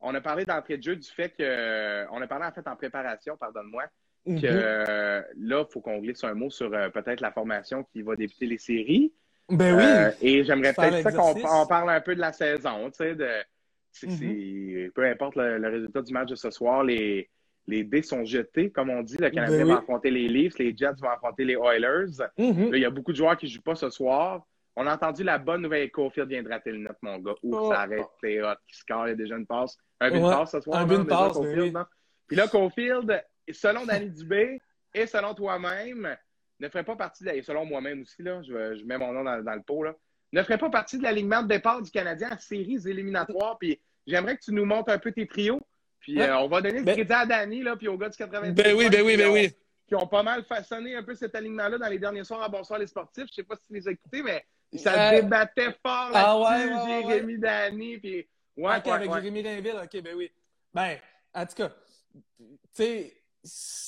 on 0.00 0.14
a 0.14 0.20
parlé 0.20 0.44
d'entrée 0.44 0.78
de 0.78 0.82
jeu 0.82 0.96
du 0.96 1.08
fait 1.08 1.30
que. 1.36 2.06
On 2.10 2.20
a 2.20 2.26
parlé 2.26 2.46
en 2.46 2.52
fait 2.52 2.66
en 2.66 2.74
préparation, 2.76 3.36
pardonne-moi, 3.36 3.84
que 4.26 4.30
Mhm. 4.32 4.42
euh, 4.44 5.22
là, 5.38 5.64
il 5.68 5.72
faut 5.72 5.80
qu'on 5.80 5.98
glisse 5.98 6.24
un 6.24 6.34
mot 6.34 6.50
sur 6.50 6.72
euh, 6.74 6.88
peut-être 6.90 7.20
la 7.20 7.30
formation 7.32 7.84
qui 7.84 8.02
va 8.02 8.16
débuter 8.16 8.46
les 8.46 8.58
séries. 8.58 9.12
Ben 9.48 9.74
oui. 9.76 9.82
Euh, 9.82 10.10
et 10.20 10.44
j'aimerais 10.44 10.74
peut-être 10.74 11.02
ça 11.02 11.12
qu'on 11.12 11.66
parle 11.66 11.88
un 11.90 12.00
peu 12.00 12.14
de 12.14 12.20
la 12.20 12.32
saison, 12.32 12.90
tu 12.90 12.96
sais, 12.98 13.14
de. 13.14 13.28
Mhm. 14.02 14.10
c'est- 14.10 14.90
Peu 14.94 15.04
importe 15.06 15.36
le, 15.36 15.56
le 15.58 15.68
résultat 15.68 16.02
du 16.02 16.12
match 16.12 16.28
de 16.30 16.34
ce 16.34 16.50
soir, 16.50 16.82
les, 16.84 17.30
les 17.68 17.84
dés 17.84 18.02
sont 18.02 18.24
jetés, 18.24 18.70
comme 18.70 18.90
on 18.90 19.02
dit. 19.02 19.16
Le 19.18 19.30
Canadien 19.30 19.58
Ben 19.58 19.64
oui. 19.66 19.72
va 19.72 19.78
affronter 19.78 20.10
les 20.10 20.26
Leafs, 20.26 20.58
les 20.58 20.74
Jets 20.76 20.94
vont 21.00 21.10
affronter 21.10 21.44
les 21.44 21.54
Oilers. 21.54 22.18
Mhm. 22.38 22.70
Là, 22.72 22.76
il 22.78 22.80
y 22.80 22.84
a 22.84 22.90
beaucoup 22.90 23.12
de 23.12 23.16
joueurs 23.16 23.36
qui 23.36 23.46
ne 23.46 23.50
jouent 23.50 23.62
pas 23.62 23.74
ce 23.76 23.90
soir. 23.90 24.42
On 24.74 24.86
a 24.86 24.94
entendu 24.94 25.22
la 25.22 25.38
bonne 25.38 25.62
nouvelle 25.62 25.90
Cofield 25.90 26.30
le 26.30 26.76
net, 26.78 26.96
mon 27.02 27.18
gars. 27.18 27.34
Ouf, 27.42 27.58
Oh. 27.60 27.70
ça 27.72 27.80
arrête, 27.80 28.06
c'est 28.22 28.42
hot, 28.42 28.54
qui 28.66 28.76
score, 28.76 29.06
il 29.06 29.10
y 29.10 29.12
a 29.12 29.16
déjà 29.16 29.36
une 29.36 29.46
passe. 29.46 29.76
Un 30.00 30.10
but 30.10 30.18
de 30.18 30.22
passe 30.22 30.52
ce 30.52 30.60
soir, 30.60 30.78
un 30.80 30.86
but 30.86 30.98
de 30.98 31.02
déjà, 31.02 31.16
passe, 31.16 31.32
Cofield, 31.34 31.56
ben 31.56 31.62
oui. 31.62 31.70
non? 31.72 31.84
Puis 32.26 32.36
là, 32.36 32.48
Cofield, 32.48 33.24
selon 33.50 33.84
Danny 33.86 34.10
Dubé 34.10 34.60
et 34.94 35.06
selon 35.06 35.34
toi-même, 35.34 36.16
ne 36.60 36.68
ferait 36.68 36.84
pas 36.84 36.96
partie 36.96 37.24
de 37.24 37.30
la... 37.30 37.42
selon 37.42 37.64
moi-même 37.66 38.02
aussi, 38.02 38.22
là, 38.22 38.40
je, 38.42 38.76
je 38.76 38.84
mets 38.84 38.98
mon 38.98 39.12
nom 39.12 39.24
dans, 39.24 39.42
dans 39.42 39.54
le 39.54 39.62
pot, 39.62 39.82
là, 39.82 39.94
ne 40.32 40.42
ferait 40.42 40.58
pas 40.58 40.70
partie 40.70 40.96
de 40.98 41.02
l'alignement 41.02 41.42
de 41.42 41.48
départ 41.48 41.82
du 41.82 41.90
Canadien 41.90 42.30
en 42.32 42.38
séries 42.38 42.80
éliminatoires. 42.86 43.58
Puis 43.58 43.80
j'aimerais 44.06 44.36
que 44.36 44.42
tu 44.44 44.52
nous 44.52 44.64
montres 44.64 44.90
un 44.92 44.98
peu 44.98 45.10
tes 45.12 45.26
trios. 45.26 45.60
Puis 46.00 46.16
Ouais. 46.18 46.28
euh, 46.28 46.38
on 46.38 46.48
va 46.48 46.60
donner 46.60 46.78
le 46.78 46.84
Ben- 46.84 46.94
crédit 46.94 47.12
à 47.12 47.26
Danny, 47.26 47.62
là, 47.62 47.76
puis 47.76 47.88
aux 47.88 47.98
gars 47.98 48.08
du 48.08 48.16
90. 48.16 48.52
Ben 48.54 48.74
oui, 48.76 48.88
ben 48.90 49.02
oui, 49.04 49.16
ben 49.16 49.30
oui. 49.30 49.50
Qui 49.86 49.94
ont 49.94 50.06
pas 50.06 50.22
mal 50.22 50.44
façonné 50.44 50.94
un 50.94 51.02
peu 51.02 51.14
cet 51.14 51.34
alignement-là 51.34 51.78
dans 51.78 51.88
les 51.88 51.98
derniers 51.98 52.24
soirs 52.24 52.42
à 52.42 52.48
Bonsoir 52.48 52.78
les 52.78 52.86
sportifs. 52.86 53.26
Je 53.30 53.34
sais 53.36 53.42
pas 53.42 53.56
si 53.56 53.62
tu 53.66 53.74
les 53.74 53.88
as 53.88 53.92
écoutés, 53.92 54.22
mais 54.22 54.44
ça 54.76 55.08
Euh, 55.12 55.20
débattait 55.22 55.72
fort 55.82 56.10
ah 56.12 56.36
là-dessus. 56.38 56.68
ouais, 56.68 56.74
ouais, 56.74 57.04
ouais. 57.06 57.12
Jérémy 57.14 57.38
Danny, 57.38 57.98
puis... 57.98 58.28
Ouais, 58.56 58.76
OK, 58.78 58.86
avec. 58.88 59.10
Jérémy 59.12 59.42
Rainville, 59.42 59.80
OK, 59.82 60.02
ben 60.02 60.14
oui. 60.16 60.30
Ben, 60.74 60.98
en 61.34 61.46
tout 61.46 61.54
cas, 61.54 61.70
tu 62.38 62.44
sais, 62.72 63.14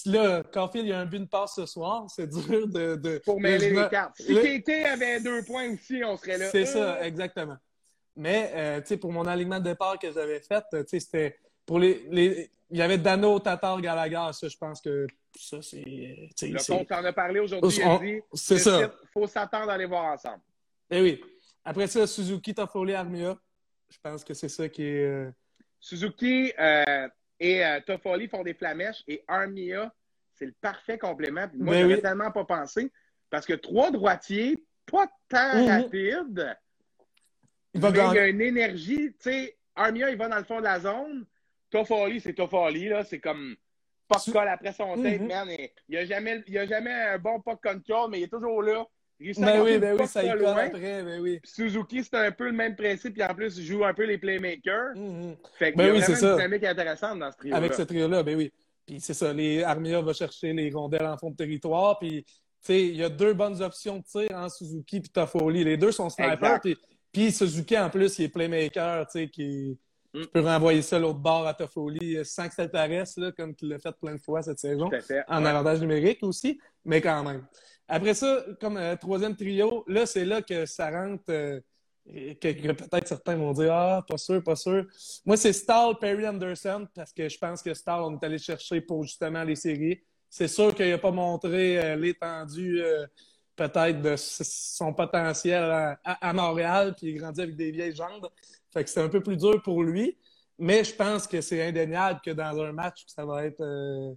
là, 0.06 0.42
Caulfield, 0.44 0.86
il 0.86 0.90
y 0.90 0.92
a 0.92 1.00
un 1.00 1.06
but 1.06 1.18
de 1.20 1.24
passe 1.26 1.54
ce 1.56 1.66
soir. 1.66 2.06
C'est 2.08 2.28
dur 2.28 2.66
de. 2.68 2.94
de 2.96 3.18
Pour 3.24 3.40
mêler 3.40 3.70
les 3.70 3.88
cartes. 3.88 4.16
Si 4.16 4.34
KT 4.62 4.70
avait 4.86 5.20
deux 5.20 5.42
points 5.42 5.72
aussi, 5.74 6.02
on 6.04 6.16
serait 6.16 6.38
là. 6.38 6.48
C'est 6.50 6.62
Euh, 6.62 6.96
ça, 6.96 7.06
exactement. 7.06 7.56
Mais, 8.16 8.52
euh, 8.54 8.80
tu 8.80 8.86
sais, 8.88 8.96
pour 8.96 9.12
mon 9.12 9.26
alignement 9.26 9.58
de 9.58 9.64
départ 9.64 9.98
que 9.98 10.10
j'avais 10.12 10.40
fait, 10.40 10.62
tu 10.72 10.78
sais, 10.86 11.00
c'était 11.00 11.38
pour 11.70 11.78
les, 11.78 12.04
les. 12.10 12.50
Il 12.72 12.78
y 12.78 12.82
avait 12.82 12.98
Dano, 12.98 13.38
Tatar, 13.38 13.80
Gallagher. 13.80 14.32
Ça, 14.32 14.48
je 14.48 14.56
pense 14.56 14.80
que 14.80 15.06
ça, 15.38 15.62
c'est. 15.62 15.84
Le 16.42 16.66
compte 16.66 16.90
en 16.90 17.04
a 17.04 17.12
parlé 17.12 17.38
aujourd'hui, 17.38 17.80
On- 17.84 17.98
dit... 17.98 18.20
C'est 18.34 18.58
ça. 18.58 18.82
site, 18.82 18.92
faut 19.12 19.28
s'attendre 19.28 19.70
à 19.70 19.78
les 19.78 19.84
voir 19.86 20.06
ensemble. 20.14 20.40
Eh 20.90 21.00
oui. 21.00 21.20
Après 21.64 21.86
ça, 21.86 22.08
Suzuki, 22.08 22.52
Toffoli, 22.54 22.92
Armia. 22.94 23.38
Je 23.88 23.98
pense 24.02 24.24
que 24.24 24.34
c'est 24.34 24.48
ça 24.48 24.68
qui 24.68 24.82
est. 24.82 25.04
euh, 25.04 25.30
Suzuki 25.78 26.52
euh, 26.58 27.08
et 27.38 27.64
euh, 27.64 27.78
Toffoli 27.86 28.26
font 28.26 28.42
des 28.42 28.54
flamèches 28.54 29.04
et 29.06 29.22
Armia, 29.28 29.94
c'est 30.34 30.46
le 30.46 30.54
parfait 30.60 30.98
complément. 30.98 31.46
Puis 31.46 31.58
moi, 31.58 31.74
Ben 31.74 31.82
j'aurais 31.82 31.94
oui. 31.94 32.02
tellement 32.02 32.32
pas 32.32 32.44
pensé 32.44 32.90
parce 33.30 33.46
que 33.46 33.52
trois 33.54 33.92
droitiers, 33.92 34.56
pas 34.86 35.06
tant 35.28 35.54
Mhm. 35.62 35.68
rapides, 35.68 36.56
Il 37.74 37.80
va 37.80 37.90
mais 37.92 37.98
il 38.10 38.14
y 38.16 38.18
a 38.18 38.26
une 38.26 38.40
énergie. 38.40 39.12
Tu 39.12 39.30
sais, 39.30 39.56
Armia, 39.76 40.10
il 40.10 40.16
va 40.16 40.28
dans 40.28 40.38
le 40.38 40.44
fond 40.44 40.58
de 40.58 40.64
la 40.64 40.80
zone. 40.80 41.24
Toffoli, 41.70 42.20
c'est 42.20 42.34
Toffoli, 42.34 42.88
là. 42.88 43.04
C'est 43.04 43.20
comme 43.20 43.54
pas 44.08 44.18
colle 44.32 44.48
après 44.48 44.72
son 44.72 45.00
tête, 45.00 45.20
Mhm. 45.20 45.28
man. 45.28 45.50
Et 45.50 45.72
Il 45.88 45.92
n'y 45.92 45.98
a, 45.98 46.04
jamais- 46.04 46.42
il 46.46 46.58
a 46.58 46.66
jamais 46.66 46.92
un 46.92 47.18
bon 47.18 47.40
puck 47.40 47.60
control, 47.62 48.10
mais 48.10 48.20
il 48.20 48.22
est 48.24 48.28
toujours 48.28 48.62
là. 48.62 48.84
Il 49.22 49.34
Ben 49.38 49.60
oui, 49.60 49.78
ben 49.78 49.96
oui, 50.00 50.06
ça 50.06 50.24
y 50.24 50.28
loin. 50.38 50.56
après, 50.56 51.02
ben 51.02 51.20
oui. 51.20 51.40
Puis 51.42 51.52
Suzuki, 51.52 52.02
c'est 52.02 52.16
un 52.16 52.32
peu 52.32 52.46
le 52.46 52.52
même 52.52 52.74
principe, 52.74 53.12
puis 53.12 53.22
en 53.22 53.34
plus, 53.34 53.56
il 53.58 53.64
joue 53.66 53.84
un 53.84 53.92
peu 53.92 54.04
les 54.04 54.16
playmakers. 54.16 54.96
Mhm. 54.96 55.36
Fait 55.58 55.72
qu'il 55.72 55.76
Ben 55.76 55.84
y 55.84 55.90
a 55.90 55.92
oui, 55.92 55.98
vraiment 56.00 56.06
c'est 56.06 56.12
une 56.12 56.18
ça. 56.18 56.34
dynamique 56.36 56.64
intéressante 56.64 57.18
dans 57.18 57.30
ce 57.30 57.36
trio 57.36 57.54
Avec 57.54 57.74
ce 57.74 57.82
trio-là, 57.82 58.22
ben 58.22 58.36
oui. 58.36 58.50
Puis 58.86 58.98
c'est 58.98 59.12
ça, 59.14 59.32
les 59.32 59.62
Armia 59.62 60.00
va 60.00 60.12
chercher 60.14 60.52
les 60.54 60.70
rondelles 60.70 61.04
en 61.06 61.18
fond 61.18 61.30
de 61.30 61.36
territoire. 61.36 61.98
Puis, 61.98 62.24
tu 62.24 62.30
sais, 62.62 62.80
il 62.82 62.96
y 62.96 63.04
a 63.04 63.10
deux 63.10 63.34
bonnes 63.34 63.60
options 63.62 63.98
de 63.98 64.02
tir 64.04 64.30
en 64.34 64.48
Suzuki 64.48 64.96
et 64.96 65.02
Toffoli. 65.02 65.64
Les 65.64 65.76
deux 65.76 65.92
sont 65.92 66.08
snipers. 66.08 66.58
Puis, 66.62 66.76
puis 67.12 67.30
Suzuki, 67.30 67.78
en 67.78 67.90
plus, 67.90 68.18
il 68.18 68.24
est 68.24 68.28
playmaker, 68.30 69.06
tu 69.06 69.12
sais, 69.20 69.28
qui, 69.28 69.78
Mm. 70.12 70.22
qui 70.22 70.26
peut 70.28 70.40
renvoyer 70.40 70.82
ça 70.82 70.98
l'autre 70.98 71.20
bord 71.20 71.46
à 71.46 71.54
Toffoli 71.54 72.16
euh, 72.16 72.24
sans 72.24 72.48
que 72.48 72.54
ça 72.54 72.66
là, 72.66 73.32
comme 73.32 73.54
tu 73.54 73.66
l'as 73.68 73.78
fait 73.78 73.94
plein 74.00 74.14
de 74.16 74.20
fois 74.20 74.42
cette 74.42 74.58
saison. 74.58 74.90
Fait. 74.90 75.22
En 75.28 75.42
Ouais. 75.42 75.48
avantage 75.50 75.80
numérique 75.80 76.18
aussi, 76.22 76.58
mais 76.84 77.00
quand 77.00 77.22
même. 77.22 77.46
Après 77.86 78.14
ça, 78.14 78.44
comme 78.60 78.76
euh, 78.76 78.96
troisième 78.96 79.36
trio, 79.36 79.84
là, 79.86 80.06
c'est 80.06 80.24
là 80.24 80.42
que 80.42 80.66
ça 80.66 80.90
rentre. 80.90 81.24
euh, 81.30 81.60
et 82.12 82.34
que, 82.36 82.48
que 82.48 82.72
peut-être 82.72 83.06
certains 83.06 83.36
vont 83.36 83.52
dire 83.52 83.72
Ah, 83.72 84.04
pas 84.08 84.16
sûr, 84.16 84.42
pas 84.42 84.56
sûr. 84.56 84.84
Moi, 85.24 85.36
c'est 85.36 85.52
Stahl, 85.52 85.96
Perry 86.00 86.26
Anderson, 86.26 86.88
parce 86.94 87.12
que 87.12 87.28
je 87.28 87.38
pense 87.38 87.62
que 87.62 87.72
Stahl, 87.74 88.00
on 88.02 88.16
est 88.18 88.24
allé 88.24 88.38
chercher 88.38 88.80
pour 88.80 89.04
justement 89.04 89.44
les 89.44 89.54
séries. 89.54 90.00
C'est 90.28 90.48
sûr 90.48 90.74
qu'il 90.74 90.88
n'a 90.88 90.98
pas 90.98 91.10
montré 91.12 91.78
euh, 91.78 91.96
l'étendue, 91.96 92.82
peut-être, 93.54 94.00
de 94.00 94.14
son 94.16 94.92
potentiel 94.94 95.62
à, 95.64 96.00
à- 96.02 96.28
à 96.30 96.32
Montréal, 96.32 96.94
puis 96.96 97.08
il 97.08 97.16
grandit 97.18 97.42
avec 97.42 97.54
des 97.56 97.70
vieilles 97.70 97.94
jambes. 97.94 98.28
Fait 98.72 98.84
que 98.84 98.90
c'est 98.90 99.00
un 99.00 99.08
peu 99.08 99.20
plus 99.20 99.36
dur 99.36 99.60
pour 99.62 99.82
lui. 99.82 100.16
Mais 100.58 100.84
je 100.84 100.94
pense 100.94 101.26
que 101.26 101.40
c'est 101.40 101.66
indéniable 101.66 102.20
que 102.24 102.30
dans 102.30 102.60
un 102.60 102.72
match, 102.72 103.04
ça 103.06 103.24
va 103.24 103.46
être, 103.46 103.62
euh, 103.62 104.12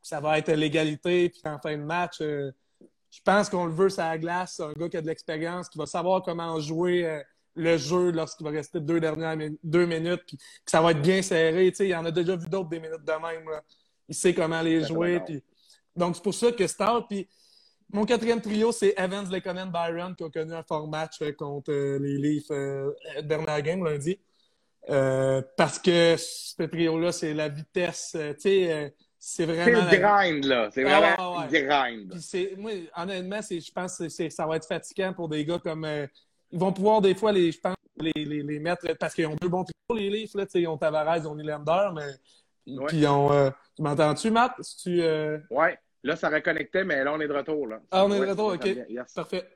ça 0.00 0.20
va 0.20 0.38
être 0.38 0.50
l'égalité, 0.52 1.28
puis 1.28 1.42
en 1.44 1.58
fin 1.58 1.76
de 1.76 1.82
match. 1.82 2.20
euh, 2.20 2.50
je 3.10 3.20
pense 3.22 3.50
qu'on 3.50 3.66
le 3.66 3.72
veut 3.72 3.90
sur 3.90 4.02
la 4.02 4.16
glace, 4.16 4.58
un 4.60 4.72
gars 4.72 4.88
qui 4.88 4.96
a 4.96 5.02
de 5.02 5.06
l'expérience, 5.06 5.68
qui 5.68 5.76
va 5.76 5.84
savoir 5.84 6.22
comment 6.22 6.58
jouer 6.60 7.06
euh, 7.06 7.20
le 7.54 7.76
jeu 7.76 8.10
lorsqu'il 8.10 8.44
va 8.46 8.52
rester 8.52 8.80
deux 8.80 9.00
dernières 9.00 9.36
deux 9.62 9.84
minutes, 9.84 10.22
puis 10.26 10.38
que 10.38 10.70
ça 10.70 10.80
va 10.80 10.92
être 10.92 11.02
bien 11.02 11.20
serré. 11.20 11.70
Tu 11.70 11.76
sais, 11.76 11.88
il 11.88 11.94
en 11.94 12.06
a 12.06 12.10
déjà 12.10 12.36
vu 12.36 12.48
d'autres 12.48 12.70
des 12.70 12.80
minutes 12.80 13.04
de 13.04 13.12
même. 13.12 13.48
là. 13.50 13.62
Il 14.08 14.14
sait 14.14 14.32
comment 14.32 14.62
les 14.62 14.84
jouer. 14.84 15.20
Puis... 15.20 15.42
Donc, 15.94 16.16
c'est 16.16 16.22
pour 16.22 16.32
ça 16.32 16.50
que 16.52 16.66
Star, 16.66 17.06
puis 17.06 17.28
mon 17.92 18.04
quatrième 18.04 18.40
trio, 18.40 18.72
c'est 18.72 18.94
Evans, 18.96 19.28
Lekonen, 19.30 19.70
Byron, 19.70 20.14
qui 20.16 20.24
ont 20.24 20.30
connu 20.30 20.52
un 20.54 20.62
fort 20.62 20.88
match 20.88 21.20
euh, 21.22 21.32
contre 21.32 21.70
euh, 21.72 21.98
les 21.98 22.16
Leafs 22.18 22.50
euh, 22.50 22.90
dernière 23.22 23.60
game 23.62 23.84
lundi. 23.84 24.18
Euh, 24.90 25.42
parce 25.56 25.78
que 25.78 26.16
ce 26.18 26.62
trio-là, 26.64 27.12
c'est 27.12 27.34
la 27.34 27.48
vitesse. 27.48 28.10
tu 28.12 28.18
sais, 28.40 28.94
c'est 29.18 29.46
C'est 29.46 29.46
vraiment. 29.46 29.84
le 29.90 29.90
la- 29.90 29.96
grind, 29.96 30.44
là. 30.44 30.68
C'est 30.72 30.84
Ah, 30.84 30.98
vraiment 31.14 31.38
ouais, 31.38 31.60
le 31.60 31.66
grind. 31.66 32.10
Puis 32.10 32.20
c'est, 32.22 32.54
moi, 32.58 32.72
honnêtement, 32.96 33.40
c'est, 33.42 33.60
je 33.60 33.70
pense 33.70 33.98
que 33.98 34.08
c'est, 34.08 34.28
ça 34.30 34.46
va 34.46 34.56
être 34.56 34.66
fatigant 34.66 35.12
pour 35.12 35.28
des 35.28 35.44
gars 35.44 35.60
comme. 35.60 35.86
ils 36.50 36.58
vont 36.58 36.72
pouvoir 36.72 37.00
des 37.00 37.14
fois, 37.14 37.30
les, 37.30 37.52
je 37.52 37.60
pense, 37.60 37.76
les, 37.96 38.12
les, 38.24 38.42
les 38.42 38.58
mettre 38.58 38.92
parce 38.98 39.14
qu'ils 39.14 39.26
ont 39.28 39.36
deux 39.40 39.48
bons 39.48 39.64
trios, 39.64 40.00
les 40.00 40.10
Leafs. 40.10 40.34
Là, 40.34 40.46
tu 40.46 40.52
sais, 40.52 40.60
ils 40.62 40.66
ont 40.66 40.76
Tavares, 40.78 41.18
ils 41.18 41.28
ont 41.28 41.36
Nylander, 41.36 41.90
mais. 41.94 42.74
Ouais. 42.74 42.86
Puis 42.88 42.98
ils 42.98 43.06
ont. 43.06 43.52
tu 43.76 43.82
m'entends-tu, 43.82 44.30
Matt? 44.32 44.54
Si 44.60 44.76
tu, 44.78 45.02
Ouais. 45.50 45.78
Là, 46.04 46.16
ça 46.16 46.28
reconnectait, 46.28 46.84
mais 46.84 47.04
là, 47.04 47.12
on 47.12 47.20
est 47.20 47.28
de 47.28 47.32
retour, 47.32 47.66
là. 47.68 47.80
Ah, 47.90 48.04
on 48.04 48.12
est 48.12 48.18
de 48.20 48.26
retour, 48.30 48.52
ok. 48.54 48.66
Yes. 48.88 49.12
Parfait. 49.14 49.48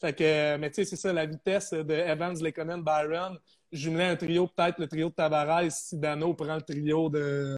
Fait 0.00 0.16
que, 0.16 0.24
euh, 0.24 0.58
mais 0.58 0.70
tu 0.70 0.76
sais, 0.76 0.84
c'est 0.84 0.96
ça, 0.96 1.12
la 1.12 1.26
vitesse 1.26 1.72
de 1.74 1.92
Evans, 1.94 2.34
Lekonen, 2.42 2.82
Byron. 2.82 3.38
Jumelé 3.70 4.04
un 4.04 4.16
trio, 4.16 4.46
peut-être 4.48 4.78
le 4.78 4.88
trio 4.88 5.10
de 5.10 5.14
Tavares, 5.14 5.70
si 5.70 5.96
Dano 5.98 6.34
prend 6.34 6.56
le 6.56 6.62
trio 6.62 7.08
de 7.08 7.56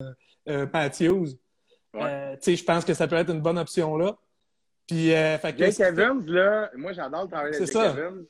euh. 0.49 0.67
Ouais. 1.95 2.01
Euh, 2.05 2.33
tu 2.37 2.43
sais, 2.43 2.57
je 2.57 2.65
pense 2.65 2.85
que 2.85 2.95
ça 2.95 3.07
peut 3.07 3.17
être 3.17 3.31
une 3.33 3.41
bonne 3.41 3.59
option 3.59 3.97
là. 3.97 4.17
Puis, 4.87 5.13
euh, 5.13 5.39
fait 5.39 5.53
que. 5.53 5.59
Jake 5.71 5.81
Evans, 5.81 6.25
là, 6.27 6.71
moi, 6.77 6.93
j'adore 6.93 7.23
le 7.25 7.29
travail 7.29 7.53
de 7.53 7.57
C'est 7.57 7.67
Jake 7.67 7.73
ça. 7.73 7.91
Evans. 7.91 8.25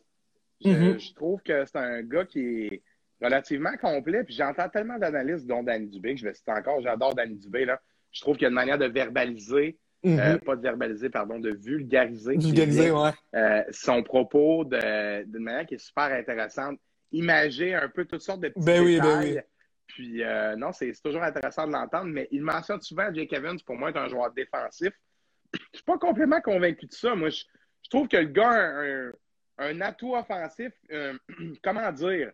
Je, 0.65 0.69
Mhm. 0.71 0.99
je 0.99 1.15
trouve 1.15 1.43
que 1.43 1.65
c'est 1.65 1.79
un 1.79 2.03
gars 2.03 2.25
qui 2.25 2.67
est 2.67 2.83
relativement 3.21 3.77
complet. 3.81 4.23
Puis 4.25 4.35
j'entends 4.35 4.69
tellement 4.69 4.99
d'analystes, 4.99 5.47
dont 5.47 5.63
Danny 5.63 5.87
Dubé, 5.89 6.15
que 6.15 6.21
je 6.21 6.25
vais 6.27 6.35
citer 6.35 6.53
encore. 6.53 6.81
J'adore 6.83 7.15
Danny 7.15 7.37
Dubé, 7.37 7.65
là. 7.65 7.81
Je 8.13 8.21
trouve 8.21 8.37
qu'il 8.37 8.43
y 8.43 8.47
a 8.47 8.49
une 8.51 8.55
manière 8.55 8.79
de 8.79 8.87
verbaliser, 8.87 9.79
Mhm. 10.05 10.19
euh, 10.19 10.39
pas 10.39 10.57
de 10.57 10.63
verbaliser, 10.63 11.11
pardon, 11.11 11.39
de 11.39 11.51
vulgariser. 11.51 12.37
ouais. 12.91 13.11
euh, 13.37 13.63
son 13.71 14.03
propos 14.03 14.65
d'une 14.65 15.27
manière 15.39 15.67
qui 15.67 15.75
est 15.75 15.85
super 15.85 16.05
intéressante. 16.13 16.79
Imager 17.13 17.75
un 17.75 17.89
peu 17.89 18.05
toutes 18.05 18.23
sortes 18.23 18.41
de 18.41 18.49
petits 18.49 18.65
Ben 18.65 18.83
oui, 18.83 18.99
ben 18.99 19.21
détails. 19.21 19.35
oui. 19.35 19.41
Puis 19.87 20.25
euh, 20.25 20.57
non, 20.57 20.73
c'est 20.73 20.93
toujours 21.05 21.23
intéressant 21.23 21.67
de 21.67 21.73
l'entendre, 21.73 22.07
mais 22.07 22.27
il 22.31 22.43
mentionne 22.43 22.81
souvent 22.81 23.13
Jake 23.13 23.33
Evans 23.33 23.59
pour 23.67 23.77
moi 23.77 23.91
est 23.91 23.97
un 23.99 24.09
joueur 24.09 24.33
défensif. 24.33 24.91
Je 25.55 25.59
suis 25.79 25.85
pas 25.85 25.99
complètement 25.99 26.41
convaincu 26.41 26.87
de 26.87 26.93
ça. 26.93 27.15
Moi, 27.15 27.29
je, 27.29 27.43
je 27.85 27.91
trouve 27.91 28.09
que 28.09 28.17
le 28.17 28.25
gars 28.29 28.49
a 28.49 28.83
un, 28.83 29.13
un 29.59 29.81
atout 29.83 30.15
offensif, 30.15 30.73
euh, 30.91 31.13
comment 31.63 31.93
dire? 31.93 32.33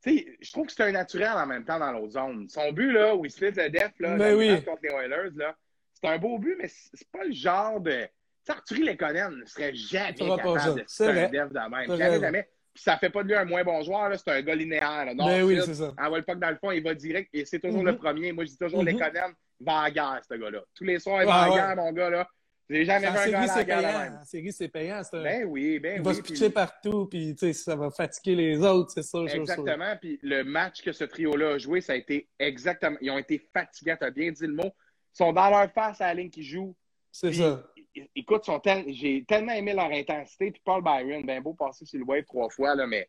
Sais, 0.00 0.26
je 0.40 0.50
trouve 0.52 0.66
que 0.66 0.72
c'est 0.72 0.84
un 0.84 0.92
naturel 0.92 1.28
en 1.34 1.46
même 1.46 1.64
temps 1.64 1.78
dans 1.78 1.92
l'autre 1.92 2.12
zone. 2.12 2.48
Son 2.48 2.72
but, 2.72 2.92
là, 2.92 3.14
où 3.14 3.24
il 3.26 3.30
se 3.30 3.38
fait 3.38 3.50
le 3.50 3.68
def, 3.68 3.92
là, 3.98 4.16
Ben 4.16 4.34
oui. 4.36 4.64
contre 4.64 4.80
les 4.84 4.90
Oilers, 4.90 5.30
là, 5.36 5.54
c'est 6.00 6.08
un 6.08 6.18
beau 6.18 6.38
but, 6.38 6.56
mais 6.60 6.68
c'est 6.68 7.08
pas 7.10 7.24
le 7.24 7.32
genre 7.32 7.80
de. 7.80 7.90
Tu 8.02 8.06
sais, 8.44 8.52
Arthurie 8.52 8.82
Lekonen 8.84 9.36
ne 9.40 9.44
serait 9.44 9.74
jamais 9.74 10.14
Il 10.18 10.26
ça. 10.28 10.36
capable 10.36 10.54
de 10.54 10.84
faire 10.88 11.08
un 11.08 11.28
def 11.28 11.52
de 11.52 11.70
même. 11.70 11.98
Jamais, 11.98 12.20
jamais. 12.20 12.48
Puis 12.74 12.82
ça 12.84 12.96
fait 12.96 13.10
pas 13.10 13.22
de 13.24 13.28
lui 13.28 13.34
un 13.34 13.44
moins 13.44 13.64
bon 13.64 13.82
joueur, 13.82 14.08
là, 14.08 14.16
c'est 14.16 14.30
un 14.30 14.40
gars 14.40 14.54
linéaire. 14.54 15.04
Là. 15.06 15.14
Ben 15.14 15.42
oui, 15.42 15.58
c'est 15.64 15.74
ça. 15.74 15.92
envoie 15.98 16.18
le 16.18 16.24
puck 16.24 16.38
dans 16.38 16.50
le 16.50 16.56
fond, 16.56 16.70
il 16.70 16.82
va 16.82 16.94
direct 16.94 17.28
et 17.32 17.44
c'est 17.44 17.58
toujours 17.58 17.80
Mhm. 17.82 17.86
le 17.88 17.96
premier. 17.96 18.32
Moi, 18.32 18.44
je 18.44 18.50
dis 18.50 18.58
toujours. 18.58 18.82
Lekonen 18.84 19.32
va 19.60 19.78
à 19.80 19.82
la 19.84 19.90
guerre, 19.90 20.20
ce 20.30 20.34
gars-là. 20.36 20.60
Tous 20.74 20.84
les 20.84 20.98
soirs, 21.00 21.22
il 21.22 21.26
va 21.26 21.48
ouais. 21.50 21.56
guerre, 21.56 21.76
mon 21.76 21.92
gars, 21.92 22.10
là. 22.10 22.28
J'ai 22.70 22.84
jamais 22.84 23.08
En 23.08 23.12
vu 23.12 23.18
un 23.18 23.30
gars 23.30 23.40
à 23.40 23.46
la 23.56 23.64
guerre 23.64 23.78
de 23.78 23.82
payant. 23.86 23.98
même. 23.98 24.18
En 24.20 24.24
série, 24.26 24.52
c'est 24.52 24.68
payant. 24.68 25.00
un- 25.12 25.22
Ben 25.22 25.44
oui, 25.46 25.78
ben 25.80 25.96
il 25.96 26.02
va 26.02 26.10
oui. 26.10 26.16
se 26.16 26.20
puis- 26.22 26.32
pitcher 26.34 26.50
partout, 26.50 27.06
puis 27.06 27.34
tu 27.34 27.46
sais, 27.46 27.52
ça 27.54 27.74
va 27.74 27.90
fatiguer 27.90 28.34
les 28.36 28.58
autres, 28.62 28.90
c'est 28.94 29.02
sûr. 29.02 29.26
Exactement. 29.28 29.96
Puis 30.00 30.20
le 30.22 30.44
match 30.44 30.82
que 30.82 30.92
ce 30.92 31.04
trio-là 31.04 31.54
a 31.54 31.58
joué, 31.58 31.80
ça 31.80 31.94
a 31.94 31.96
été 31.96 32.28
exactement. 32.38 32.98
Ils 33.00 33.10
ont 33.10 33.16
été 33.18 33.38
fatigants, 33.54 33.96
tu 33.98 34.04
as 34.06 34.10
bien 34.10 34.30
dit 34.30 34.46
le 34.46 34.52
mot. 34.54 34.70
Ils 35.18 35.24
sont 35.24 35.32
dans 35.32 35.50
leur 35.50 35.70
face 35.72 36.00
à 36.00 36.06
la 36.08 36.14
ligne 36.14 36.30
qui 36.30 36.42
joue. 36.44 36.74
C'est 37.10 37.32
ça. 37.32 37.62
Écoute, 38.14 38.48
j'ai 38.88 39.24
tellement 39.26 39.52
aimé 39.52 39.72
leur 39.72 39.90
intensité. 39.90 40.52
Puis 40.52 40.62
Paul 40.64 40.82
Byron, 40.84 41.24
ben 41.26 41.42
beau 41.42 41.54
passer 41.54 41.84
sur 41.84 41.98
le 41.98 42.04
wave 42.04 42.24
trois 42.24 42.48
fois, 42.48 42.76
là, 42.76 42.86
mais 42.86 43.08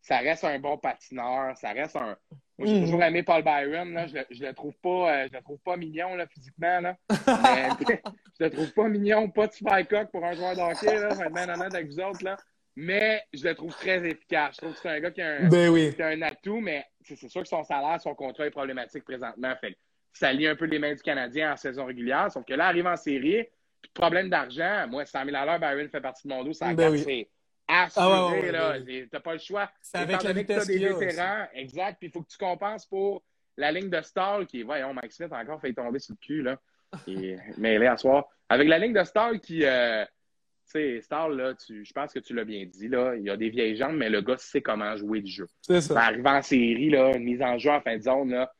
ça 0.00 0.18
reste 0.18 0.42
un 0.44 0.58
bon 0.58 0.76
patineur. 0.78 1.56
Ça 1.56 1.70
reste 1.70 1.94
un. 1.96 2.16
Moi, 2.58 2.66
j'ai 2.68 2.74
Mhm. 2.80 2.84
toujours 2.84 3.02
aimé 3.02 3.22
Paul 3.22 3.42
Byron. 3.44 3.92
Là. 3.94 4.06
Je, 4.08 4.14
le, 4.16 4.26
je 4.30 4.44
le 4.44 4.52
trouve 4.54 4.74
pas, 4.82 5.12
euh, 5.22 5.28
je 5.30 5.36
le 5.36 5.42
trouve 5.42 5.58
pas 5.60 5.76
mignon 5.76 6.16
là, 6.16 6.26
physiquement. 6.26 6.80
Là. 6.80 6.96
Mais, 7.42 7.68
je 8.40 8.44
le 8.44 8.50
trouve 8.50 8.72
pas 8.72 8.88
mignon, 8.88 9.30
pas 9.30 9.46
de 9.46 9.52
spike 9.52 10.10
pour 10.10 10.24
un 10.24 10.32
joueur 10.34 10.56
de 10.56 10.60
hockey. 10.60 10.98
Là. 10.98 11.10
Je 11.10 11.18
vais 11.18 11.26
être 11.26 11.32
bien 11.34 11.48
honnête 11.54 11.74
avec 11.74 11.86
vous 11.86 12.00
autres. 12.00 12.24
Là. 12.24 12.36
Mais 12.76 13.22
je 13.32 13.44
le 13.46 13.54
trouve 13.54 13.72
très 13.72 14.04
efficace. 14.08 14.56
Je 14.56 14.62
trouve 14.62 14.74
que 14.74 14.80
c'est 14.80 14.88
un 14.88 14.98
gars 15.00 15.10
qui 15.12 15.22
a 15.22 15.28
un, 15.28 15.48
Ben 15.48 15.68
oui. 15.68 15.92
c'est 15.96 16.02
un 16.02 16.20
atout, 16.22 16.60
mais 16.60 16.84
c'est 17.02 17.28
sûr 17.28 17.42
que 17.42 17.48
son 17.48 17.62
salaire, 17.62 18.00
son 18.00 18.14
contrat 18.16 18.46
est 18.46 18.50
problématique 18.50 19.04
présentement. 19.04 19.54
Fait 19.60 19.76
ça 20.14 20.32
lie 20.32 20.46
un 20.46 20.56
peu 20.56 20.64
les 20.64 20.78
mains 20.78 20.94
du 20.94 21.02
Canadien 21.02 21.52
en 21.52 21.56
saison 21.56 21.84
régulière. 21.84 22.30
Sauf 22.32 22.44
que 22.46 22.54
là, 22.54 22.66
arrive 22.68 22.86
en 22.86 22.96
série, 22.96 23.44
puis 23.82 23.90
problème 23.92 24.30
d'argent. 24.30 24.86
Moi, 24.88 25.04
100 25.04 25.24
000 25.26 25.36
à 25.36 25.44
l'heure, 25.44 25.58
Byron 25.60 25.88
fait 25.90 26.00
partie 26.00 26.26
de 26.26 26.32
mon 26.32 26.42
dos. 26.44 26.52
Ça 26.54 26.72
Ben 26.72 26.90
oui. 26.90 27.00
c'est 27.00 27.28
assuré. 27.68 28.06
Ah 28.06 28.26
ouais, 28.26 28.32
ouais, 28.32 28.40
ouais, 28.46 28.52
là. 28.52 28.78
ben. 28.80 29.08
T'as 29.10 29.20
pas 29.20 29.32
le 29.34 29.38
choix. 29.38 29.70
C'est 29.82 29.98
avec 29.98 30.22
la 30.22 30.32
que 30.32 30.38
des 30.42 30.54
a 30.54 30.58
aussi. 30.58 30.78
vétérans, 30.78 31.46
exact, 31.54 31.98
puis 31.98 32.08
il 32.08 32.10
faut 32.12 32.22
que 32.22 32.28
tu 32.30 32.38
compenses 32.38 32.86
pour 32.86 33.22
la 33.56 33.70
ligne 33.70 33.90
de 33.90 34.00
Stall 34.00 34.46
qui 34.46 34.62
voyons, 34.62 34.94
Mike 34.94 35.12
Smith 35.12 35.32
a 35.32 35.38
encore 35.38 35.60
fait 35.60 35.72
tomber 35.72 35.98
sur 35.98 36.14
le 36.14 36.24
cul, 36.26 36.42
là. 36.42 36.58
Et, 37.06 37.36
mais 37.58 37.78
là, 37.78 37.92
à 37.92 37.96
soir. 37.96 38.26
Avec 38.48 38.68
la 38.68 38.78
ligne 38.78 38.92
de 38.92 39.02
Stall 39.04 39.40
qui, 39.40 39.64
euh, 39.64 40.04
tu 40.04 40.72
sais, 40.72 41.00
Stall, 41.00 41.36
là, 41.36 41.54
tu, 41.54 41.84
je 41.84 41.92
pense 41.92 42.12
que 42.12 42.18
tu 42.20 42.34
l'as 42.34 42.44
bien 42.44 42.64
dit, 42.66 42.88
là, 42.88 43.14
il 43.16 43.22
y 43.24 43.30
a 43.30 43.36
des 43.36 43.48
vieilles 43.50 43.76
jambes, 43.76 43.96
mais 43.96 44.10
le 44.10 44.20
gars 44.22 44.36
sait 44.38 44.60
comment 44.62 44.96
jouer 44.96 45.20
du 45.20 45.30
jeu. 45.30 45.46
C'est 45.62 45.72
Ben, 45.74 45.80
ça. 45.80 46.00
arrivé 46.00 46.28
en 46.28 46.42
série, 46.42 46.90
là, 46.90 47.12
une 47.16 47.24
mise 47.24 47.42
en 47.42 47.58
jeu 47.58 47.70
en 47.70 47.80
fin 47.80 47.96
de 47.96 48.02
zone, 48.02 48.30
là, 48.30 48.52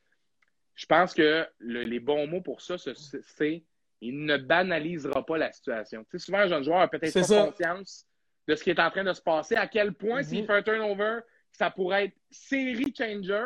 je 0.75 0.85
pense 0.85 1.13
que 1.13 1.47
le- 1.59 1.83
les 1.83 1.99
bons 1.99 2.27
mots 2.27 2.41
pour 2.41 2.61
ça, 2.61 2.75
c'est- 2.77 3.63
il 4.01 4.25
ne 4.25 4.37
banalisera 4.37 5.25
pas 5.25 5.37
la 5.37 5.51
situation. 5.51 6.03
Tu 6.03 6.19
sais, 6.19 6.25
souvent, 6.25 6.39
un 6.39 6.47
jeune 6.47 6.63
joueur 6.63 6.79
a 6.81 6.87
peut-être 6.87 7.13
pas 7.13 7.23
ça. 7.23 7.45
conscience 7.45 8.05
de 8.47 8.55
ce 8.55 8.63
qui 8.63 8.69
est 8.69 8.79
en 8.79 8.91
train 8.91 9.03
de 9.03 9.13
se 9.13 9.21
passer, 9.21 9.55
à 9.55 9.67
quel 9.67 9.93
point, 9.93 10.17
Mhm. 10.21 10.23
s'il 10.27 10.45
fait 10.45 10.53
un 10.53 10.61
turnover, 10.61 11.19
ça 11.51 11.71
pourrait 11.71 12.05
être 12.05 12.15
série 12.29 12.93
changer. 12.95 13.41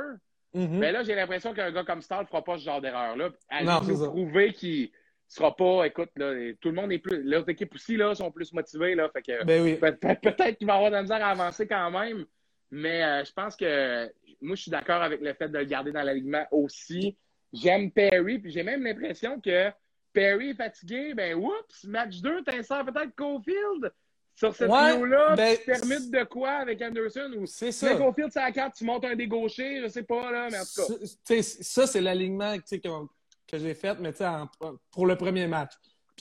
Mhm. 0.53 0.79
Mais 0.79 0.91
là, 0.91 1.03
j'ai 1.03 1.13
l'impression 1.15 1.53
qu'un 1.53 1.71
gars 1.71 1.83
comme 1.83 2.01
Starr 2.01 2.23
ne 2.23 2.27
fera 2.27 2.43
pas 2.43 2.57
ce 2.57 2.63
genre 2.65 2.81
d'erreur-là. 2.81 3.29
À 3.49 3.63
Non, 3.63 3.79
lui 3.81 3.93
prouver 3.93 4.51
qu'il 4.53 4.89
sera 5.27 5.55
pas, 5.55 5.85
écoute, 5.85 6.09
là, 6.15 6.33
tout 6.59 6.69
le 6.69 6.75
monde 6.75 6.91
est 6.91 6.97
plus. 6.97 7.21
L'autre 7.23 7.49
équipe 7.49 7.73
aussi, 7.75 7.95
là, 7.95 8.15
sont 8.15 8.31
plus 8.31 8.51
motivés, 8.51 8.95
là. 8.95 9.07
Fait 9.13 9.21
que 9.21 9.43
Ben 9.45 9.61
oui. 9.61 9.75
Peut-être 9.75 10.57
qu'il 10.57 10.65
va 10.65 10.73
avoir 10.73 10.89
de 10.89 10.95
la 10.95 11.03
misère 11.03 11.23
à 11.23 11.29
avancer 11.29 11.67
quand 11.67 11.91
même, 11.91 12.25
mais 12.71 13.03
euh, 13.03 13.23
je 13.25 13.31
pense 13.33 13.55
que 13.55 14.05
moi, 14.41 14.55
je 14.55 14.61
suis 14.63 14.71
d'accord 14.71 15.01
avec 15.01 15.21
le 15.21 15.33
fait 15.33 15.49
de 15.49 15.57
le 15.57 15.65
garder 15.65 15.91
dans 15.91 16.03
l'alignement 16.03 16.45
aussi. 16.51 17.17
J'aime 17.51 17.91
Perry, 17.91 18.39
puis 18.39 18.51
j'ai 18.51 18.63
même 18.63 18.83
l'impression 18.83 19.39
que 19.41 19.69
Perry 20.13 20.51
est 20.51 20.55
fatigué. 20.55 21.13
Ben, 21.13 21.35
oups, 21.35 21.83
match 21.85 22.17
2, 22.21 22.43
t'insères 22.43 22.85
peut-être 22.85 23.13
Cofield 23.15 23.91
sur 24.35 24.55
cette 24.55 24.69
Ouais, 24.69 24.91
trio-là, 24.93 25.35
ben, 25.35 25.57
tu 25.57 25.65
permutes 25.65 26.11
de 26.11 26.23
quoi 26.23 26.51
avec 26.51 26.81
Anderson 26.81 27.31
ou 27.37 27.45
C'est 27.45 27.71
ça. 27.71 27.95
Cofield 27.95 28.31
sur 28.31 28.41
la 28.41 28.51
carte, 28.51 28.75
tu 28.75 28.85
montes 28.85 29.03
un 29.03 29.15
des 29.15 29.27
gauchers, 29.27 29.81
je 29.81 29.87
sais 29.89 30.03
pas, 30.03 30.31
là, 30.31 30.47
mais 30.49 30.57
en 30.59 30.63
tout 30.63 30.93
cas. 31.27 31.41
Ça, 31.41 31.87
c'est 31.87 32.01
l'alignement 32.01 32.55
que 32.59 33.57
j'ai 33.57 33.73
fait, 33.73 33.97
mais 33.99 34.13
en- 34.21 34.47
pour 34.91 35.05
le 35.07 35.15
premier 35.17 35.47
match. 35.47 35.73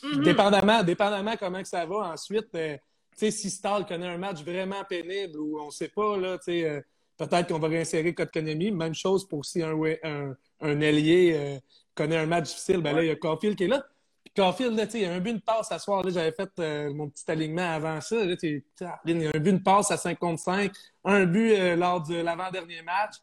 Mhm. 0.02 0.22
Dépendamment, 0.24 0.82
dépendamment 0.82 1.36
comment 1.36 1.60
que 1.62 1.68
ça 1.68 1.84
va 1.84 1.96
ensuite, 2.12 2.48
euh, 2.54 2.76
sais, 3.18 3.30
si 3.30 3.50
Stahl 3.50 3.86
connaît 3.86 4.08
un 4.08 4.18
match 4.18 4.42
vraiment 4.42 4.84
pénible 4.88 5.38
ou 5.38 5.60
on 5.60 5.70
sait 5.70 5.88
pas, 5.88 6.16
là, 6.16 6.38
euh, 6.48 6.80
peut-être 7.16 7.48
qu'on 7.48 7.58
va 7.58 7.68
réinsérer 7.68 8.14
Kotkaniemi. 8.14 8.70
Même 8.70 8.94
chose 8.94 9.26
pour 9.26 9.44
si 9.44 9.62
un, 9.62 9.74
un, 10.04 10.36
un 10.60 10.80
ailier 10.80 11.34
euh, 11.36 11.58
connaît 11.94 12.16
un 12.16 12.26
match 12.26 12.48
difficile, 12.48 12.78
ben 12.78 12.94
là, 12.94 13.02
il 13.02 13.08
y 13.08 13.10
a 13.10 13.16
Caulfield 13.16 13.56
qui 13.56 13.64
est 13.64 13.68
là. 13.68 13.84
Puis 14.24 14.32
Caulfield, 14.34 14.76
là, 14.76 14.84
il 14.92 15.00
y 15.00 15.04
a 15.04 15.12
un 15.12 15.20
but 15.20 15.34
de 15.34 15.40
passe 15.40 15.72
à 15.72 15.78
soir. 15.78 16.02
Là, 16.02 16.10
j'avais 16.10 16.32
fait 16.32 16.50
euh, 16.58 16.92
mon 16.92 17.08
petit 17.08 17.30
alignement 17.30 17.70
avant 17.70 18.00
ça. 18.00 18.24
Là, 18.24 18.36
sais, 18.38 18.64
il 19.04 19.22
y 19.22 19.26
a 19.26 19.30
un 19.34 19.40
but 19.40 19.54
de 19.54 19.62
passe 19.62 19.90
à 19.90 19.96
5 19.96 20.18
contre 20.18 20.40
5, 20.40 20.72
un 21.04 21.24
but 21.24 21.76
lors 21.76 22.02
de 22.02 22.16
l'avant-dernier 22.16 22.82
match. 22.82 23.16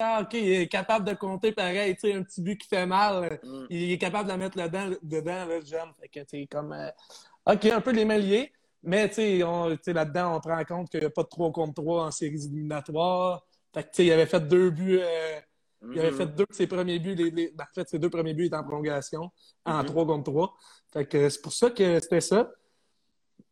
Ah, 0.00 0.20
OK, 0.22 0.34
il 0.34 0.52
est 0.52 0.68
capable 0.68 1.04
de 1.04 1.14
compter 1.14 1.50
pareil, 1.50 1.94
tu 1.94 2.02
sais, 2.02 2.14
un 2.14 2.22
petit 2.22 2.40
but 2.40 2.56
qui 2.56 2.68
fait 2.68 2.86
mal. 2.86 3.40
Mm. 3.42 3.66
il 3.70 3.92
est 3.92 3.98
capable 3.98 4.24
de 4.24 4.28
la 4.28 4.36
mettre 4.36 4.56
dedans, 4.56 4.96
dedans 5.02 5.46
là, 5.46 5.58
le 5.58 5.64
jeune. 5.64 5.92
Fait 6.00 6.08
que, 6.08 6.20
tu 6.20 6.46
comme, 6.46 6.72
euh, 6.72 6.90
OK, 7.46 7.66
un 7.66 7.80
peu 7.80 7.90
les 7.90 8.04
liées, 8.04 8.52
mais, 8.84 9.10
on- 9.44 9.68
là-dedans, 9.86 10.36
on 10.36 10.40
prend 10.40 10.58
en 10.60 10.64
compte 10.64 10.90
qu'il 10.90 11.00
n'y 11.00 11.06
a 11.06 11.10
pas 11.10 11.22
de 11.22 11.28
3 11.28 11.50
contre 11.52 11.74
3 11.82 12.04
en 12.04 12.10
séries 12.10 12.44
éliminatoires. 12.46 13.44
Fait 13.74 13.82
que, 13.82 13.88
tu 13.88 13.94
sais, 13.96 14.06
il 14.06 14.12
avait 14.12 14.26
fait 14.26 14.40
deux 14.46 14.70
buts, 14.70 15.00
euh, 15.00 15.40
il 15.92 15.98
avait 15.98 16.10
Mhm. 16.12 16.16
fait 16.16 16.26
deux 16.26 16.44
de 16.48 16.54
ses 16.54 16.66
premiers 16.66 16.98
buts, 16.98 17.14
les, 17.14 17.30
les- 17.30 17.50
ben, 17.52 17.64
en 17.64 17.74
fait, 17.74 17.88
ses 17.88 17.98
deux 17.98 18.10
premiers 18.10 18.34
buts 18.34 18.46
étaient 18.46 18.56
en 18.56 18.62
prolongation, 18.64 19.30
en 19.64 19.78
Mhm. 19.80 19.86
3 19.86 20.06
contre 20.06 20.30
3. 20.30 20.54
Fait 20.92 21.06
que 21.06 21.28
c'est 21.28 21.42
pour 21.42 21.52
ça 21.52 21.70
que 21.70 21.98
c'était 22.00 22.20
ça. 22.20 22.50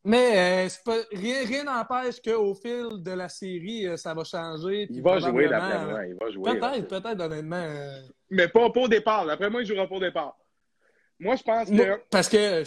Mais 0.05 0.65
euh, 0.65 0.69
c'est 0.69 0.83
pas, 0.85 0.97
rien 1.13 1.45
rien 1.47 1.63
n'empêche 1.65 2.21
qu'au 2.21 2.55
fil 2.57 3.03
de 3.03 3.11
la 3.13 3.29
série, 3.29 3.87
euh, 3.87 3.97
ça 3.97 4.15
va 4.15 4.25
changer. 4.25 4.89
Il 4.91 5.01
va 5.03 5.21
jouer, 5.21 5.49
d'après 5.49 5.85
moi. 5.87 6.07
Il 6.07 6.17
va 6.21 6.31
jouer. 6.31 6.55
là. 6.59 6.71
Peut-être, 6.73 6.89
peut-être, 6.89 7.21
honnêtement. 7.21 7.57
euh, 7.57 8.01
Mais 8.31 8.49
pas, 8.49 8.69
pas 8.71 8.81
au 8.81 8.89
départ. 8.89 9.27
D'après 9.27 9.49
moi, 9.49 9.63
il 9.63 9.67
jouera 9.67 9.87
pas 9.87 9.95
au 9.95 10.01
départ. 10.01 10.37
Moi, 11.21 11.37
je 11.37 11.43
pense 11.45 11.69
que. 11.69 11.75
moi, 11.75 11.99
parce 12.11 12.29
que 12.29 12.65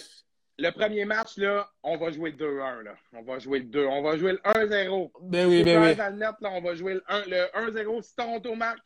Le 0.57 0.69
premier 0.71 1.03
match, 1.03 1.37
là, 1.37 1.67
on 1.83 1.97
va 1.97 2.11
jouer 2.11 2.31
le 2.31 2.37
2-1. 2.37 2.83
Là. 2.83 2.95
On 3.13 3.23
va 3.23 3.39
jouer 3.39 3.59
le 3.59 3.65
2. 3.65 3.85
On 3.85 4.01
va 4.01 4.17
jouer 4.17 4.33
le 4.33 4.39
1-0. 4.39 5.11
Ben 5.23 5.47
oui, 5.47 5.63
ben 5.63 5.79
oui. 5.79 5.93
joueurs 5.93 5.95
dans 5.97 6.13
le 6.13 6.19
net, 6.19 6.35
là, 6.39 6.49
on 6.53 6.61
va 6.61 6.75
jouer 6.75 6.93
le 6.93 7.03
1 7.09 7.25
le 7.27 7.71
1-0. 7.71 8.01
Si 8.01 8.15
Toronto 8.15 8.55
marque, 8.55 8.79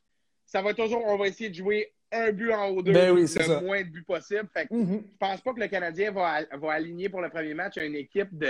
ça 0.46 0.62
va 0.64 0.74
toujours, 0.74 1.04
on 1.06 1.18
va 1.18 1.28
essayer 1.28 1.50
de 1.50 1.56
jouer 1.56 1.94
un 2.12 2.32
but 2.32 2.52
en 2.52 2.70
haut 2.70 2.82
2 2.82 2.92
Ben 2.92 3.12
oui, 3.12 3.22
le 3.22 3.28
c'est 3.28 3.44
ça. 3.44 3.62
moins 3.62 3.84
de 3.84 3.88
buts 3.90 4.04
possible. 4.04 4.50
Fait 4.52 4.66
que 4.66 4.74
Mhm. 4.74 5.04
je 5.12 5.18
pense 5.20 5.42
pas 5.42 5.54
que 5.54 5.60
le 5.60 5.68
Canadien 5.68 6.12
va, 6.12 6.40
va 6.54 6.72
aligner 6.74 7.08
pour 7.08 7.22
le 7.22 7.30
premier 7.30 7.54
match 7.54 7.78
une 7.78 7.94
équipe 7.96 8.36
de 8.36 8.50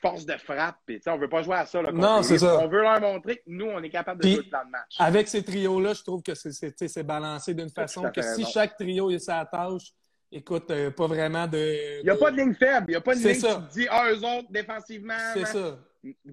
force 0.00 0.24
de 0.24 0.34
frappe. 0.36 0.76
Puis, 0.86 1.00
on 1.08 1.16
veut 1.16 1.28
pas 1.28 1.42
jouer 1.42 1.56
à 1.56 1.66
ça. 1.66 1.82
Là, 1.82 1.90
non, 1.90 2.22
c'est 2.22 2.38
ça. 2.38 2.58
On 2.62 2.68
veut 2.68 2.82
leur 2.82 3.00
montrer 3.00 3.38
que 3.38 3.42
nous, 3.48 3.66
on 3.66 3.82
est 3.82 3.90
capable 3.90 4.22
de 4.22 4.28
jouer 4.28 4.36
le 4.44 4.48
plan 4.50 4.64
de 4.64 4.70
match. 4.70 4.94
Avec 5.00 5.26
ces 5.26 5.42
trios-là, 5.42 5.94
je 5.94 6.02
trouve 6.04 6.22
que 6.22 6.34
c'est 6.34 7.02
balancé 7.02 7.54
d'une 7.54 7.70
façon 7.70 8.08
que 8.14 8.22
si 8.22 8.44
chaque 8.44 8.76
trio 8.76 9.10
est 9.10 9.18
sa 9.18 9.44
tâche, 9.46 9.90
écoute, 10.32 10.70
euh, 10.70 10.90
pas 10.90 11.06
vraiment 11.06 11.46
de. 11.46 12.00
Il 12.00 12.04
n'y 12.04 12.10
a 12.10 12.16
pas 12.16 12.30
de 12.30 12.36
ligne 12.36 12.54
faible. 12.54 12.86
Il 12.88 12.92
n'y 12.92 12.96
a 12.96 13.00
pas 13.00 13.14
de 13.14 13.20
ligne 13.20 13.34
ça. 13.34 13.66
qui 13.70 13.80
dit, 13.80 13.86
ah, 13.90 14.10
eux 14.10 14.18
autres, 14.18 14.50
défensivement. 14.50 15.14
C'est 15.34 15.46
ça. 15.46 15.78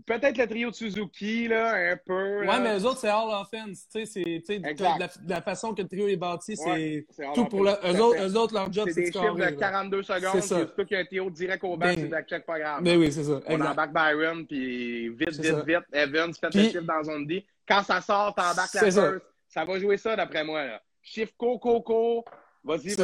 Peut-être 0.05 0.37
le 0.37 0.47
trio 0.47 0.69
de 0.69 0.75
Suzuki, 0.75 1.47
là, 1.47 1.93
un 1.93 1.97
peu. 1.97 2.45
Ouais, 2.45 2.59
mais 2.59 2.77
eux 2.77 2.85
autres, 2.85 2.99
c'est 2.99 3.09
all 3.09 3.29
offense. 3.29 3.87
Tu 3.91 4.05
sais, 4.05 4.61
la, 4.99 5.09
la 5.27 5.41
façon 5.41 5.73
que 5.73 5.81
le 5.81 5.87
trio 5.87 6.07
est 6.07 6.15
bâti, 6.15 6.55
c'est 6.55 7.07
tout 7.33 7.45
pour 7.45 7.63
le, 7.63 7.71
eux, 7.71 7.99
autres, 7.99 8.21
eux 8.21 8.37
autres, 8.37 8.53
leur 8.53 8.71
job, 8.71 8.87
c'est 8.89 9.01
des 9.01 9.11
chiffres 9.11 9.35
de 9.35 9.49
42 9.49 10.03
secondes. 10.03 10.41
C'est 10.41 10.41
surtout 10.41 10.85
qu'il 10.85 10.95
y 10.95 10.99
a 10.99 11.01
un 11.01 11.05
trio 11.05 11.29
direct 11.29 11.63
au 11.63 11.75
banc, 11.75 11.87
ben, 11.87 11.95
c'est 11.95 12.07
de 12.07 12.27
check 12.27 12.45
pas 12.45 12.59
grave. 12.59 12.81
Mais 12.83 12.93
ben 12.93 12.99
oui, 12.99 13.11
c'est 13.11 13.23
ça. 13.23 13.39
On 13.47 13.61
embarque 13.61 13.93
Byron, 13.93 14.45
puis 14.45 15.09
vite, 15.09 15.39
vite, 15.39 15.65
vite. 15.65 15.83
Evans, 15.91 16.33
fait 16.33 16.53
le 16.53 16.61
chiffre 16.61 16.81
dans 16.81 17.03
zone 17.03 17.25
D. 17.25 17.45
Quand 17.67 17.81
ça 17.81 18.01
sort, 18.01 18.35
t'embarques 18.35 18.73
la 18.73 18.81
first. 18.81 18.99
Ça 19.47 19.65
va 19.65 19.79
jouer 19.79 19.97
ça, 19.97 20.15
d'après 20.15 20.43
moi. 20.43 20.65
Là. 20.65 20.81
Chiffre 21.01 21.33
co, 21.37 21.57
co, 21.59 21.81
co. 21.81 22.25
Vas-y. 22.63 22.95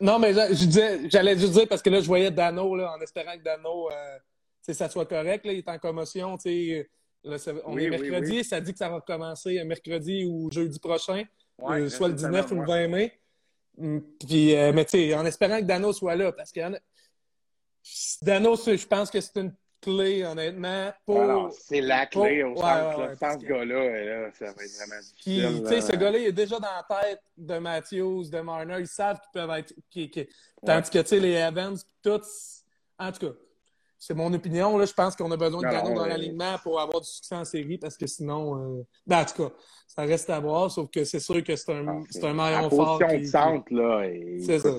Non, 0.00 0.18
mais 0.18 0.34
j'allais 1.08 1.38
juste 1.38 1.52
dire, 1.52 1.68
parce 1.68 1.82
que 1.82 1.90
là, 1.90 2.00
je 2.00 2.06
voyais 2.06 2.30
Dano, 2.30 2.76
là, 2.76 2.94
en 2.96 3.00
espérant 3.00 3.36
que 3.36 3.42
Dano. 3.42 3.90
Euh, 3.90 4.18
ça 4.74 4.88
soit 4.88 5.06
correct. 5.06 5.46
Là, 5.46 5.52
il 5.52 5.58
est 5.58 5.68
en 5.68 5.78
commotion. 5.78 6.36
Là, 7.24 7.36
on 7.64 7.76
est 7.78 7.90
mercredi, 7.90 8.44
ça 8.44 8.60
dit 8.60 8.72
que 8.72 8.78
ça 8.78 8.88
va 8.88 8.96
recommencer 8.96 9.62
mercredi 9.64 10.24
ou 10.24 10.50
jeudi 10.50 10.78
prochain, 10.78 11.24
euh, 11.60 11.88
soit 11.88 12.08
le 12.08 12.14
19 12.14 12.50
ou 12.52 12.54
le 12.56 12.66
20 12.66 12.88
mai. 12.88 13.12
Hum, 13.78 14.02
puis, 14.18 14.56
euh, 14.56 14.72
mais 14.72 14.84
tu 14.84 15.12
en 15.14 15.26
espérant 15.26 15.58
que 15.58 15.64
Dano 15.64 15.92
soit 15.92 16.14
là, 16.14 16.32
parce 16.32 16.52
que 16.52 16.60
Dano, 18.22 18.56
je 18.56 18.86
pense 18.86 19.10
que 19.10 19.20
c'est 19.20 19.36
une 19.36 19.54
clé, 19.80 20.24
honnêtement, 20.24 20.92
pour... 21.04 21.50
c'est 21.52 21.80
la 21.80 22.06
clé 22.06 22.42
au 22.42 22.56
centre. 22.56 22.98
Ouais, 22.98 23.16
sans 23.16 23.38
ce 23.38 23.44
gars-là, 23.44 24.04
là, 24.04 24.30
ça 24.32 24.46
va 24.46 24.50
être 24.50 24.76
vraiment 24.76 25.00
difficile. 25.00 25.82
Ce 25.82 25.96
gars-là, 25.96 26.18
il 26.18 26.26
est 26.26 26.32
déjà 26.32 26.58
dans 26.58 26.66
la 26.66 27.00
tête 27.00 27.20
de 27.36 27.58
Matthews, 27.58 28.30
de 28.30 28.40
Marner. 28.40 28.76
Ils 28.80 28.86
savent 28.86 29.20
qu'ils 29.20 29.40
peuvent 29.40 29.50
être... 29.58 29.74
Tandis 30.64 30.90
que, 30.90 30.98
tu 30.98 31.06
sais, 31.08 31.20
les 31.20 31.32
Evans, 31.32 31.76
tout... 32.02 32.20
En 32.98 33.12
tout 33.12 33.26
cas, 33.26 33.32
c'est 33.98 34.14
mon 34.14 34.32
opinion. 34.32 34.78
Là. 34.78 34.86
Je 34.86 34.92
pense 34.92 35.14
qu'on 35.16 35.30
a 35.30 35.36
besoin 35.36 35.60
de 35.60 35.68
canons 35.68 35.94
dans 35.94 36.06
l'alignement 36.06 36.56
pour 36.62 36.80
avoir 36.80 37.00
du 37.00 37.08
succès 37.08 37.34
en 37.34 37.44
série 37.44 37.78
parce 37.78 37.96
que 37.96 38.06
sinon, 38.06 38.56
euh... 38.56 38.86
ben, 39.06 39.20
en 39.20 39.24
tout 39.24 39.48
cas, 39.48 39.54
ça 39.86 40.02
reste 40.02 40.30
à 40.30 40.40
voir. 40.40 40.70
Sauf 40.70 40.90
que 40.90 41.04
c'est 41.04 41.20
sûr 41.20 41.42
que 41.44 41.56
c'est 41.56 41.72
un, 41.72 41.86
ah, 41.86 42.00
c'est 42.10 42.24
un 42.24 42.32
maillon 42.32 42.70
fort. 42.70 42.98
position 42.98 43.18
de 43.20 43.24
centre, 43.24 43.74
là. 43.74 44.08
C'est 44.44 44.58
ça. 44.58 44.70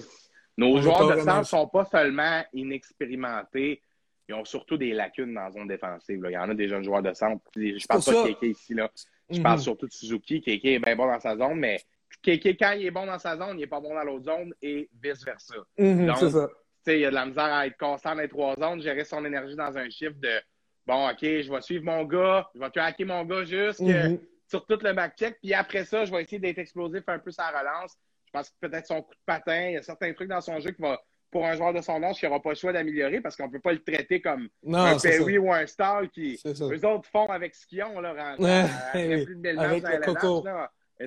Nos 0.57 0.81
joueurs 0.81 1.15
de 1.15 1.21
centre 1.21 1.37
ne 1.37 1.43
sont 1.43 1.67
pas 1.67 1.85
seulement 1.85 2.43
inexpérimentés, 2.53 3.81
ils 4.27 4.35
ont 4.35 4.45
surtout 4.45 4.77
des 4.77 4.93
lacunes 4.93 5.33
dans 5.33 5.43
la 5.43 5.51
zone 5.51 5.67
défensive. 5.67 6.21
Là. 6.21 6.29
Il 6.29 6.33
y 6.33 6.37
en 6.37 6.49
a 6.49 6.53
des 6.53 6.67
jeunes 6.67 6.83
joueurs 6.83 7.01
de 7.01 7.13
centre. 7.13 7.43
Je 7.55 7.87
parle 7.87 8.03
pas 8.03 8.11
de 8.11 8.33
Keke 8.33 8.43
ici. 8.43 8.73
Là. 8.73 8.89
Je 9.29 9.41
parle 9.41 9.57
mhm. 9.57 9.63
surtout 9.63 9.87
de 9.87 9.91
Suzuki. 9.91 10.41
Keke 10.41 10.65
est 10.65 10.79
bien 10.79 10.95
bon 10.95 11.07
dans 11.07 11.19
sa 11.19 11.37
zone, 11.37 11.59
mais 11.59 11.79
Keke, 12.21 12.57
quand 12.59 12.71
il 12.71 12.85
est 12.85 12.91
bon 12.91 13.05
dans 13.05 13.19
sa 13.19 13.37
zone, 13.37 13.57
il 13.57 13.61
n'est 13.61 13.67
pas 13.67 13.79
bon 13.79 13.93
dans 13.93 14.03
l'autre 14.03 14.25
zone 14.25 14.53
et 14.61 14.89
vice-versa. 15.01 15.55
Mhm, 15.77 16.13
c'est 16.15 16.29
ça 16.31 16.49
il 16.93 17.01
y 17.01 17.05
a 17.05 17.09
de 17.09 17.15
la 17.15 17.25
misère 17.25 17.53
à 17.53 17.67
être 17.67 17.77
constant 17.77 18.15
dans 18.15 18.21
les 18.21 18.29
trois 18.29 18.55
zones, 18.55 18.81
gérer 18.81 19.03
son 19.03 19.23
énergie 19.25 19.55
dans 19.55 19.77
un 19.77 19.89
chiffre 19.89 20.15
de 20.17 20.41
bon, 20.85 21.09
OK, 21.09 21.19
je 21.21 21.51
vais 21.51 21.61
suivre 21.61 21.85
mon 21.85 22.03
gars, 22.03 22.49
je 22.55 22.59
vais 22.59 22.69
tracker 22.69 23.05
mon 23.05 23.25
gars 23.25 23.43
juste 23.43 23.81
mhm. 23.81 24.19
sur 24.47 24.65
tout 24.65 24.79
le 24.81 24.93
back-check, 24.93 25.37
puis 25.41 25.53
après 25.53 25.85
ça, 25.85 26.05
je 26.05 26.11
vais 26.11 26.23
essayer 26.23 26.39
d'être 26.39 26.59
explosif 26.59 27.03
un 27.07 27.19
peu 27.19 27.31
sa 27.31 27.47
relance. 27.49 27.97
Je 28.25 28.31
pense 28.31 28.49
que 28.49 28.67
peut-être 28.67 28.87
son 28.87 29.01
coup 29.01 29.13
de 29.13 29.19
patin, 29.25 29.67
il 29.69 29.73
y 29.73 29.77
a 29.77 29.81
certains 29.81 30.13
trucs 30.13 30.29
dans 30.29 30.41
son 30.41 30.59
jeu 30.59 30.71
qui 30.71 30.81
va, 30.81 31.01
pour 31.31 31.45
un 31.45 31.55
joueur 31.55 31.73
de 31.73 31.81
son 31.81 32.01
âge, 32.03 32.19
qui 32.19 32.25
n'aura 32.25 32.41
pas 32.41 32.49
le 32.49 32.55
choix 32.55 32.71
d'améliorer 32.71 33.21
parce 33.21 33.35
qu'on 33.35 33.47
ne 33.47 33.51
peut 33.51 33.59
pas 33.59 33.73
le 33.73 33.83
traiter 33.83 34.21
comme 34.21 34.47
un 34.71 34.97
Perry 34.97 35.37
ou 35.37 35.51
un 35.51 35.65
Star 35.67 36.09
qui, 36.09 36.39
eux 36.45 36.85
autres, 36.85 37.09
font 37.09 37.27
avec 37.27 37.55
ce 37.55 37.65
qu'ils 37.67 37.83
ont, 37.83 37.99
là, 37.99 38.35
plus 38.93 39.35
de 39.35 39.57
avec 39.57 39.83
le 39.83 40.13
coco. 40.13 40.43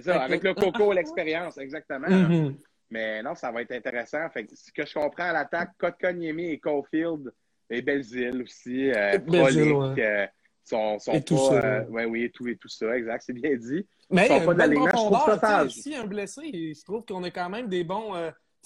ça, 0.00 0.22
avec, 0.22 0.42
le 0.42 0.54
coco, 0.54 0.92
l'expérience, 0.92 1.58
exactement. 1.58 2.08
Mhm. 2.08 2.56
Mais 2.90 3.22
non, 3.22 3.34
ça 3.34 3.52
va 3.52 3.62
être 3.62 3.72
intéressant. 3.72 4.28
Fait 4.30 4.44
que, 4.44 4.56
ce 4.56 4.72
que 4.72 4.84
je 4.84 4.94
comprends 4.94 5.30
à 5.30 5.32
l'attaque, 5.32 5.70
Kotkaniemi 5.78 6.50
et 6.50 6.58
Caulfield 6.58 7.32
et 7.70 7.82
Belzile 7.82 8.42
aussi, 8.42 8.90
euh, 8.90 9.16
Belzile, 9.18 9.72
ouais. 9.72 10.04
euh, 10.04 10.26
sont, 10.64 10.98
sont 10.98 11.12
et 11.12 11.20
pas. 11.20 11.24
Tout 11.24 11.38
euh, 11.52 11.84
ouais, 11.86 12.04
oui, 12.04 12.24
et 12.24 12.30
tout, 12.30 12.48
et 12.48 12.56
tout 12.56 12.68
ça, 12.68 12.96
exact, 12.96 13.22
c'est 13.24 13.32
bien 13.32 13.56
dit. 13.56 13.86
Mais 14.10 14.26
ils 14.26 14.40
sont 14.40 14.44
pas 14.44 15.64
de 15.64 15.68
Si 15.68 15.94
un 15.94 16.04
blessé, 16.04 16.42
je 16.52 16.84
trouve 16.84 17.04
qu'on 17.04 17.22
a 17.22 17.30
quand 17.30 17.48
même 17.48 17.68
des 17.68 17.84
bons. 17.84 18.12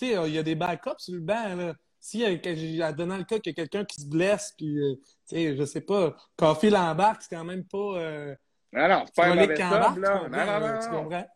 Euh, 0.02 0.06
tu 0.06 0.14
sais, 0.14 0.28
il 0.28 0.34
y 0.34 0.38
a 0.38 0.42
des 0.42 0.54
backups 0.54 0.98
sur 0.98 1.14
le 1.14 1.20
banc. 1.20 1.54
Là. 1.56 1.74
Si, 2.00 2.20
dans 2.20 2.28
le 2.28 3.24
cas 3.24 3.38
qu'il 3.38 3.46
y 3.46 3.50
a 3.50 3.54
quelqu'un 3.54 3.84
qui 3.84 4.02
se 4.02 4.06
blesse, 4.06 4.52
puis, 4.56 4.78
euh, 4.78 4.94
tu 5.28 5.36
sais, 5.36 5.56
je 5.56 5.64
sais 5.64 5.80
pas, 5.80 6.14
Caulfield 6.36 6.76
embarque, 6.76 7.22
c'est 7.22 7.34
quand 7.34 7.44
même 7.44 7.64
pas. 7.64 7.78
Euh, 7.78 8.34
non, 8.72 8.88
non, 8.88 9.04
c'est 9.06 9.14
pas 9.14 9.26
un 9.26 9.34
mauvais 9.34 9.56
là. 9.56 9.94
Non, 9.96 10.28
non, 10.28 10.60
non. 10.60 10.78
Tu 10.82 10.90
comprends? 10.90 11.26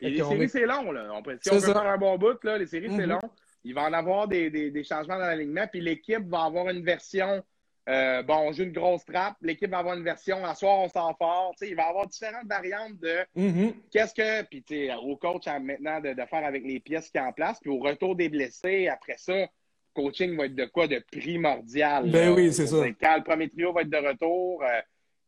Et 0.00 0.10
les 0.10 0.22
séries, 0.22 0.48
c'est 0.48 0.66
long. 0.66 0.92
Là. 0.92 1.08
On 1.12 1.22
peut, 1.22 1.38
si 1.40 1.50
on 1.50 1.54
veut 1.54 1.60
faire 1.60 1.78
un 1.78 1.98
bon 1.98 2.18
bout, 2.18 2.42
là, 2.44 2.58
les 2.58 2.66
séries, 2.66 2.90
c'est 2.90 3.06
mm-hmm. 3.06 3.20
long. 3.20 3.30
Il 3.64 3.74
va 3.74 3.82
en 3.82 3.92
avoir 3.92 4.28
des, 4.28 4.50
des, 4.50 4.70
des 4.70 4.84
changements 4.84 5.18
dans 5.18 5.26
l'alignement, 5.26 5.66
puis 5.66 5.80
l'équipe 5.80 6.28
va 6.28 6.44
avoir 6.44 6.68
une 6.68 6.84
version. 6.84 7.42
Euh, 7.88 8.22
bon, 8.22 8.36
on 8.48 8.52
joue 8.52 8.64
une 8.64 8.72
grosse 8.72 9.04
trappe, 9.04 9.36
l'équipe 9.40 9.70
va 9.70 9.78
avoir 9.78 9.96
une 9.96 10.04
version, 10.04 10.44
à 10.44 10.54
soir, 10.54 10.78
on 10.78 10.88
s'en 10.88 11.14
fort. 11.14 11.54
il 11.62 11.74
va 11.74 11.86
avoir 11.86 12.06
différentes 12.06 12.46
variantes 12.46 12.98
de 12.98 13.24
mm-hmm. 13.34 13.72
qu'est-ce 13.90 14.14
que, 14.14 14.42
puis 14.42 14.90
au 15.02 15.16
coach 15.16 15.46
maintenant 15.46 15.98
de, 15.98 16.12
de, 16.12 16.26
faire 16.26 16.44
avec 16.44 16.64
les 16.64 16.80
pièces 16.80 17.06
qui 17.06 17.18
sont 17.18 17.24
en 17.24 17.32
place, 17.32 17.58
puis 17.60 17.70
au 17.70 17.78
retour 17.78 18.14
des 18.14 18.28
blessés, 18.28 18.88
après 18.88 19.16
ça, 19.16 19.46
coaching 19.94 20.36
va 20.36 20.46
être 20.46 20.54
de 20.54 20.66
quoi 20.66 20.86
de 20.86 21.02
primordial. 21.10 22.10
Ben 22.10 22.34
oui, 22.34 22.52
c'est 22.52 22.66
ça. 22.66 22.76
Quand 23.00 23.16
le 23.16 23.22
premier 23.22 23.48
trio 23.48 23.72
va 23.72 23.80
être 23.80 23.90
de 23.90 23.96
retour, 23.96 24.62
euh, 24.62 24.80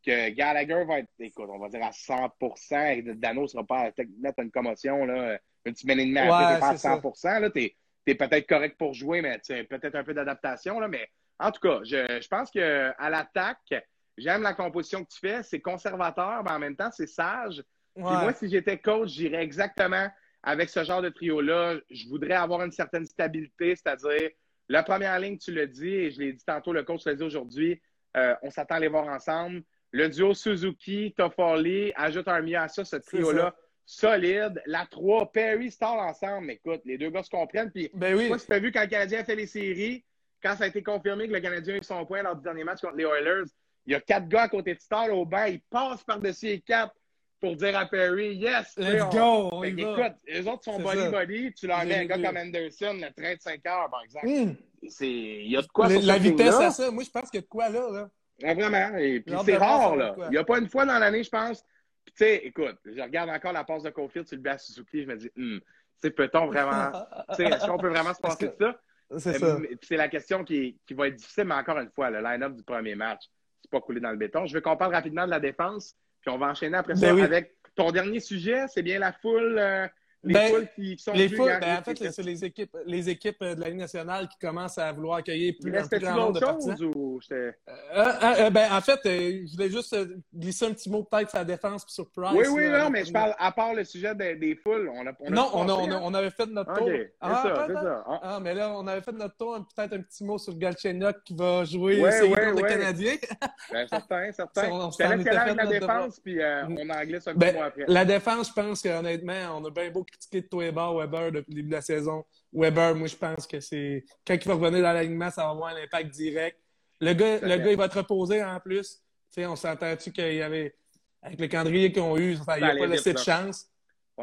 que 0.05 0.29
Gallagher 0.29 0.83
va 0.85 0.99
être, 0.99 1.09
écoute, 1.19 1.49
on 1.51 1.59
va 1.59 1.69
dire 1.69 1.83
à 1.83 1.91
100% 1.91 2.97
et 2.97 3.01
Dano 3.15 3.43
ne 3.43 3.47
sera 3.47 3.63
pas 3.63 3.87
à 3.87 3.91
mettre 4.19 4.39
une 4.39 4.51
commotion, 4.51 5.05
là, 5.05 5.39
une 5.65 5.75
semaine 5.75 5.99
et 5.99 6.05
demie 6.05 6.19
après, 6.19 6.59
pas 6.59 6.69
à 6.69 6.77
100 6.77 7.39
là, 7.39 7.49
t'es, 7.49 7.75
es, 8.07 8.15
peut-être 8.15 8.47
correct 8.47 8.77
pour 8.77 8.93
jouer, 8.93 9.21
mais 9.21 9.39
peut-être 9.47 9.95
un 9.95 10.03
peu 10.03 10.13
d'adaptation, 10.13 10.79
là, 10.79 10.87
mais 10.87 11.07
en 11.41 11.51
tout 11.51 11.59
cas, 11.59 11.79
je, 11.83 12.19
je 12.21 12.27
pense 12.27 12.51
qu'à 12.51 13.09
l'attaque, 13.09 13.73
j'aime 14.17 14.43
la 14.43 14.53
composition 14.53 15.03
que 15.03 15.09
tu 15.09 15.19
fais, 15.19 15.43
c'est 15.43 15.59
conservateur, 15.59 16.43
mais 16.43 16.51
en 16.51 16.59
même 16.59 16.75
temps, 16.75 16.91
c'est 16.91 17.07
sage. 17.07 17.63
moi, 17.95 18.33
si 18.33 18.49
j'étais 18.49 18.77
coach, 18.77 19.09
j'irais 19.09 19.43
exactement 19.43 20.07
avec 20.43 20.69
ce 20.69 20.83
genre 20.83 21.01
de 21.01 21.09
trio-là. 21.09 21.75
Je 21.89 22.07
voudrais 22.07 22.35
avoir 22.35 22.63
une 22.63 22.71
certaine 22.71 23.05
stabilité, 23.05 23.75
c'est-à-dire 23.75 24.29
la 24.69 24.83
première 24.83 25.19
ligne, 25.19 25.37
tu 25.37 25.53
l'as 25.53 25.67
dit, 25.67 25.93
et 25.93 26.11
je 26.11 26.19
l'ai 26.19 26.33
dit 26.33 26.45
tantôt, 26.45 26.73
le 26.73 26.83
coach 26.83 27.05
l'a 27.05 27.15
dit 27.15 27.23
aujourd'hui, 27.23 27.81
euh, 28.15 28.35
on 28.41 28.49
s'attend 28.49 28.75
à 28.75 28.79
les 28.79 28.87
voir 28.87 29.07
ensemble. 29.07 29.63
Le 29.91 30.07
duo 30.07 30.33
Suzuki, 30.33 31.13
Toffoli, 31.17 31.91
ajoute 31.95 32.27
un 32.27 32.41
mieux 32.41 32.57
à 32.57 32.67
ça, 32.67 32.85
ce 32.85 32.95
trio-là. 32.95 33.53
Solide. 33.85 34.61
La 34.67 34.85
3, 34.85 35.33
Perry, 35.33 35.69
Star 35.69 35.95
ensemble. 35.95 36.51
Écoute, 36.51 36.81
les 36.85 36.97
deux 36.97 37.09
gars 37.09 37.23
se 37.23 37.29
comprennent. 37.29 37.71
Puis, 37.71 37.89
ben 37.93 38.15
oui. 38.15 38.29
moi, 38.29 38.37
si 38.39 38.47
tu 38.47 38.53
as 38.53 38.59
vu 38.59 38.71
quand 38.71 38.81
le 38.81 38.87
Canadien 38.87 39.19
a 39.19 39.23
fait 39.25 39.35
les 39.35 39.47
séries, 39.47 40.05
quand 40.41 40.55
ça 40.55 40.65
a 40.65 40.67
été 40.67 40.83
confirmé 40.83 41.27
que 41.27 41.33
le 41.33 41.39
Canadien 41.39 41.75
a 41.75 41.77
eu 41.77 41.83
son 41.83 42.05
point 42.05 42.23
lors 42.23 42.35
du 42.35 42.43
dernier 42.43 42.63
match 42.63 42.81
contre 42.81 42.95
les 42.95 43.05
Oilers, 43.05 43.49
il 43.85 43.93
y 43.93 43.95
a 43.95 43.99
quatre 43.99 44.27
gars 44.27 44.43
à 44.43 44.49
côté 44.49 44.75
de 44.75 44.79
Star 44.79 45.11
au 45.11 45.25
banc. 45.25 45.45
Ils 45.45 45.61
passent 45.61 46.03
par-dessus 46.03 46.47
les 46.47 46.61
quatre 46.61 46.93
pour 47.39 47.55
dire 47.55 47.77
à 47.77 47.87
Perry, 47.87 48.35
yes, 48.35 48.75
let's 48.77 49.09
go. 49.11 49.63
Écoute, 49.63 50.13
les 50.27 50.47
autres 50.47 50.63
sont 50.63 50.79
body-body. 50.79 51.53
Tu 51.53 51.67
leur 51.67 51.83
mets 51.85 51.95
un 51.95 52.05
gars 52.05 52.19
comme 52.19 52.37
Anderson, 52.37 52.93
le 52.93 53.11
train 53.11 53.33
de 53.33 53.41
5 53.41 53.65
heures, 53.65 53.89
par 53.89 54.03
exemple. 54.03 54.27
Hmm. 54.27 54.55
Il 55.01 55.51
y 55.51 55.57
a 55.57 55.61
de 55.61 55.67
quoi 55.67 55.89
sur 55.89 56.01
La 56.01 56.17
vitesse 56.17 56.55
à 56.55 56.71
ça, 56.71 56.91
moi, 56.91 57.03
je 57.03 57.09
pense 57.09 57.29
qu'il 57.29 57.39
y 57.39 57.39
a 57.39 57.41
de 57.41 57.47
quoi 57.47 57.69
là. 57.69 57.89
là. 57.91 58.09
Ah, 58.43 58.53
vraiment. 58.53 58.97
Et 58.97 59.19
puis 59.19 59.35
c'est 59.45 59.57
rare, 59.57 59.95
là. 59.95 60.15
Il 60.25 60.31
n'y 60.31 60.37
a 60.37 60.43
pas 60.43 60.59
une 60.59 60.69
fois 60.69 60.85
dans 60.85 60.99
l'année, 60.99 61.23
je 61.23 61.29
pense. 61.29 61.63
Puis 62.05 62.13
tu 62.15 62.23
sais, 62.25 62.35
écoute, 62.45 62.77
je 62.85 62.99
regarde 63.01 63.29
encore 63.29 63.53
la 63.53 63.63
passe 63.63 63.83
de 63.83 63.89
Cofield 63.91 64.27
sur 64.27 64.35
le 64.35 64.41
bas 64.41 64.57
Suzuki, 64.57 65.03
je 65.03 65.07
me 65.07 65.15
dis, 65.15 65.31
hum, 65.37 65.61
peut-on 66.01 66.47
vraiment. 66.47 66.91
est-ce 67.37 67.67
qu'on 67.67 67.77
peut 67.77 67.89
vraiment 67.89 68.13
se 68.13 68.19
passer 68.19 68.47
de 68.47 68.55
ça? 68.59 68.79
C'est 69.17 69.39
ça. 69.39 69.57
c'est 69.81 69.97
la 69.97 70.07
question 70.07 70.43
qui, 70.43 70.79
qui, 70.85 70.93
va 70.93 71.07
être 71.07 71.15
difficile, 71.15 71.45
mais 71.45 71.55
encore 71.55 71.77
une 71.79 71.89
fois, 71.91 72.09
le 72.09 72.21
line-up 72.21 72.55
du 72.55 72.63
premier 72.63 72.95
match, 72.95 73.23
c'est 73.61 73.71
pas 73.71 73.81
coulé 73.81 73.99
dans 73.99 74.11
le 74.11 74.17
béton. 74.17 74.45
Je 74.45 74.53
veux 74.53 74.61
qu'on 74.61 74.77
parle 74.77 74.93
rapidement 74.93 75.25
de 75.25 75.31
la 75.31 75.39
défense, 75.39 75.95
puis 76.21 76.31
on 76.31 76.37
va 76.37 76.47
enchaîner 76.47 76.77
après 76.77 76.93
ben 76.93 77.17
ça 77.17 77.23
avec 77.23 77.55
ton 77.75 77.91
dernier 77.91 78.19
sujet, 78.19 78.65
c'est 78.67 78.83
bien 78.83 78.99
la 78.99 79.11
foule. 79.11 79.57
Euh, 79.57 79.87
les 80.23 80.33
ben, 80.33 80.49
foules 80.49 80.67
qui 80.75 80.97
sont 80.99 81.13
les 81.13 81.29
foules, 81.29 81.57
ben, 81.59 81.79
en 81.79 81.83
fait, 81.83 82.11
c'est 82.11 82.21
les 82.23 82.45
équipes, 82.45 82.77
les 82.85 83.09
équipes 83.09 83.43
de 83.43 83.59
la 83.59 83.69
Ligue 83.69 83.79
nationale 83.79 84.27
qui 84.27 84.37
commencent 84.37 84.77
à 84.77 84.91
vouloir 84.91 85.17
accueillir 85.17 85.55
plus, 85.59 85.75
un 85.75 85.87
plus 85.87 85.99
grand 85.99 86.15
nombre 86.15 86.33
de 86.33 86.39
partisans. 86.39 86.91
Ou 86.95 87.19
euh, 87.31 87.51
euh, 87.95 88.05
euh, 88.39 88.49
ben, 88.51 88.71
en 88.71 88.81
fait, 88.81 88.99
je 89.03 89.51
voulais 89.51 89.69
juste 89.69 89.95
glisser 90.33 90.65
un 90.65 90.73
petit 90.73 90.91
mot 90.91 91.03
peut-être 91.03 91.31
sur 91.31 91.39
la 91.39 91.45
défense 91.45 91.83
et 91.83 91.91
sur 91.91 92.09
Price. 92.11 92.33
Oui, 92.35 92.45
oui, 92.51 92.69
non, 92.69 92.91
mais 92.91 93.03
je 93.03 93.11
parle 93.11 93.33
à 93.39 93.51
part 93.51 93.73
le 93.73 93.83
sujet 93.83 94.13
des, 94.13 94.35
des 94.35 94.55
foules. 94.55 94.91
On 94.93 95.07
a, 95.07 95.11
on 95.19 95.27
a 95.27 95.29
non, 95.31 95.49
on, 95.53 95.69
a, 95.69 95.73
on, 95.73 96.05
on, 96.05 96.13
avait 96.13 96.29
fait 96.29 96.45
notre 96.45 96.73
tour. 96.75 96.87
Okay. 96.87 97.13
Ah, 97.19 97.41
ça, 97.43 97.65
c'est 97.67 97.73
ça. 97.73 98.03
Ah. 98.07 98.19
ah. 98.23 98.39
mais 98.39 98.53
là, 98.53 98.71
on 98.75 98.85
avait 98.85 99.01
fait 99.01 99.13
notre 99.13 99.37
tour. 99.37 99.65
Peut-être 99.75 99.93
un 99.93 100.01
petit 100.01 100.23
mot 100.23 100.37
sur 100.37 100.55
Galchenyuk 100.55 101.23
qui 101.23 101.35
va 101.35 101.63
jouer 101.63 101.99
ouais, 101.99 102.11
ses 102.11 102.27
ouais, 102.27 102.51
ouais. 102.51 102.61
Canadiens. 102.61 103.15
ben, 103.71 103.87
certain, 103.87 104.31
certain. 104.31 104.69
On, 104.71 104.91
je 104.91 104.97
te 104.97 105.03
laisse 105.03 105.55
la 105.55 105.65
défense, 105.65 106.19
puis 106.19 106.39
on 106.67 106.89
en 106.89 107.03
glisse 107.03 107.27
un 107.27 107.35
peu 107.35 107.47
après. 107.47 107.85
La 107.87 108.05
défense, 108.05 108.49
je 108.49 108.53
pense 108.53 108.81
qu'honnêtement, 108.81 109.57
on 109.57 109.65
a 109.65 109.69
bien 109.69 109.89
beau 109.89 110.03
critiquer 110.11 110.41
de 110.41 110.47
toi 110.47 110.65
et 110.65 110.71
Weber 110.71 111.31
depuis 111.31 111.51
le 111.51 111.55
début 111.55 111.69
de 111.69 111.75
la 111.75 111.81
saison. 111.81 112.23
Weber, 112.53 112.95
moi, 112.95 113.07
je 113.07 113.15
pense 113.15 113.47
que 113.47 113.59
c'est. 113.59 114.03
Quand 114.25 114.35
il 114.35 114.47
va 114.47 114.53
revenir 114.53 114.81
dans 114.81 114.93
l'alignement, 114.93 115.31
ça 115.31 115.43
va 115.43 115.49
avoir 115.49 115.75
un 115.75 115.81
impact 115.81 116.11
direct. 116.11 116.57
Le 116.99 117.13
gars, 117.13 117.39
le 117.39 117.57
gars, 117.57 117.71
il 117.71 117.77
va 117.77 117.89
te 117.89 117.97
reposer 117.97 118.43
en 118.43 118.59
plus. 118.59 119.01
On 119.37 119.55
s'entend-tu 119.55 120.11
qu'il 120.11 120.33
y 120.33 120.41
avait, 120.41 120.75
avec 121.21 121.39
le 121.39 121.47
calendrier 121.47 121.91
qu'ils 121.91 122.01
ont 122.01 122.17
eu, 122.17 122.37
enfin, 122.37 122.57
il 122.57 122.61
n'a 122.61 122.75
pas 122.75 122.85
laissé 122.85 123.13
de 123.13 123.17
chance. 123.17 123.67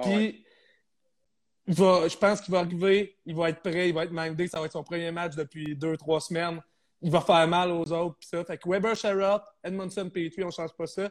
Puis, 0.03 0.11
ouais. 0.11 0.45
il 1.67 1.75
va, 1.75 2.07
je 2.07 2.17
pense 2.17 2.41
qu'il 2.41 2.53
va 2.53 2.61
arriver, 2.61 3.17
il 3.25 3.35
va 3.35 3.49
être 3.49 3.63
prêt, 3.63 3.89
il 3.89 3.95
va 3.95 4.05
être 4.05 4.13
mindé, 4.13 4.47
ça 4.47 4.61
va 4.61 4.67
être 4.67 4.73
son 4.73 4.85
premier 4.85 5.11
match 5.11 5.35
depuis 5.35 5.75
deux, 5.75 5.97
trois 5.97 6.21
semaines. 6.21 6.61
Il 7.01 7.11
va 7.11 7.21
faire 7.21 7.49
mal 7.49 7.71
aux 7.71 7.91
autres, 7.93 8.19
ça. 8.21 8.45
Fait 8.45 8.59
que 8.59 8.69
Weber, 8.69 8.95
Sherrod, 8.95 9.41
Edmondson, 9.65 10.11
Petrie, 10.11 10.45
on 10.45 10.51
change 10.51 10.73
pas 10.77 10.87
ça. 10.87 11.09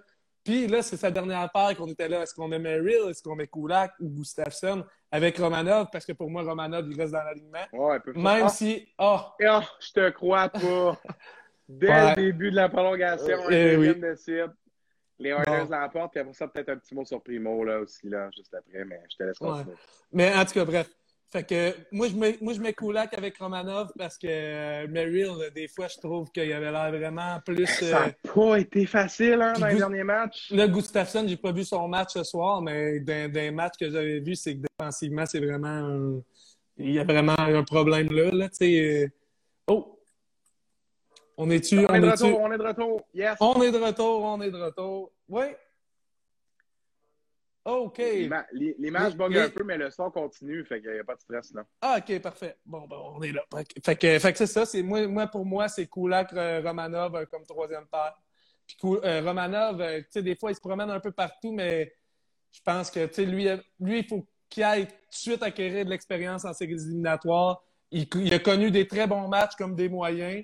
Puis 0.47 0.65
là, 0.67 0.81
c'est 0.81 0.95
sa 0.95 1.11
dernière 1.11 1.51
paire 1.51 1.75
qu'on 1.75 1.87
était 1.87 2.07
là. 2.07 2.21
Est-ce 2.21 2.33
qu'on 2.33 2.47
met 2.47 2.57
Merrill, 2.57 3.09
est-ce 3.09 3.21
qu'on 3.21 3.35
met 3.35 3.47
Kulak 3.47 3.91
ou 3.99 4.07
Gustafsson 4.07 4.85
avec 5.11 5.37
Romanov? 5.37 5.87
Parce 5.91 6.05
que 6.05 6.13
pour 6.13 6.29
moi, 6.29 6.41
Romanov, 6.41 6.87
il 6.89 6.97
reste 6.97 7.11
dans 7.11 7.21
l'alignement. 7.21 7.65
Ouais. 7.73 7.97
Même 8.15 8.43
Ah, 8.45 8.47
si, 8.47 8.87
ah, 8.97 9.35
ah, 9.45 9.61
je 9.81 9.91
te 9.91 10.09
crois 10.11 10.47
pas. 10.47 10.57
Dès 11.67 11.89
Ouais. 11.89 12.09
le 12.11 12.15
début 12.15 12.49
de 12.51 12.55
la 12.55 12.69
prolongation, 12.69 13.35
un 13.43 13.51
Euh, 13.51 13.75
deuxième 13.75 13.99
de. 13.99 14.49
Les 15.19 15.31
Oilers 15.31 15.65
Bon. 15.65 15.75
l'emportent, 15.75 16.11
puis 16.11 16.19
après 16.21 16.33
ça, 16.33 16.47
peut-être 16.47 16.69
un 16.69 16.77
petit 16.77 16.95
mot 16.95 17.03
sur 17.03 17.21
Primo, 17.21 17.65
là, 17.65 17.79
aussi, 17.79 18.07
là, 18.07 18.29
juste 18.37 18.53
après, 18.53 18.85
mais 18.85 19.01
je 19.11 19.17
te 19.17 19.23
laisse 19.23 19.41
Ouais. 19.41 19.49
continuer. 19.49 19.75
Mais 20.13 20.33
en 20.33 20.45
tout 20.45 20.53
cas, 20.53 20.63
bref. 20.63 20.89
Fait 21.29 21.43
que 21.43 21.75
moi, 21.91 22.07
je 22.07 22.15
mets, 22.15 22.37
moi, 22.39 22.53
je 22.53 22.61
mets 22.61 22.71
Kulak 22.73 23.13
avec 23.17 23.37
Romanov 23.37 23.91
parce 23.97 24.17
que 24.17 24.27
euh, 24.29 24.87
Merrill, 24.87 25.27
euh, 25.41 25.49
des 25.49 25.67
fois, 25.67 25.87
je 25.89 25.97
trouve 25.97 26.31
qu'il 26.31 26.51
avait 26.53 26.71
l'air 26.71 26.89
vraiment 26.89 27.39
plus. 27.45 27.65
Ça 27.65 27.85
euh, 27.85 28.05
n'a 28.05 28.33
pas 28.33 28.59
été 28.59 28.85
facile, 28.85 29.41
hein, 29.41 29.53
dans 29.59 29.67
les 29.67 29.75
derniers 29.75 30.03
matchs. 30.05 30.49
Là, 30.51 30.67
Gustafsson, 30.69 31.25
j'ai 31.27 31.35
pas 31.35 31.51
vu 31.51 31.65
son 31.65 31.85
match 31.89 32.11
ce 32.13 32.23
soir, 32.23 32.61
mais 32.61 33.01
d'un 33.01 33.27
d'un 33.27 33.51
match 33.51 33.73
que 33.77 33.89
j'avais 33.89 34.19
vu, 34.21 34.35
c'est 34.35 34.55
que 34.55 34.61
défensivement, 34.79 35.25
c'est 35.25 35.39
vraiment. 35.41 35.67
un- 35.67 36.21
Il 36.77 36.93
y 36.93 36.99
a 36.99 37.03
vraiment 37.03 37.35
un 37.37 37.63
problème 37.63 38.07
là. 38.11 38.29
là 38.31 38.47
tu 38.49 38.55
sais. 38.55 38.79
euh, 39.03 39.07
Oh! 39.67 39.99
On 41.35 41.49
est-tu? 41.49 41.79
On 41.89 41.93
est 41.93 41.99
de 41.99 42.09
retour, 42.09 42.39
on 42.39 42.51
est 42.53 42.57
de 42.57 42.63
retour. 42.63 43.01
Yes. 43.13 43.35
On 43.41 43.61
est 43.61 43.71
de 43.71 43.77
retour, 43.77 44.23
on 44.23 44.41
est 44.41 44.49
de 44.49 44.57
retour. 44.57 45.11
Oui. 45.27 45.43
OK. 47.69 47.97
L'ima- 47.97 48.45
l'i- 48.53 48.75
L'image 48.79 49.11
Les- 49.11 49.17
bug 49.17 49.37
un 49.37 49.49
peu, 49.49 49.63
mais 49.63 49.77
le 49.77 49.89
son 49.91 50.09
continue, 50.09 50.63
fait 50.65 50.81
qu'il 50.81 50.91
n'y 50.91 50.99
a 50.99 51.03
pas 51.03 51.15
de 51.15 51.19
stress, 51.21 51.53
là. 51.53 51.63
Ah, 51.81 51.97
OK, 51.99 52.19
parfait. 52.21 52.55
Bon, 52.65 52.87
ben, 52.87 52.95
on 53.15 53.21
est 53.21 53.31
là. 53.33 53.43
Fait 53.83 53.95
que, 53.95 54.19
fait 54.19 54.31
que, 54.31 54.37
c'est 54.37 54.45
ça. 54.47 54.65
C'est, 54.65 54.81
moi, 54.83 55.05
moi, 55.07 55.27
pour 55.27 55.45
moi, 55.45 55.67
c'est 55.67 55.87
Kulak, 55.87 56.31
euh, 56.33 56.61
Romanov 56.63 57.15
euh, 57.15 57.25
comme 57.25 57.43
troisième 57.45 57.85
paire. 57.87 58.13
Puis 58.67 58.77
euh, 58.83 59.21
Romanov, 59.21 59.81
euh, 59.81 59.99
tu 59.99 60.05
sais, 60.11 60.21
des 60.23 60.35
fois, 60.35 60.51
il 60.51 60.55
se 60.55 60.61
promène 60.61 60.89
un 60.89 60.99
peu 60.99 61.11
partout, 61.11 61.51
mais 61.51 61.93
je 62.51 62.59
pense 62.63 62.89
que, 62.89 63.05
tu 63.05 63.13
sais, 63.15 63.25
lui, 63.25 63.47
lui, 63.79 63.99
il 63.99 64.07
faut 64.07 64.25
qu'il 64.49 64.63
aille 64.63 64.87
tout 64.87 64.93
de 64.93 65.15
suite 65.15 65.43
acquérir 65.43 65.83
de 65.85 65.89
l'expérience 65.89 66.45
en 66.45 66.53
séries 66.53 66.73
éliminatoires. 66.73 67.63
Il, 67.91 68.07
il 68.15 68.33
a 68.33 68.39
connu 68.39 68.71
des 68.71 68.87
très 68.87 69.07
bons 69.07 69.27
matchs 69.27 69.55
comme 69.57 69.75
des 69.75 69.89
moyens. 69.89 70.43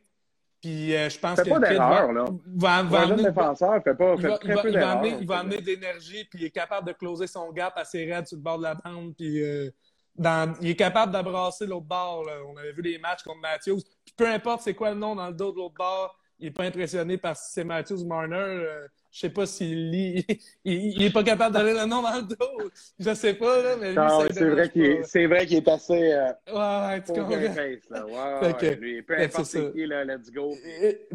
Puis 0.63 0.95
euh, 0.95 1.09
je 1.09 1.19
pense 1.19 1.41
que 1.43 1.49
pas 1.49 1.59
va, 1.59 2.13
là. 2.13 2.25
va, 2.55 2.83
va 2.83 3.01
amener- 3.01 3.23
défenseur, 3.23 3.83
fait 3.83 3.95
pas, 3.95 4.13
il 4.15 4.21
fait 4.21 4.27
va, 4.29 4.37
très 4.37 4.47
il 4.49 4.55
va- 4.55 4.61
peu 4.61 4.69
il 4.69 4.73
va 4.75 4.79
d'erreurs. 4.79 4.97
amener, 4.97 5.17
il 5.19 5.27
va 5.27 5.39
amener 5.39 5.61
d'énergie, 5.61 6.23
puis 6.23 6.39
il 6.39 6.45
est 6.45 6.51
capable 6.51 6.87
de 6.87 6.93
closer 6.93 7.27
son 7.27 7.51
gap 7.51 7.73
assez 7.75 8.09
raide 8.11 8.25
sur 8.27 8.37
le 8.37 8.43
bord 8.43 8.57
de 8.59 8.63
la 8.63 8.75
bande, 8.75 9.13
puis 9.13 9.43
euh, 9.43 9.69
dans- 10.15 10.53
il 10.61 10.69
est 10.69 10.75
capable 10.77 11.11
d'abrasser 11.11 11.65
l'autre 11.67 11.85
bord. 11.85 12.23
là. 12.23 12.33
On 12.47 12.55
avait 12.55 12.71
vu 12.71 12.81
les 12.81 12.97
matchs 12.97 13.23
contre 13.23 13.41
Matthews. 13.41 13.81
Puis 14.05 14.13
peu 14.15 14.25
importe 14.27 14.61
c'est 14.61 14.73
quoi 14.73 14.91
le 14.91 14.95
nom 14.95 15.15
dans 15.15 15.27
le 15.27 15.33
dos 15.33 15.51
de 15.51 15.57
l'autre 15.57 15.75
bord, 15.75 16.17
il 16.43 16.47
n'est 16.47 16.51
pas 16.51 16.63
impressionné 16.65 17.17
par 17.17 17.37
si 17.37 17.53
c'est 17.53 17.63
Matthews 17.63 18.03
Marner. 18.05 18.35
Euh, 18.35 18.87
je 19.13 19.19
sais 19.19 19.29
pas 19.29 19.45
s'il 19.45 19.91
lit. 19.91 20.25
il, 20.65 20.97
il 20.97 21.03
est 21.03 21.13
pas 21.13 21.23
capable 21.23 21.53
d'aller 21.53 21.71
le 21.71 21.85
nom 21.85 22.01
dans 22.01 22.15
le 22.15 22.23
dos. 22.23 22.69
Je 22.99 23.13
sais 23.13 23.33
pas, 23.35 23.61
là, 23.61 23.75
mais 23.79 23.93
lui, 23.93 24.01
lui 24.01 24.33
c'est 24.33 24.49
vrai 24.49 24.69
qu'il 24.69 24.85
est, 24.85 25.03
c'est 25.03 25.25
vrai 25.25 25.45
qu'il 25.45 25.57
est 25.57 25.67
assez 25.69 26.11
euh, 26.11 26.27
Ouais, 26.51 27.01
tu 27.01 27.13
comprends. 27.13 27.53
face, 27.53 27.89
là. 27.89 28.53
Que- 28.59 28.73
lui, 28.75 29.01
peu 29.03 29.15
que 29.15 29.21
importe 29.21 29.45
c'est 29.45 29.71
qui, 29.71 29.85
là, 29.85 30.03
let's 30.03 30.29
go. 30.31 30.53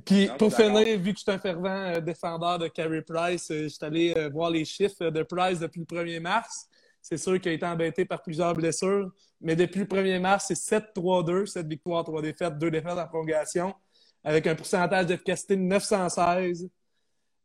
Puis 0.07 0.31
pour 0.39 0.55
finir, 0.55 0.99
vu 0.99 1.12
que 1.12 1.18
je 1.18 1.24
suis 1.24 1.31
un 1.31 1.39
fervent 1.39 1.68
euh, 1.68 2.01
défendeur 2.01 2.59
de 2.59 2.68
Carey 2.68 3.03
Price, 3.03 3.51
euh, 3.51 3.64
je 3.64 3.68
suis 3.68 3.85
allé 3.85 4.14
euh, 4.16 4.31
voir 4.31 4.51
les 4.51 4.64
chiffres 4.64 5.11
de 5.11 5.22
Price 5.24 5.59
depuis 5.59 5.81
le 5.81 5.97
1er 5.97 6.20
mars. 6.20 6.68
C'est 7.03 7.18
sûr 7.18 7.39
qu'il 7.41 7.51
a 7.51 7.55
été 7.55 7.66
embêté 7.66 8.05
par 8.05 8.22
plusieurs 8.22 8.55
blessures, 8.55 9.11
mais 9.41 9.57
depuis 9.57 9.81
le 9.81 9.87
1er 9.87 10.20
mars, 10.20 10.47
c'est 10.49 10.79
7-3-2, 10.97 11.47
7 11.47 11.66
victoires, 11.66 12.05
3 12.05 12.22
défaites, 12.22 12.59
2 12.59 12.70
défaites 12.70 12.99
en 12.99 13.07
prolongation, 13.07 13.74
avec 14.25 14.47
un 14.47 14.55
pourcentage 14.55 15.07
d'efficacité 15.07 15.57
de 15.57 15.62
916, 15.62 16.69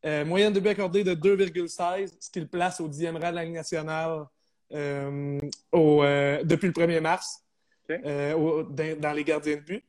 euh, 0.05 0.25
moyenne 0.25 0.51
de 0.53 0.59
but 0.59 0.69
accordé 0.69 1.03
de 1.03 1.13
2,16, 1.13 2.15
ce 2.19 2.29
qui 2.29 2.39
le 2.39 2.47
place 2.47 2.79
au 2.81 2.87
10e 2.89 3.13
rang 3.17 3.29
de 3.31 3.35
la 3.35 3.43
Ligue 3.45 3.53
nationale 3.53 4.25
euh, 4.73 5.39
au, 5.71 6.03
euh, 6.03 6.43
depuis 6.43 6.67
le 6.67 6.73
1er 6.73 6.99
mars 7.01 7.41
au- 7.89 8.63
dans, 8.63 8.99
dans 8.99 9.13
les 9.13 9.23
gardiens 9.23 9.55
de 9.57 9.61
but. 9.61 9.83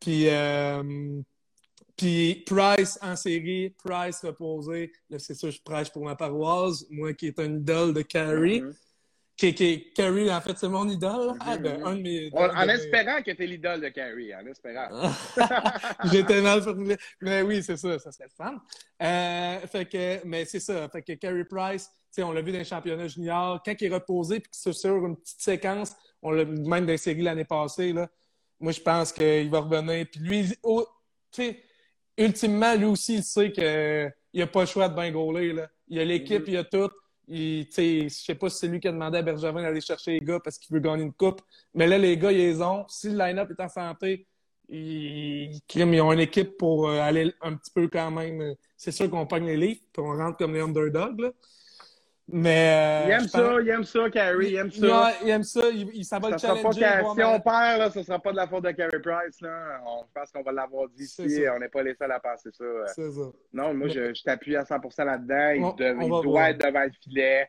Puis, 0.00 0.28
puis 1.96 2.44
Price 2.46 2.98
en 3.02 3.16
série, 3.16 3.70
Price 3.70 4.20
reposé. 4.24 4.92
C'est 5.18 5.34
sûr, 5.34 5.50
je 5.50 5.60
prêche 5.60 5.90
pour 5.90 6.04
ma 6.04 6.14
paroisse. 6.14 6.84
Moi 6.90 7.12
qui 7.14 7.26
est 7.26 7.38
un 7.40 7.56
idole 7.56 7.92
de 7.92 8.02
Carey. 8.02 8.60
Mhm. 8.60 8.74
Qui, 9.38 9.54
qui, 9.54 9.92
Carey, 9.94 10.28
en 10.32 10.40
fait, 10.40 10.58
c'est 10.58 10.68
mon 10.68 10.88
idole. 10.88 11.34
Ah, 11.38 11.56
ben, 11.56 11.80
un 11.84 11.94
de 11.94 12.02
mes. 12.02 12.28
En 12.32 12.66
de 12.66 12.70
espérant 12.72 13.22
que 13.22 13.30
t'es 13.30 13.46
l'idole 13.46 13.80
de 13.80 13.88
Carrie, 13.88 14.34
en 14.34 14.44
espérant. 14.44 14.88
J'étais 16.10 16.42
mal 16.42 16.60
formulé. 16.60 16.96
Mais 17.20 17.42
oui, 17.42 17.62
c'est 17.62 17.76
ça, 17.76 18.00
ça 18.00 18.10
serait 18.10 18.28
fun. 18.36 18.60
Euh, 19.00 19.60
fait 19.68 19.88
que, 19.88 20.26
mais 20.26 20.44
c'est 20.44 20.58
ça. 20.58 20.88
Fait 20.88 21.02
que 21.02 21.12
Carey 21.12 21.44
Price, 21.44 21.84
tu 21.88 21.94
sais, 22.10 22.22
on 22.24 22.32
l'a 22.32 22.42
vu 22.42 22.50
dans 22.50 22.58
les 22.58 22.64
championnats 22.64 23.06
juniors, 23.06 23.62
quand 23.64 23.74
il 23.80 23.86
est 23.86 23.94
reposé 23.94 24.40
puis 24.40 24.50
qu'il 24.50 24.74
sur 24.74 25.06
une 25.06 25.16
petite 25.16 25.40
séquence, 25.40 25.94
on 26.20 26.32
l'a 26.32 26.42
vu 26.42 26.58
même 26.58 26.84
dans 26.84 26.90
les 26.92 26.98
séries 26.98 27.22
l'année 27.22 27.44
passée, 27.44 27.92
là, 27.92 28.08
moi, 28.58 28.72
je 28.72 28.80
pense 28.80 29.12
qu'il 29.12 29.48
va 29.50 29.60
revenir. 29.60 30.04
Puis 30.10 30.20
lui, 30.20 30.52
oh, 30.64 30.84
tu 31.30 31.42
sais, 31.42 31.62
ultimement, 32.16 32.74
lui 32.74 32.86
aussi, 32.86 33.18
il 33.18 33.22
sait 33.22 33.52
qu'il 33.52 34.12
n'a 34.34 34.46
pas 34.48 34.60
le 34.62 34.66
choix 34.66 34.88
de 34.88 34.96
bien 34.96 35.12
gauler. 35.12 35.52
Là. 35.52 35.68
Il 35.86 36.00
a 36.00 36.04
l'équipe, 36.04 36.42
Mhm. 36.42 36.54
il 36.54 36.56
a 36.56 36.64
tout. 36.64 36.90
Il, 37.30 37.66
je 37.76 38.08
sais 38.08 38.34
pas 38.34 38.48
si 38.48 38.58
c'est 38.58 38.68
lui 38.68 38.80
qui 38.80 38.88
a 38.88 38.92
demandé 38.92 39.18
à 39.18 39.22
Bergevin 39.22 39.62
d'aller 39.62 39.80
chercher 39.80 40.12
les 40.12 40.20
gars 40.20 40.40
parce 40.40 40.58
qu'il 40.58 40.74
veut 40.74 40.80
gagner 40.80 41.02
une 41.02 41.12
coupe. 41.12 41.42
Mais 41.74 41.86
là, 41.86 41.98
les 41.98 42.16
gars, 42.16 42.32
ils 42.32 42.38
les 42.38 42.62
ont. 42.62 42.86
Si 42.88 43.10
le 43.10 43.18
line-up 43.18 43.50
est 43.50 43.62
en 43.62 43.68
santé, 43.68 44.26
ils, 44.68 45.60
ils 45.74 46.00
ont 46.00 46.12
une 46.12 46.20
équipe 46.20 46.56
pour 46.56 46.88
euh, 46.88 47.00
aller 47.00 47.32
un 47.42 47.54
petit 47.54 47.70
peu 47.70 47.88
quand 47.88 48.10
même. 48.10 48.54
C'est 48.76 48.92
sûr 48.92 49.10
qu'on 49.10 49.26
pogne 49.26 49.46
les 49.46 49.56
livres, 49.56 49.80
puis 49.92 50.02
on 50.02 50.16
rentre 50.16 50.38
comme 50.38 50.54
les 50.54 50.60
underdogs. 50.60 51.20
Là. 51.20 51.32
Mais. 52.30 53.04
Il 53.06 53.10
euh, 53.12 53.14
aime 53.16 53.22
je 53.22 53.28
ça, 53.28 53.56
il 53.62 53.68
aime 53.70 53.84
ça, 53.84 54.10
Carrie, 54.10 54.48
il 54.50 54.56
aime 54.56 54.70
il, 54.72 54.80
ça. 54.88 55.12
il 55.22 55.28
aime 55.30 55.42
ça. 55.42 55.68
Il, 55.72 55.88
il- 55.94 56.04
ça 56.04 56.18
va 56.18 56.28
le 56.28 56.34
pas 56.34 56.38
challenger. 56.38 56.80
si 57.16 57.22
on 57.24 57.40
perd, 57.40 57.78
là, 57.78 57.90
ce 57.90 58.02
sera 58.02 58.18
pas 58.18 58.32
de 58.32 58.36
la 58.36 58.46
faute 58.46 58.64
de 58.64 58.70
Carey 58.72 59.00
Price. 59.00 59.40
Là. 59.40 59.80
On, 59.86 60.04
je 60.06 60.12
pense 60.14 60.30
qu'on 60.30 60.42
va 60.42 60.52
l'avoir 60.52 60.88
dit 60.90 61.04
ici. 61.04 61.44
On 61.54 61.58
n'est 61.58 61.68
pas 61.70 61.82
les 61.82 61.94
seuls 61.94 62.12
à 62.12 62.20
penser 62.20 62.50
ça. 62.52 62.64
C'est 62.94 63.10
ça. 63.10 63.20
Non, 63.52 63.72
moi, 63.72 63.88
je, 63.88 64.12
je 64.12 64.22
t'appuie 64.22 64.56
à 64.56 64.62
100% 64.64 65.04
là-dedans. 65.04 65.50
Il, 65.56 65.64
On- 65.64 65.98
on 65.98 66.02
il 66.02 66.08
doit 66.08 66.20
voir. 66.22 66.46
être 66.48 66.58
devant 66.66 66.84
le 66.84 66.90
filet 67.02 67.48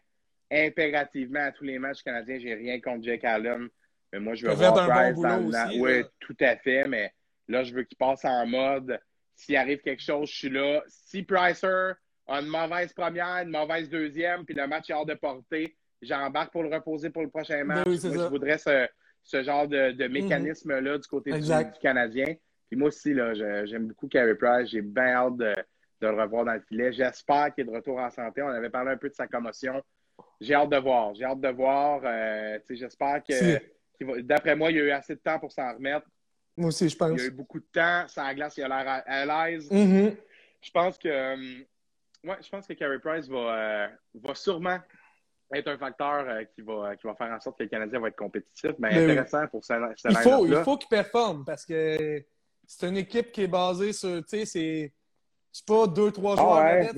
impérativement 0.52 1.42
à 1.42 1.52
tous 1.52 1.64
les 1.64 1.78
matchs 1.80 2.02
canadiens. 2.04 2.40
J'ai 2.40 2.54
rien 2.56 2.80
contre 2.80 3.04
Jake 3.04 3.24
Allen. 3.24 3.68
Mais 4.12 4.20
moi, 4.20 4.34
je 4.36 4.46
veux 4.48 4.54
Il 4.54 4.58
voir 4.58 4.74
bon 4.74 4.88
Price 4.92 5.20
dans 5.22 5.46
aussi, 5.68 5.80
Oui, 5.82 6.00
là. 6.02 6.08
tout 6.20 6.38
à 6.40 6.56
fait. 6.56 6.88
Mais 6.88 7.14
là, 7.48 7.64
je 7.64 7.74
veux 7.74 7.84
qu'il 7.84 7.98
passe 7.98 8.26
en 8.26 8.46
mode 8.48 9.00
s'il 9.36 9.56
arrive 9.56 9.80
quelque 9.82 10.02
chose, 10.04 10.30
je 10.30 10.36
suis 10.38 10.50
là. 10.50 10.82
Si 10.88 11.24
Pricer 11.24 11.92
a 12.30 12.42
une 12.42 12.48
mauvaise 12.48 12.94
première, 12.94 13.44
une 13.44 13.50
mauvaise 13.50 13.90
deuxième, 13.90 14.46
puis 14.46 14.56
le 14.56 14.68
match 14.68 14.90
est 14.90 14.94
hors 14.94 15.06
de 15.06 15.16
portée, 15.16 15.76
j'embarque 16.02 16.52
pour 16.52 16.64
le 16.64 16.74
reposer 16.74 17.10
pour 17.10 17.24
le 17.24 17.30
prochain 17.30 17.64
match. 17.64 17.88
Oui, 17.88 18.00
moi, 18.04 18.14
je 18.14 18.30
voudrais 18.30 18.58
ce, 18.58 18.88
ce 19.24 19.44
genre 19.44 19.68
de, 19.68 19.92
de 19.92 20.08
mécanisme-là 20.08 20.98
du 20.98 21.08
côté 21.08 21.32
du, 21.32 21.50
Canadien. 21.82 22.36
Puis 22.68 22.78
moi 22.78 22.90
aussi, 22.90 23.14
là, 23.14 23.34
j'aime 23.66 23.88
beaucoup 23.88 24.08
Carey 24.08 24.36
Price. 24.36 24.70
J'ai 24.70 24.82
bien 24.82 25.14
hâte 25.14 25.38
de, 25.38 25.54
de 26.02 26.08
le 26.08 26.22
revoir 26.22 26.46
dans 26.46 26.54
le 26.54 26.62
filet. 26.62 26.94
J'espère 26.94 27.54
qu'il 27.54 27.64
est 27.64 27.72
de 27.72 27.76
retour 27.76 27.98
en 28.00 28.10
santé. 28.10 28.42
On 28.42 28.48
avait 28.48 28.70
parlé 28.70 28.92
un 28.92 28.98
peu 28.98 29.10
de 29.10 29.16
sa 29.16 29.28
commotion. 29.28 29.82
J'ai 30.40 30.54
hâte 30.54 30.70
de 30.70 30.78
voir. 30.78 31.14
J'ai 31.16 31.26
hâte 31.26 31.42
de 31.42 31.50
voir. 31.50 32.02
Euh, 32.04 32.60
J'espère 32.70 33.24
que, 33.24 34.22
d'après 34.22 34.56
moi, 34.56 34.72
il 34.72 34.78
y 34.78 34.82
a 34.82 34.84
eu 34.84 34.92
assez 34.92 35.16
de 35.16 35.20
temps 35.20 35.40
pour 35.40 35.52
s'en 35.52 35.74
remettre. 35.74 36.08
Moi 36.56 36.68
aussi, 36.68 36.90
je 36.90 36.96
pense. 36.96 37.12
Il 37.12 37.20
y 37.20 37.24
a 37.24 37.28
eu 37.28 37.32
beaucoup 37.32 37.60
de 37.60 37.68
temps. 37.72 38.08
Ça 38.08 38.24
la 38.24 38.36
glace, 38.36 38.58
il 38.58 38.64
a 38.64 38.68
l'air 38.68 39.04
à, 39.06 39.50
l'aise. 39.50 39.72
Mhm. 39.72 40.16
Je 40.62 40.72
pense 40.72 40.98
que 40.98 41.08
euh, 41.08 41.64
ouais, 42.24 42.38
je 42.42 42.50
pense 42.50 42.68
que 42.68 42.74
Carey 42.74 43.00
Price 43.00 43.28
va, 43.28 43.38
euh, 43.38 43.88
va 44.16 44.36
sûrement 44.36 44.80
être 45.54 45.68
un 45.68 45.78
facteur 45.78 46.28
euh, 46.28 46.44
qui, 46.54 46.62
va, 46.62 46.96
qui 46.96 47.08
va 47.08 47.16
faire 47.16 47.32
en 47.32 47.40
sorte 47.40 47.58
que 47.58 47.64
le 47.64 47.70
Canadien 47.70 48.00
va 48.00 48.10
être 48.10 48.16
compétitif. 48.16 48.72
Mais 48.80 48.90
oui. 48.98 49.12
intéressant 49.12 49.48
pour 49.48 49.64
ce, 49.64 49.74
ce 49.96 50.10
Il 50.10 50.16
faut, 50.18 50.46
il 50.46 50.56
faut 50.64 50.78
qu'il 50.78 50.90
performe 50.90 51.44
parce 51.46 51.66
que 51.66 52.24
c'est 52.68 52.88
une 52.88 52.98
équipe 52.98 53.32
qui 53.32 53.44
est 53.44 53.48
basée 53.48 53.94
sur, 53.94 54.24
tu 54.26 54.46
sais, 54.46 54.92
c'est 55.52 55.66
pas 55.66 55.88
deux, 55.88 56.12
trois 56.12 56.34
Ah 56.38 56.42
joueurs 56.42 56.64
ouais, 56.64 56.94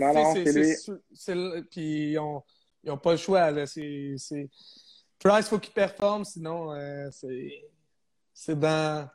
lui. 0.54 0.76
sur- 0.76 0.98
c'est 1.14 1.36
le- 1.36 1.62
Puis 1.72 2.12
ils 2.12 2.20
ont, 2.20 2.44
ils 2.84 2.92
ont 2.92 2.98
pas 2.98 3.12
le 3.12 3.18
choix, 3.18 3.50
là. 3.52 3.66
C'est, 3.66 4.16
c'est... 4.18 4.50
Price, 5.24 5.48
faut 5.48 5.60
qu'il 5.60 5.74
performe, 5.74 6.26
sinon 6.26 6.74
euh, 6.74 7.08
c'est 8.34 8.60
dans... 8.60 9.08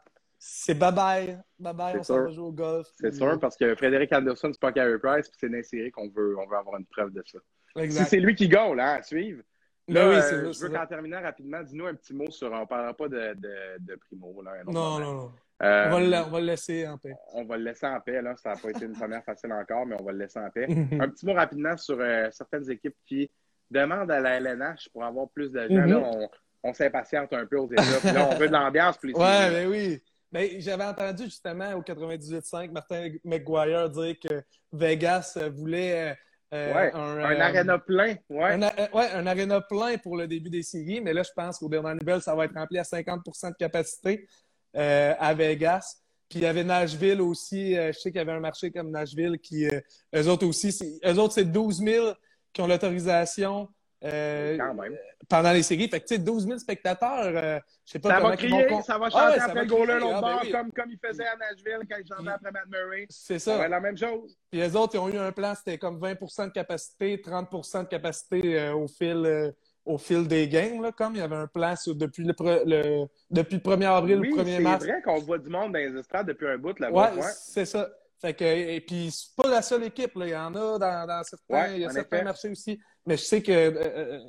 C'est 0.49 0.75
bye-bye. 0.79 1.41
Bye-bye, 1.61 1.99
on 1.99 2.03
s'en 2.05 2.23
va 2.23 2.31
jouer 2.31 2.45
au 2.47 2.53
golf. 2.53 2.87
C'est 3.01 3.09
Puis- 3.09 3.19
sûr, 3.19 3.39
parce 3.41 3.57
que 3.57 3.75
Frédéric 3.75 4.13
Anderson, 4.13 4.51
c'est 4.53 4.61
pas 4.61 4.71
Carey 4.73 4.99
Price, 4.99 5.29
puis 5.29 5.39
c'est 5.41 5.63
séries 5.65 5.91
qu'on 5.91 6.09
veut, 6.09 6.37
on 6.39 6.47
veut 6.47 6.57
avoir 6.57 6.77
une 6.79 6.87
preuve 6.87 7.13
de 7.13 7.23
ça. 7.27 7.39
Exact. 7.83 8.05
Si 8.05 8.11
c'est 8.11 8.21
lui 8.21 8.35
qui 8.37 8.49
gagne, 8.49 8.75
là, 8.77 8.95
à 8.95 9.03
suivre. 9.03 9.43
Ben 9.89 9.95
Là, 9.95 10.09
oui, 10.09 10.15
euh, 10.17 10.53
je 10.53 10.61
veux 10.61 10.69
qu'en 10.69 10.87
terminant 10.87 11.21
rapidement, 11.21 11.63
dis-nous 11.63 11.87
un 11.87 11.95
petit 11.95 12.15
mot 12.15 12.31
sur. 12.31 12.51
On 12.53 12.61
ne 12.61 12.65
parlera 12.65 12.95
pas 12.95 13.09
de, 13.09 13.35
de, 13.35 13.55
de 13.81 13.95
Primo. 13.97 14.41
Là, 14.43 14.53
Non, 14.67 14.73
moment. 14.73 14.99
non, 15.01 15.15
non. 15.15 15.33
Euh, 15.63 15.87
On 15.89 15.91
va, 15.91 16.01
le, 16.01 16.17
on 16.27 16.31
va 16.31 16.41
le 16.41 16.47
laisser 16.47 16.87
en 16.87 16.99
paix. 16.99 17.15
on 17.35 17.45
va 17.45 17.57
le 17.57 17.65
laisser 17.65 17.87
en 17.87 18.01
paix. 18.01 18.21
Là. 18.23 18.35
Ça 18.37 18.51
n'a 18.51 18.57
pas 18.57 18.71
été 18.71 18.85
une 18.85 18.93
première 18.95 19.25
facile 19.25 19.53
encore, 19.53 19.87
mais 19.87 19.97
on 20.01 20.05
va 20.05 20.13
le 20.13 20.19
laisser 20.19 20.39
en 20.39 20.51
paix. 20.51 20.67
Un 21.01 21.09
petit 21.09 21.25
mot 21.27 21.33
rapidement 21.35 21.77
sur 21.77 21.99
euh, 22.01 22.29
certaines 22.31 22.69
équipes 22.71 22.97
qui 23.07 23.31
demandent 23.71 24.11
à 24.11 24.21
la 24.21 24.37
LNH 24.41 24.89
pour 24.93 25.03
avoir 25.05 25.29
plus 25.31 25.51
de 25.53 25.61
gens. 25.69 25.75
Mhm. 25.75 25.91
Là, 25.91 25.99
on, 25.99 26.29
on 26.65 26.73
s'impatiente 26.75 27.33
un 27.33 27.47
peu 27.47 27.57
aux 27.59 27.71
États. 27.71 27.83
Puis 28.01 28.13
là, 28.13 28.29
on 28.31 28.35
veut 28.37 28.49
de 28.49 28.53
l'ambiance 28.53 28.97
pour 28.99 29.07
les 29.09 29.15
Ouais, 29.15 29.25
séries. 29.51 29.55
ben 29.55 29.69
oui. 29.71 30.03
Ben, 30.33 30.61
J'avais 30.61 30.85
entendu 30.85 31.25
justement 31.25 31.73
au 31.75 31.83
98.5 31.83 32.71
Martin 32.73 33.11
McGuire 33.25 33.89
dire 33.91 34.17
que 34.21 34.43
Vegas 34.73 35.39
voulait 35.55 36.11
euh, 36.11 36.15
euh, 36.55 36.75
Ouais, 36.75 36.93
un, 36.95 36.99
Un 37.01 37.37
euh, 37.37 37.41
aréna 37.41 37.79
plein. 37.79 38.17
Ouais. 38.29 38.53
Un, 38.53 38.63
a- 38.63 38.81
euh, 38.81 38.87
ouais, 38.93 39.11
un 39.13 39.27
aréna 39.27 39.61
plein 39.61 39.97
pour 39.99 40.17
le 40.17 40.27
début 40.27 40.51
des 40.51 40.63
séries, 40.63 41.01
mais 41.01 41.13
là, 41.13 41.23
je 41.23 41.31
pense 41.35 41.59
qu'au 41.59 41.69
dernier 41.69 41.95
nouvelle, 42.01 42.21
ça 42.23 42.35
va 42.35 42.45
être 42.45 42.55
rempli 42.55 42.79
à 42.79 42.83
50% 42.83 43.51
de 43.51 43.57
capacité 43.57 44.27
à 44.75 45.33
Vegas. 45.35 45.97
Puis 46.29 46.41
il 46.41 46.43
y 46.43 46.47
avait 46.47 46.65
Nashville 46.65 47.21
aussi. 47.23 47.75
je 47.75 47.93
sais 47.93 48.11
qu'il 48.11 48.19
y 48.19 48.21
avait 48.21 48.33
un 48.33 48.41
marché 48.41 48.71
comme 48.71 48.91
Nashville 48.91 49.39
qui, 49.39 49.65
eux 49.67 50.29
autres 50.29 50.45
aussi, 50.47 51.01
eux 51.07 51.19
autres, 51.19 51.35
c'est 51.35 51.45
12 51.45 51.79
000 51.83 52.13
qui 52.53 52.61
ont 52.63 52.67
l'autorisation 52.67 53.69
euh, 54.05 54.57
Quand 54.59 54.75
même. 54.75 54.97
pendant 55.29 55.53
les 55.53 55.63
séries. 55.63 55.89
Fait 55.89 56.01
que, 56.01 56.07
tu 56.07 56.15
sais, 56.17 56.21
12 56.21 56.47
000 56.47 56.59
spectateurs, 56.59 57.25
euh, 57.35 57.59
je 57.85 57.93
sais 57.93 57.99
pas 57.99 58.11
Ça 58.11 58.21
va 58.21 58.31
ils 58.35 58.37
crier, 58.37 58.67
vont 58.67 58.83
ça 58.83 58.99
va 58.99 59.07
Ah 59.07 59.11
chanter 59.11 59.33
ouais, 59.33 59.39
ça 59.39 59.45
après 59.47 59.63
le 59.63 59.67
goaler 59.69 59.95
l'autre 60.01 60.15
Ah, 60.17 60.21
ben 60.21 60.29
bord, 60.33 60.41
oui. 60.45 60.51
comme, 60.53 60.73
comme 60.73 60.91
il 60.91 60.99
faisait 61.05 61.27
à 61.27 61.37
Nashville 61.37 61.81
quand 61.91 61.97
il 61.99 62.07
chantait 62.07 62.31
après 62.31 62.53
Matt 62.53 62.67
Murray. 62.71 63.07
C'est 63.09 63.39
Ça 63.39 63.57
ça. 63.59 63.69
la 63.69 63.81
même 63.81 63.97
chose. 63.97 64.37
Puis 64.51 64.61
les 64.61 64.77
autres, 64.77 64.95
ils 64.95 64.99
ont 64.99 65.09
eu 65.09 65.19
un 65.19 65.33
plan, 65.33 65.55
c'était 65.55 65.79
comme 65.79 65.99
20% 65.99 66.47
de 66.47 66.53
capacité, 66.53 67.17
30% 67.17 67.83
de 67.85 67.89
capacité 67.89 68.59
euh, 68.61 68.75
au 68.75 68.87
fil 68.89 69.23
euh, 69.25 69.51
au 69.85 69.99
fil 69.99 70.27
des 70.27 70.49
games, 70.49 70.83
là, 70.83 70.91
comme 70.91 71.15
il 71.15 71.19
y 71.19 71.23
avait 71.23 71.37
un 71.37 71.47
plan 71.47 71.77
sur- 71.77 71.95
depuis, 71.95 72.25
le, 72.25 72.33
pre- 72.33 72.65
le- 72.67 73.07
depuis 73.31 73.55
le 73.55 73.61
1er 73.61 73.87
avril 73.87 74.19
oui, 74.19 74.33
ou 74.33 74.37
le 74.37 74.43
1er 74.43 74.57
c'est 74.57 74.63
mars. 74.63 74.85
vrai 74.85 75.01
qu'on 75.01 75.21
voit 75.21 75.39
du 75.39 75.49
monde 75.49 75.73
dans 75.75 75.79
les 75.79 75.97
estrades 75.97 76.27
depuis 76.27 76.49
un 76.49 76.59
bout 76.59 76.77
là-bas. 76.81 77.13
Ouais, 77.15 77.21
Ouais. 77.23 77.31
c'est 77.33 77.65
ça. 77.67 77.89
Fait 78.21 78.35
que, 78.35 78.43
et 78.45 78.81
puis, 78.81 79.13
c'est 79.13 79.37
pas 79.41 79.49
la 79.49 79.63
seule 79.63 79.85
équipe. 79.85 80.17
Là. 80.17 80.27
Il 80.27 80.31
y 80.33 80.37
en 80.37 80.53
a 80.57 80.79
dans, 80.81 81.07
dans 81.07 81.23
certains, 81.23 81.55
Ouais, 81.55 81.75
il 81.77 81.83
y 81.83 81.85
a 81.85 81.91
certains 81.91 82.17
effet. 82.17 82.25
marchés 82.25 82.49
aussi. 82.51 82.81
Mais 83.07 83.17
je 83.17 83.23
sais 83.25 83.43
que 83.43 83.53
euh, 83.53 83.73
euh, 83.77 84.21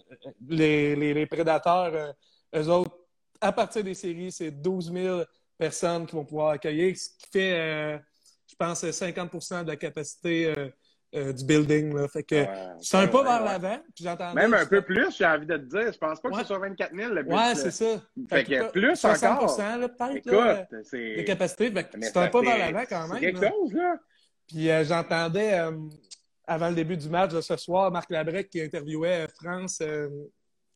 les, 0.48 0.96
les, 0.96 1.14
les 1.14 1.26
prédateurs, 1.26 1.92
euh, 1.94 2.12
eux 2.62 2.68
autres, 2.70 2.96
à 3.42 3.52
partir 3.52 3.84
des 3.84 3.94
séries, 3.94 4.32
c'est 4.32 4.52
12 4.52 4.92
000 4.94 5.22
personnes 5.58 6.06
qui 6.06 6.16
vont 6.16 6.26
pouvoir 6.26 6.50
accueillir, 6.52 6.96
ce 6.98 7.10
qui 7.10 7.30
fait, 7.32 7.60
euh, 7.60 7.98
je 8.50 8.56
pense, 8.56 8.84
50% 8.84 9.64
de 9.64 9.68
la 9.70 9.76
capacité 9.76 10.54
du 11.14 11.46
building. 11.46 11.96
Là. 11.96 12.08
Fait 12.08 12.22
que 12.24 12.36
Ouais, 12.36 12.50
c'est 12.82 12.98
un 12.98 13.08
pas 13.08 13.24
vers 13.24 13.44
l'avant. 13.44 13.80
Même 14.36 14.54
un 14.54 14.66
peu 14.66 14.82
plus, 14.82 15.16
j'ai 15.18 15.26
envie 15.26 15.46
de 15.48 15.58
te 15.58 15.64
dire. 15.64 15.92
Je 15.94 15.98
pense 15.98 16.20
pas 16.22 16.30
que 16.30 16.38
ce 16.40 16.44
soit 16.44 16.60
24 16.60 16.94
000 16.96 17.14
le 17.14 17.24
but. 17.24 17.34
Ouais, 17.34 17.56
c'est 17.56 17.72
ça. 17.72 18.02
Fait 18.30 18.44
que 18.44 18.60
pas- 18.60 18.70
plus 18.70 18.96
60 18.96 19.32
encore. 19.44 19.58
là, 19.58 19.78
là, 19.78 20.68
de 20.72 20.84
c'est. 20.84 21.24
capacité. 21.26 21.72
Fait 21.72 21.84
que 21.86 21.90
c'est 22.02 22.18
un 22.18 22.28
pas 22.28 22.40
fait- 22.42 22.46
vers 22.46 22.58
l'avant 22.72 22.86
quand 22.88 23.06
c'est 23.08 23.14
même. 23.14 23.20
quelque 23.22 23.42
là. 23.42 23.50
chose, 23.52 23.74
là. 23.74 23.96
Puis 24.48 24.70
j'entendais 24.86 25.60
avant 26.48 26.70
le 26.70 26.76
début 26.76 26.96
du 26.98 27.10
match 27.10 27.34
de 27.34 27.42
ce 27.42 27.58
soir, 27.58 27.92
Marc 27.92 28.10
Labrec 28.10 28.50
qui 28.50 28.62
interviewait 28.62 29.26
euh, 29.26 29.28
France, 29.42 29.80
euh, 29.82 30.08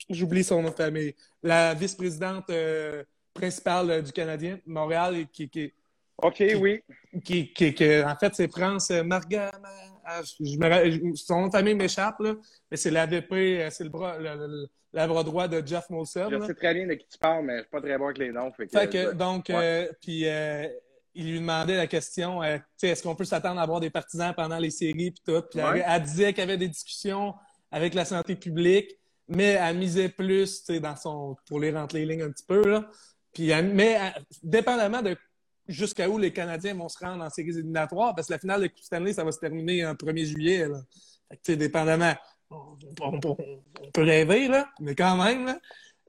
j'oublie 0.09 0.43
son 0.43 0.61
nom 0.61 0.69
de 0.69 0.75
famille, 0.75 1.15
la 1.41 1.73
vice-présidente 1.73 2.49
euh, 2.49 3.03
principale 3.33 4.03
du 4.03 4.11
Canadien 4.11 4.55
de 4.55 4.61
Montréal, 4.65 5.15
et 5.15 5.25
qui, 5.31 5.49
qui, 5.49 5.73
OK, 6.17 6.43
oui. 6.59 6.81
qui, 7.23 7.53
qui, 7.53 7.73
qui- 7.73 8.03
en 8.03 8.15
fait, 8.17 8.35
c'est 8.35 8.51
France 8.51 8.89
Marga. 8.91 9.49
ah, 10.05 10.21
je 10.23 10.57
me 10.57 11.15
son 11.15 11.39
nom 11.41 11.47
de 11.47 11.51
famille 11.51 11.73
m'échappe, 11.75 12.19
là, 12.19 12.35
mais 12.69 12.75
c'est 12.77 12.91
l'AVP, 12.91 13.69
c'est 13.71 13.85
le 13.85 13.89
bras, 13.89 14.17
le, 14.19 14.67
le- 14.93 15.23
droit 15.23 15.47
de 15.47 15.65
Jeff 15.65 15.89
Molson. 15.89 16.27
Je 16.29 16.35
là. 16.35 16.45
sais 16.47 16.53
très 16.53 16.73
bien 16.73 16.85
de 16.85 16.93
qui 16.95 17.07
tu 17.07 17.17
parles, 17.17 17.45
mais 17.45 17.57
je 17.59 17.61
suis 17.61 17.69
pas 17.69 17.81
très 17.81 17.97
bon 17.97 18.05
avec 18.05 18.17
les 18.17 18.31
noms. 18.31 18.51
Fait 18.51 18.67
que, 18.67 18.77
Fait 18.77 18.89
que, 18.89 19.13
donc, 19.13 19.45
ouais. 19.49 19.55
euh, 19.87 19.91
puis 20.01 20.27
il 21.13 21.31
lui 21.31 21.39
demandait 21.39 21.75
la 21.77 21.87
question, 21.87 22.41
euh, 22.41 22.57
est-ce 22.81 23.03
qu'on 23.03 23.15
peut 23.15 23.25
s'attendre 23.25 23.59
à 23.59 23.63
avoir 23.63 23.79
des 23.79 23.89
partisans 23.89 24.33
pendant 24.35 24.57
les 24.57 24.71
séries 24.71 25.11
puis 25.11 25.21
tout. 25.25 25.41
Puis 25.49 25.59
elle- 25.59 25.65
Ouais. 25.65 25.83
elle, 25.85 26.01
disait 26.03 26.33
qu'il 26.33 26.39
y 26.41 26.43
avait 26.43 26.57
des 26.57 26.67
discussions 26.69 27.33
avec 27.71 27.93
la 27.93 28.05
santé 28.05 28.35
publique, 28.35 28.97
mais 29.27 29.57
elle 29.59 29.77
misait 29.77 30.09
plus, 30.09 30.65
dans 30.67 30.95
son, 30.95 31.35
pour 31.47 31.59
les 31.59 31.71
rentrer 31.71 31.99
les 31.99 32.05
lignes 32.13 32.23
un 32.23 32.31
petit 32.31 32.45
peu 32.45 32.61
là. 32.67 32.89
Puis, 33.33 33.49
elle- 33.49 33.73
mais 33.73 33.91
elle- 33.99 34.23
dépendamment 34.43 35.01
de 35.01 35.15
jusqu'à 35.67 36.09
où 36.09 36.17
les 36.17 36.33
Canadiens 36.33 36.73
vont 36.73 36.89
se 36.89 36.97
rendre 36.99 37.23
en 37.23 37.29
séries 37.29 37.51
éliminatoires, 37.51 38.13
parce 38.13 38.27
que 38.27 38.33
la 38.33 38.39
finale 38.39 38.61
de 38.61 38.67
Coupe 38.67 38.83
Stanley, 38.83 39.13
ça 39.13 39.23
va 39.23 39.31
se 39.31 39.39
terminer 39.39 39.85
en 39.85 39.95
1er 39.95 40.25
juillet. 40.25 40.67
Là. 40.67 40.79
Fait 41.29 41.37
que, 41.37 41.51
dépendamment, 41.53 42.13
on, 42.49 42.77
on- 43.01 43.19
on- 43.23 43.37
on 43.81 43.91
peut 43.93 44.03
rêver, 44.03 44.47
là, 44.49 44.69
mais 44.81 44.95
quand 44.95 45.15
même, 45.23 45.45
là. 45.45 45.59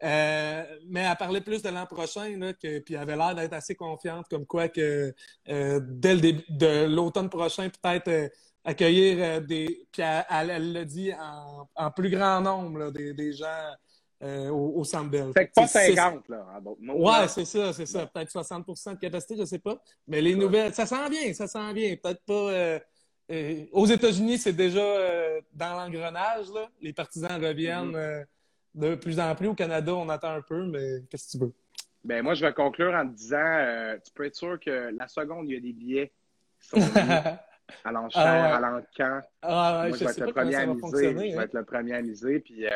Euh, 0.02 0.64
mais 0.88 1.00
elle 1.00 1.16
parlait 1.16 1.40
plus 1.40 1.62
de 1.62 1.68
l'an 1.68 1.86
prochain, 1.86 2.36
là, 2.38 2.52
que, 2.52 2.80
puis 2.80 2.94
elle 2.94 3.00
avait 3.00 3.16
l'air 3.16 3.34
d'être 3.34 3.52
assez 3.52 3.74
confiante, 3.76 4.26
comme 4.28 4.46
quoi 4.46 4.68
que 4.68 5.14
euh, 5.48 5.80
dès 5.82 6.14
le 6.14 6.20
début 6.20 6.44
de 6.48 6.86
l'automne 6.86 7.28
prochain, 7.30 7.68
peut-être 7.68 8.08
euh, 8.08 8.28
accueillir 8.64 9.16
euh, 9.20 9.40
des. 9.40 9.86
Puis 9.92 10.02
elle 10.02 10.72
l'a 10.72 10.84
dit 10.84 11.12
en, 11.14 11.68
en 11.76 11.90
plus 11.90 12.10
grand 12.10 12.40
nombre, 12.40 12.78
là, 12.78 12.90
des, 12.90 13.14
des 13.14 13.32
gens 13.32 13.46
euh, 14.24 14.48
au, 14.50 14.80
au 14.80 14.84
Centre 14.84 15.10
Bell. 15.10 15.30
Fait 15.34 15.46
que 15.48 15.52
pas 15.54 15.66
C'est- 15.68 15.94
50, 15.94 16.28
là, 16.28 16.46
en 16.56 16.60
d'autres 16.60 16.82
mots. 16.82 17.08
Ouais, 17.08 17.28
c'est 17.28 17.44
ça, 17.44 17.72
c'est 17.72 17.86
ça. 17.86 18.06
Peut-être 18.06 18.30
60% 18.32 18.94
de 18.94 18.98
capacité, 18.98 19.36
je 19.36 19.44
sais 19.44 19.58
pas. 19.60 19.80
Mais 20.08 20.20
les 20.20 20.34
nouvelles, 20.34 20.74
ça 20.74 20.86
sent 20.86 21.10
bien, 21.10 21.32
ça 21.34 21.46
sent 21.46 21.72
bien. 21.74 21.94
Peut-être 21.96 22.22
pas. 22.24 22.80
aux 23.72 23.86
États-Unis, 23.86 24.38
c'est 24.38 24.52
déjà 24.52 24.80
euh, 24.80 25.40
dans 25.52 25.76
l'engrenage, 25.76 26.46
là. 26.52 26.68
Les 26.80 26.92
partisans 26.92 27.40
reviennent 27.42 27.94
euh, 27.96 28.22
de 28.74 28.94
plus 28.94 29.18
en 29.20 29.34
plus. 29.34 29.48
Au 29.48 29.54
Canada, 29.54 29.94
on 29.94 30.08
attend 30.08 30.34
un 30.34 30.40
peu, 30.42 30.64
mais 30.66 31.02
qu'est-ce 31.10 31.26
que 31.26 31.38
tu 31.38 31.44
veux? 31.44 31.52
Ben, 32.04 32.22
moi, 32.22 32.34
je 32.34 32.44
vais 32.44 32.52
conclure 32.52 32.92
en 32.94 33.06
te 33.06 33.14
disant, 33.14 33.36
euh, 33.40 33.96
tu 34.04 34.12
peux 34.12 34.24
être 34.24 34.34
sûr 34.34 34.58
que 34.58 34.90
la 34.98 35.06
seconde, 35.08 35.48
il 35.48 35.54
y 35.54 35.56
a 35.56 35.60
des 35.60 35.72
billets 35.72 36.12
qui 36.60 36.68
sont 36.68 36.76
à 37.84 37.92
l'enchère, 37.92 38.22
Ah 38.24 38.58
ouais. 38.60 38.66
à 38.66 38.70
l'encan. 38.70 39.20
ah, 39.42 39.84
Moi, 39.88 39.96
je 39.96 40.00
je 40.00 40.04
vais 40.04 40.10
être 40.10 40.20
le 40.20 40.32
premier 40.32 40.54
à 40.56 40.66
miser. 40.66 41.08
Je 41.10 41.14
vais 41.18 41.34
hein. 41.36 41.40
être 41.42 41.54
le 41.54 41.64
premier 41.64 41.94
à 41.94 42.02
miser. 42.02 42.40
Puis, 42.40 42.66
euh, 42.66 42.70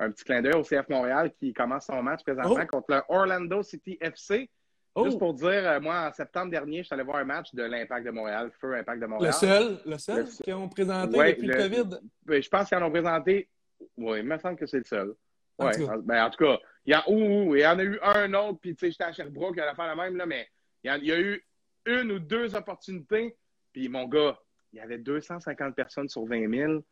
un 0.00 0.10
petit 0.10 0.24
clin 0.24 0.42
d'œil 0.42 0.54
au 0.54 0.62
CF 0.64 0.88
Montréal 0.88 1.30
qui 1.38 1.52
commence 1.52 1.86
son 1.86 2.02
match 2.02 2.22
présentement 2.24 2.56
Oh. 2.60 2.66
contre 2.66 2.86
le 2.90 3.02
Orlando 3.08 3.62
City 3.62 3.96
FC. 4.00 4.50
Oh, 4.96 5.04
Juste 5.04 5.18
pour 5.18 5.34
dire, 5.34 5.48
euh, 5.68 5.80
moi, 5.80 6.08
en 6.08 6.12
septembre 6.12 6.50
dernier, 6.50 6.78
je 6.78 6.84
suis 6.84 6.94
allé 6.94 7.02
voir 7.04 7.16
un 7.18 7.24
match 7.24 7.52
de 7.54 7.62
l'Impact 7.64 8.06
de 8.06 8.10
Montréal, 8.12 8.50
Feu 8.60 8.74
Impact 8.76 8.98
de 8.98 9.04
le 9.04 9.08
Montréal. 9.08 9.32
seul, 9.34 9.78
le 9.86 9.98
seul 9.98 10.18
Le 10.20 10.26
seul. 10.26 10.44
qu'ils 10.44 10.54
ont 10.54 10.68
présenté 10.68 11.16
Ouais, 11.18 11.32
depuis 11.34 11.46
le, 11.48 11.54
le- 11.54 11.62
COVID? 11.68 11.96
Ben, 12.24 12.42
je 12.42 12.48
pense 12.48 12.68
qu'ils 12.68 12.78
en 12.78 12.82
ont 12.82 12.90
présenté. 12.90 13.48
Oui, 13.96 14.18
il 14.20 14.24
me 14.24 14.38
semble 14.38 14.56
que 14.56 14.66
c'est 14.66 14.78
le 14.78 14.84
seul. 14.84 15.14
En 15.58 15.66
Ouais. 15.66 15.76
tout 15.76 15.86
cas. 15.86 15.92
En, 15.94 15.98
ben, 15.98 16.24
en 16.24 16.30
tout 16.30 16.44
cas, 16.44 16.58
il 16.86 16.90
y, 16.90 16.94
a, 16.94 17.08
ouh, 17.08 17.50
ouh, 17.50 17.56
il 17.56 17.60
y 17.62 17.66
en 17.66 17.78
a 17.78 17.82
eu 17.84 17.98
un 18.02 18.32
autre, 18.34 18.58
puis 18.60 18.74
tu 18.74 18.86
sais, 18.86 18.90
j'étais 18.90 19.04
à 19.04 19.12
Sherbrooke, 19.12 19.54
il 19.56 19.60
allait 19.60 19.74
faire 19.74 19.86
la 19.86 19.96
même, 19.96 20.16
là, 20.16 20.26
mais 20.26 20.48
il 20.82 20.88
y, 20.88 20.90
a, 20.90 20.96
il 20.98 21.04
y 21.06 21.12
a 21.12 21.20
eu 21.20 21.44
une 21.86 22.12
ou 22.12 22.18
deux 22.18 22.54
opportunités, 22.54 23.36
puis 23.72 23.88
mon 23.88 24.06
gars, 24.06 24.38
il 24.72 24.78
y 24.78 24.80
avait 24.80 24.98
250 24.98 25.74
personnes 25.74 26.08
sur 26.08 26.24
20 26.26 26.50
000. 26.50 26.84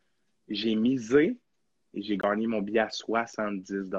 J'ai 0.49 0.75
misé 0.75 1.37
et 1.95 2.03
j'ai 2.03 2.17
gagné 2.17 2.47
mon 2.47 2.63
billet 2.63 2.81
à 2.81 2.91
70 2.91 3.91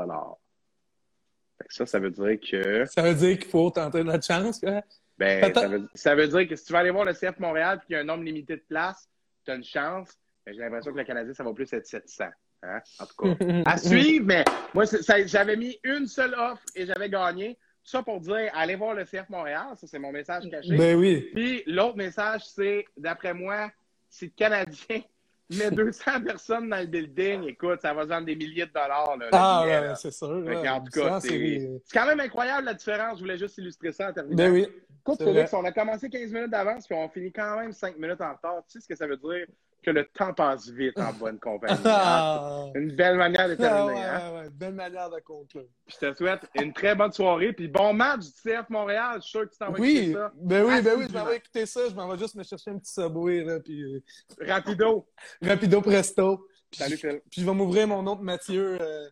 fait 1.57 1.67
que 1.67 1.73
Ça, 1.73 1.85
ça 1.85 1.99
veut 1.99 2.09
dire 2.11 2.39
que. 2.39 2.85
Ça 2.85 3.01
veut 3.01 3.13
dire 3.13 3.37
qu'il 3.37 3.49
faut 3.49 3.69
tenter 3.69 4.03
notre 4.03 4.25
chance. 4.25 4.59
quoi. 4.59 4.81
Ben, 5.17 5.53
ça, 5.53 5.67
veut, 5.67 5.87
ça 5.93 6.15
veut 6.15 6.27
dire 6.27 6.47
que 6.47 6.55
si 6.55 6.65
tu 6.65 6.73
vas 6.73 6.79
aller 6.79 6.89
voir 6.89 7.05
le 7.05 7.13
CF 7.13 7.37
Montréal 7.39 7.79
et 7.81 7.85
qu'il 7.85 7.93
y 7.93 7.97
a 7.97 8.01
un 8.01 8.05
nombre 8.05 8.23
limité 8.23 8.55
de 8.55 8.63
places, 8.67 9.07
tu 9.45 9.51
as 9.51 9.55
une 9.55 9.63
chance. 9.63 10.17
Mais 10.45 10.53
j'ai 10.53 10.59
l'impression 10.61 10.91
que 10.91 10.97
le 10.97 11.03
Canadien, 11.03 11.33
ça 11.33 11.43
va 11.43 11.53
plus 11.53 11.71
être 11.71 11.85
700. 11.85 12.25
Hein? 12.63 12.79
En 12.99 13.05
tout 13.05 13.35
cas, 13.35 13.45
à 13.65 13.77
suivre, 13.77 14.25
mais 14.25 14.45
moi, 14.73 14.85
j'avais 15.25 15.55
mis 15.55 15.77
une 15.83 16.07
seule 16.07 16.33
offre 16.33 16.63
et 16.75 16.85
j'avais 16.85 17.09
gagné. 17.09 17.57
Tout 17.83 17.89
ça 17.89 18.01
pour 18.03 18.21
dire, 18.21 18.49
allez 18.53 18.75
voir 18.75 18.93
le 18.93 19.03
CF 19.03 19.27
Montréal. 19.29 19.67
Ça, 19.75 19.87
c'est 19.87 19.99
mon 19.99 20.11
message 20.13 20.49
caché. 20.49 20.75
Ben 20.77 20.95
oui. 20.97 21.29
Puis 21.35 21.63
l'autre 21.67 21.97
message, 21.97 22.41
c'est, 22.45 22.85
d'après 22.95 23.33
moi, 23.33 23.69
si 24.09 24.25
le 24.25 24.31
Canadien 24.37 25.01
met 25.49 25.69
200 25.69 26.21
personnes 26.25 26.69
dans 26.69 26.79
le 26.79 26.85
building, 26.85 27.43
écoute, 27.49 27.81
ça 27.81 27.93
va 27.93 28.03
se 28.03 28.07
vendre 28.07 28.25
des 28.25 28.37
milliers 28.37 28.65
de 28.65 28.71
dollars. 28.71 29.17
Là, 29.17 29.25
Ah, 29.33 29.61
billet, 29.65 29.79
ouais, 29.79 29.95
c'est 29.97 30.11
sûr. 30.11 30.43
Qu'en 30.63 30.79
tout 30.81 30.91
cas, 30.97 31.19
Ça, 31.19 31.27
c'est 31.27 31.81
quand 31.93 32.05
même 32.05 32.21
incroyable 32.21 32.65
la 32.65 32.73
différence. 32.73 33.17
Je 33.17 33.23
voulais 33.23 33.37
juste 33.37 33.57
illustrer 33.57 33.91
ça 33.91 34.09
en 34.09 34.13
terminant. 34.13 34.37
Ben 34.37 34.51
oui. 34.53 34.65
Écoute, 35.01 35.15
C'est 35.19 35.25
Félix, 35.25 35.53
on 35.53 35.65
a 35.65 35.71
commencé 35.73 36.09
15 36.09 36.31
minutes 36.31 36.51
d'avance, 36.51 36.87
puis 36.87 36.95
on 36.95 37.09
finit 37.09 37.33
quand 37.33 37.59
même 37.59 37.73
5 37.73 37.97
minutes 37.97 38.21
en 38.21 38.31
retard. 38.33 38.63
Tu 38.69 38.79
sais 38.79 38.79
ce 38.79 38.87
que 38.87 38.95
ça 38.95 39.05
veut 39.05 39.17
dire? 39.17 39.45
Que 39.83 39.91
le 39.91 40.05
temps 40.05 40.33
passe 40.33 40.69
vite 40.69 40.97
en 40.97 41.11
bonne 41.13 41.39
compagnie. 41.39 41.73
hein? 41.73 41.81
Ah, 41.85 42.65
Une 42.75 42.95
belle 42.95 43.17
manière 43.17 43.47
de 43.49 43.53
Ah, 43.53 43.57
terminer. 43.57 43.93
ouais, 43.99 44.05
hein? 44.05 44.31
ouais, 44.33 44.39
ouais. 44.43 44.49
Belle 44.51 44.73
manière 44.75 45.09
de 45.09 45.19
conclure. 45.19 45.65
Je 45.87 45.97
te 45.97 46.13
souhaite 46.15 46.41
une 46.55 46.71
très 46.71 46.95
bonne 46.95 47.11
soirée, 47.11 47.51
puis 47.51 47.67
bon 47.67 47.93
match 47.93 48.21
du 48.21 48.31
CF 48.31 48.69
Montréal. 48.69 49.15
Je 49.17 49.21
suis 49.21 49.29
sûr 49.31 49.41
que 49.45 49.51
tu 49.51 49.57
t'en 49.57 49.71
vas 49.71 49.79
Oui, 49.79 49.97
écouter 49.97 50.13
ça. 50.13 50.31
ben 50.35 50.63
oui, 50.65 50.81
ben 50.81 50.95
oui, 50.97 51.05
je 51.09 51.17
m'en 51.17 51.25
vais 51.25 51.35
écouter 51.37 51.65
ça. 51.65 51.81
Je 51.89 51.93
m'en 51.95 52.07
vais 52.07 52.17
juste 52.17 52.35
me 52.35 52.43
chercher 52.43 52.71
un 52.71 52.77
petit 52.79 52.93
subway, 52.93 53.43
là, 53.43 53.59
puis 53.59 53.83
euh, 53.83 53.99
Rapido. 54.47 55.05
rapido 55.41 55.81
presto. 55.81 56.47
Puis, 56.71 56.79
Salut, 56.81 56.97
Phil. 56.97 57.21
puis 57.29 57.41
je 57.41 57.45
vais 57.45 57.53
m'ouvrir 57.53 57.87
mon 57.87 58.07
autre 58.07 58.21
Mathieu 58.21 58.77
euh, 58.81 59.09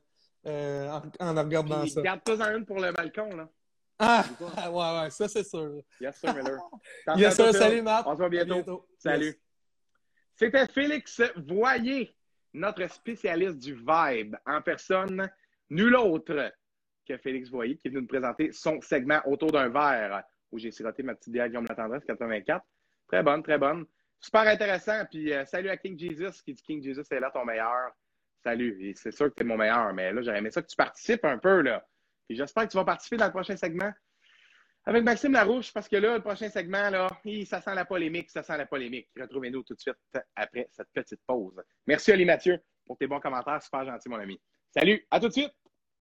euh, 0.48 0.90
en, 1.20 1.28
en 1.28 1.44
regardant 1.44 1.82
Puis 1.82 1.92
ça. 1.92 2.02
Garde-toi-en 2.02 2.56
une 2.58 2.66
pour 2.66 2.80
le 2.80 2.92
balcon, 2.94 3.30
là. 3.36 3.48
Ah, 4.00 4.24
ouais, 4.72 5.02
ouais, 5.04 5.10
ça 5.12 5.28
c'est 5.28 5.44
sûr. 5.44 5.74
Yes, 6.00 6.16
sir, 6.16 6.34
Miller. 6.34 6.58
Yes, 7.18 7.36
sir, 7.36 7.54
salut 7.54 7.82
Matt. 7.84 8.06
On 8.08 8.14
se 8.14 8.18
voit 8.18 8.30
bientôt. 8.30 8.88
Salut. 8.98 9.26
Yes. 9.26 9.36
C'était 10.36 10.68
Félix 10.68 11.22
Voyer, 11.36 12.16
notre 12.54 12.88
spécialiste 12.90 13.60
du 13.60 13.74
vibe 13.74 14.36
en 14.46 14.62
personne, 14.62 15.30
nul 15.70 15.96
autre 15.96 16.52
que 17.08 17.18
Félix 17.18 17.50
Voyer, 17.50 17.78
qui 17.78 17.88
est 17.88 17.92
venu 17.92 18.02
nous 18.02 18.08
présenter 18.08 18.52
son 18.52 18.82
segment 18.82 19.22
autour 19.26 19.52
d'un 19.52 19.70
verre 19.70 20.24
où 20.52 20.60
j'ai 20.60 20.72
siroté 20.72 21.04
ma 21.04 21.16
petite 21.16 21.34
bière 21.34 21.48
Guillaume 21.48 21.66
La 21.68 21.76
Tendresse 21.76 22.04
84. 22.06 22.64
Très 23.08 23.24
bonne, 23.24 23.44
très 23.44 23.58
bonne. 23.58 23.86
Super 24.20 24.42
intéressant. 24.42 25.06
Puis 25.10 25.34
euh, 25.34 25.46
salut 25.46 25.70
à 25.70 25.78
King 25.78 25.98
Jesus 25.98 26.42
qui 26.44 26.54
dit 26.54 26.62
King 26.62 26.84
Jesus 26.84 27.04
est 27.10 27.20
là 27.20 27.32
ton 27.32 27.46
meilleur. 27.46 27.92
Salut. 28.44 28.94
C'est 28.96 29.12
sûr 29.12 29.30
que 29.30 29.36
tu 29.36 29.44
es 29.44 29.46
mon 29.46 29.58
meilleur, 29.58 29.94
mais 29.94 30.12
là, 30.14 30.22
j'aurais 30.22 30.40
aimé 30.40 30.52
ça 30.52 30.62
que 30.62 30.68
tu 30.68 30.76
participes 30.76 31.26
un 31.26 31.38
peu. 31.38 31.62
là. 31.62 31.86
Puis 32.28 32.38
j'espère 32.38 32.64
que 32.64 32.72
tu 32.72 32.78
vas 32.78 32.86
participer 32.86 33.18
dans 33.18 33.26
le 33.26 33.32
prochain 33.32 33.56
segment 33.56 33.92
avec 34.86 35.04
Maxime 35.04 35.34
Larouche, 35.34 35.72
parce 35.74 35.88
que 35.88 35.96
là, 35.96 36.16
le 36.16 36.22
prochain 36.22 36.50
segment, 36.50 36.90
là, 36.90 37.08
ça 37.46 37.62
sent 37.62 37.76
la 37.76 37.86
polémique, 37.86 38.30
ça 38.30 38.42
sent 38.42 38.58
la 38.58 38.66
polémique. 38.66 39.10
Retrouvez-nous 39.20 39.64
tout 39.64 39.76
de 39.76 39.80
suite 39.80 39.96
après 40.36 40.68
cette 40.72 40.90
petite 40.94 41.22
pause. 41.26 41.62
Merci, 41.86 42.12
Oli 42.12 42.26
Mathieu, 42.26 42.60
pour 42.86 42.98
tes 42.98 43.08
bons 43.08 43.20
commentaires. 43.20 43.62
Super 43.62 43.86
gentil, 43.86 44.10
mon 44.10 44.20
ami. 44.20 44.40
Salut, 44.76 45.06
à 45.12 45.20
tout 45.20 45.28
de 45.28 45.34
suite! 45.34 45.61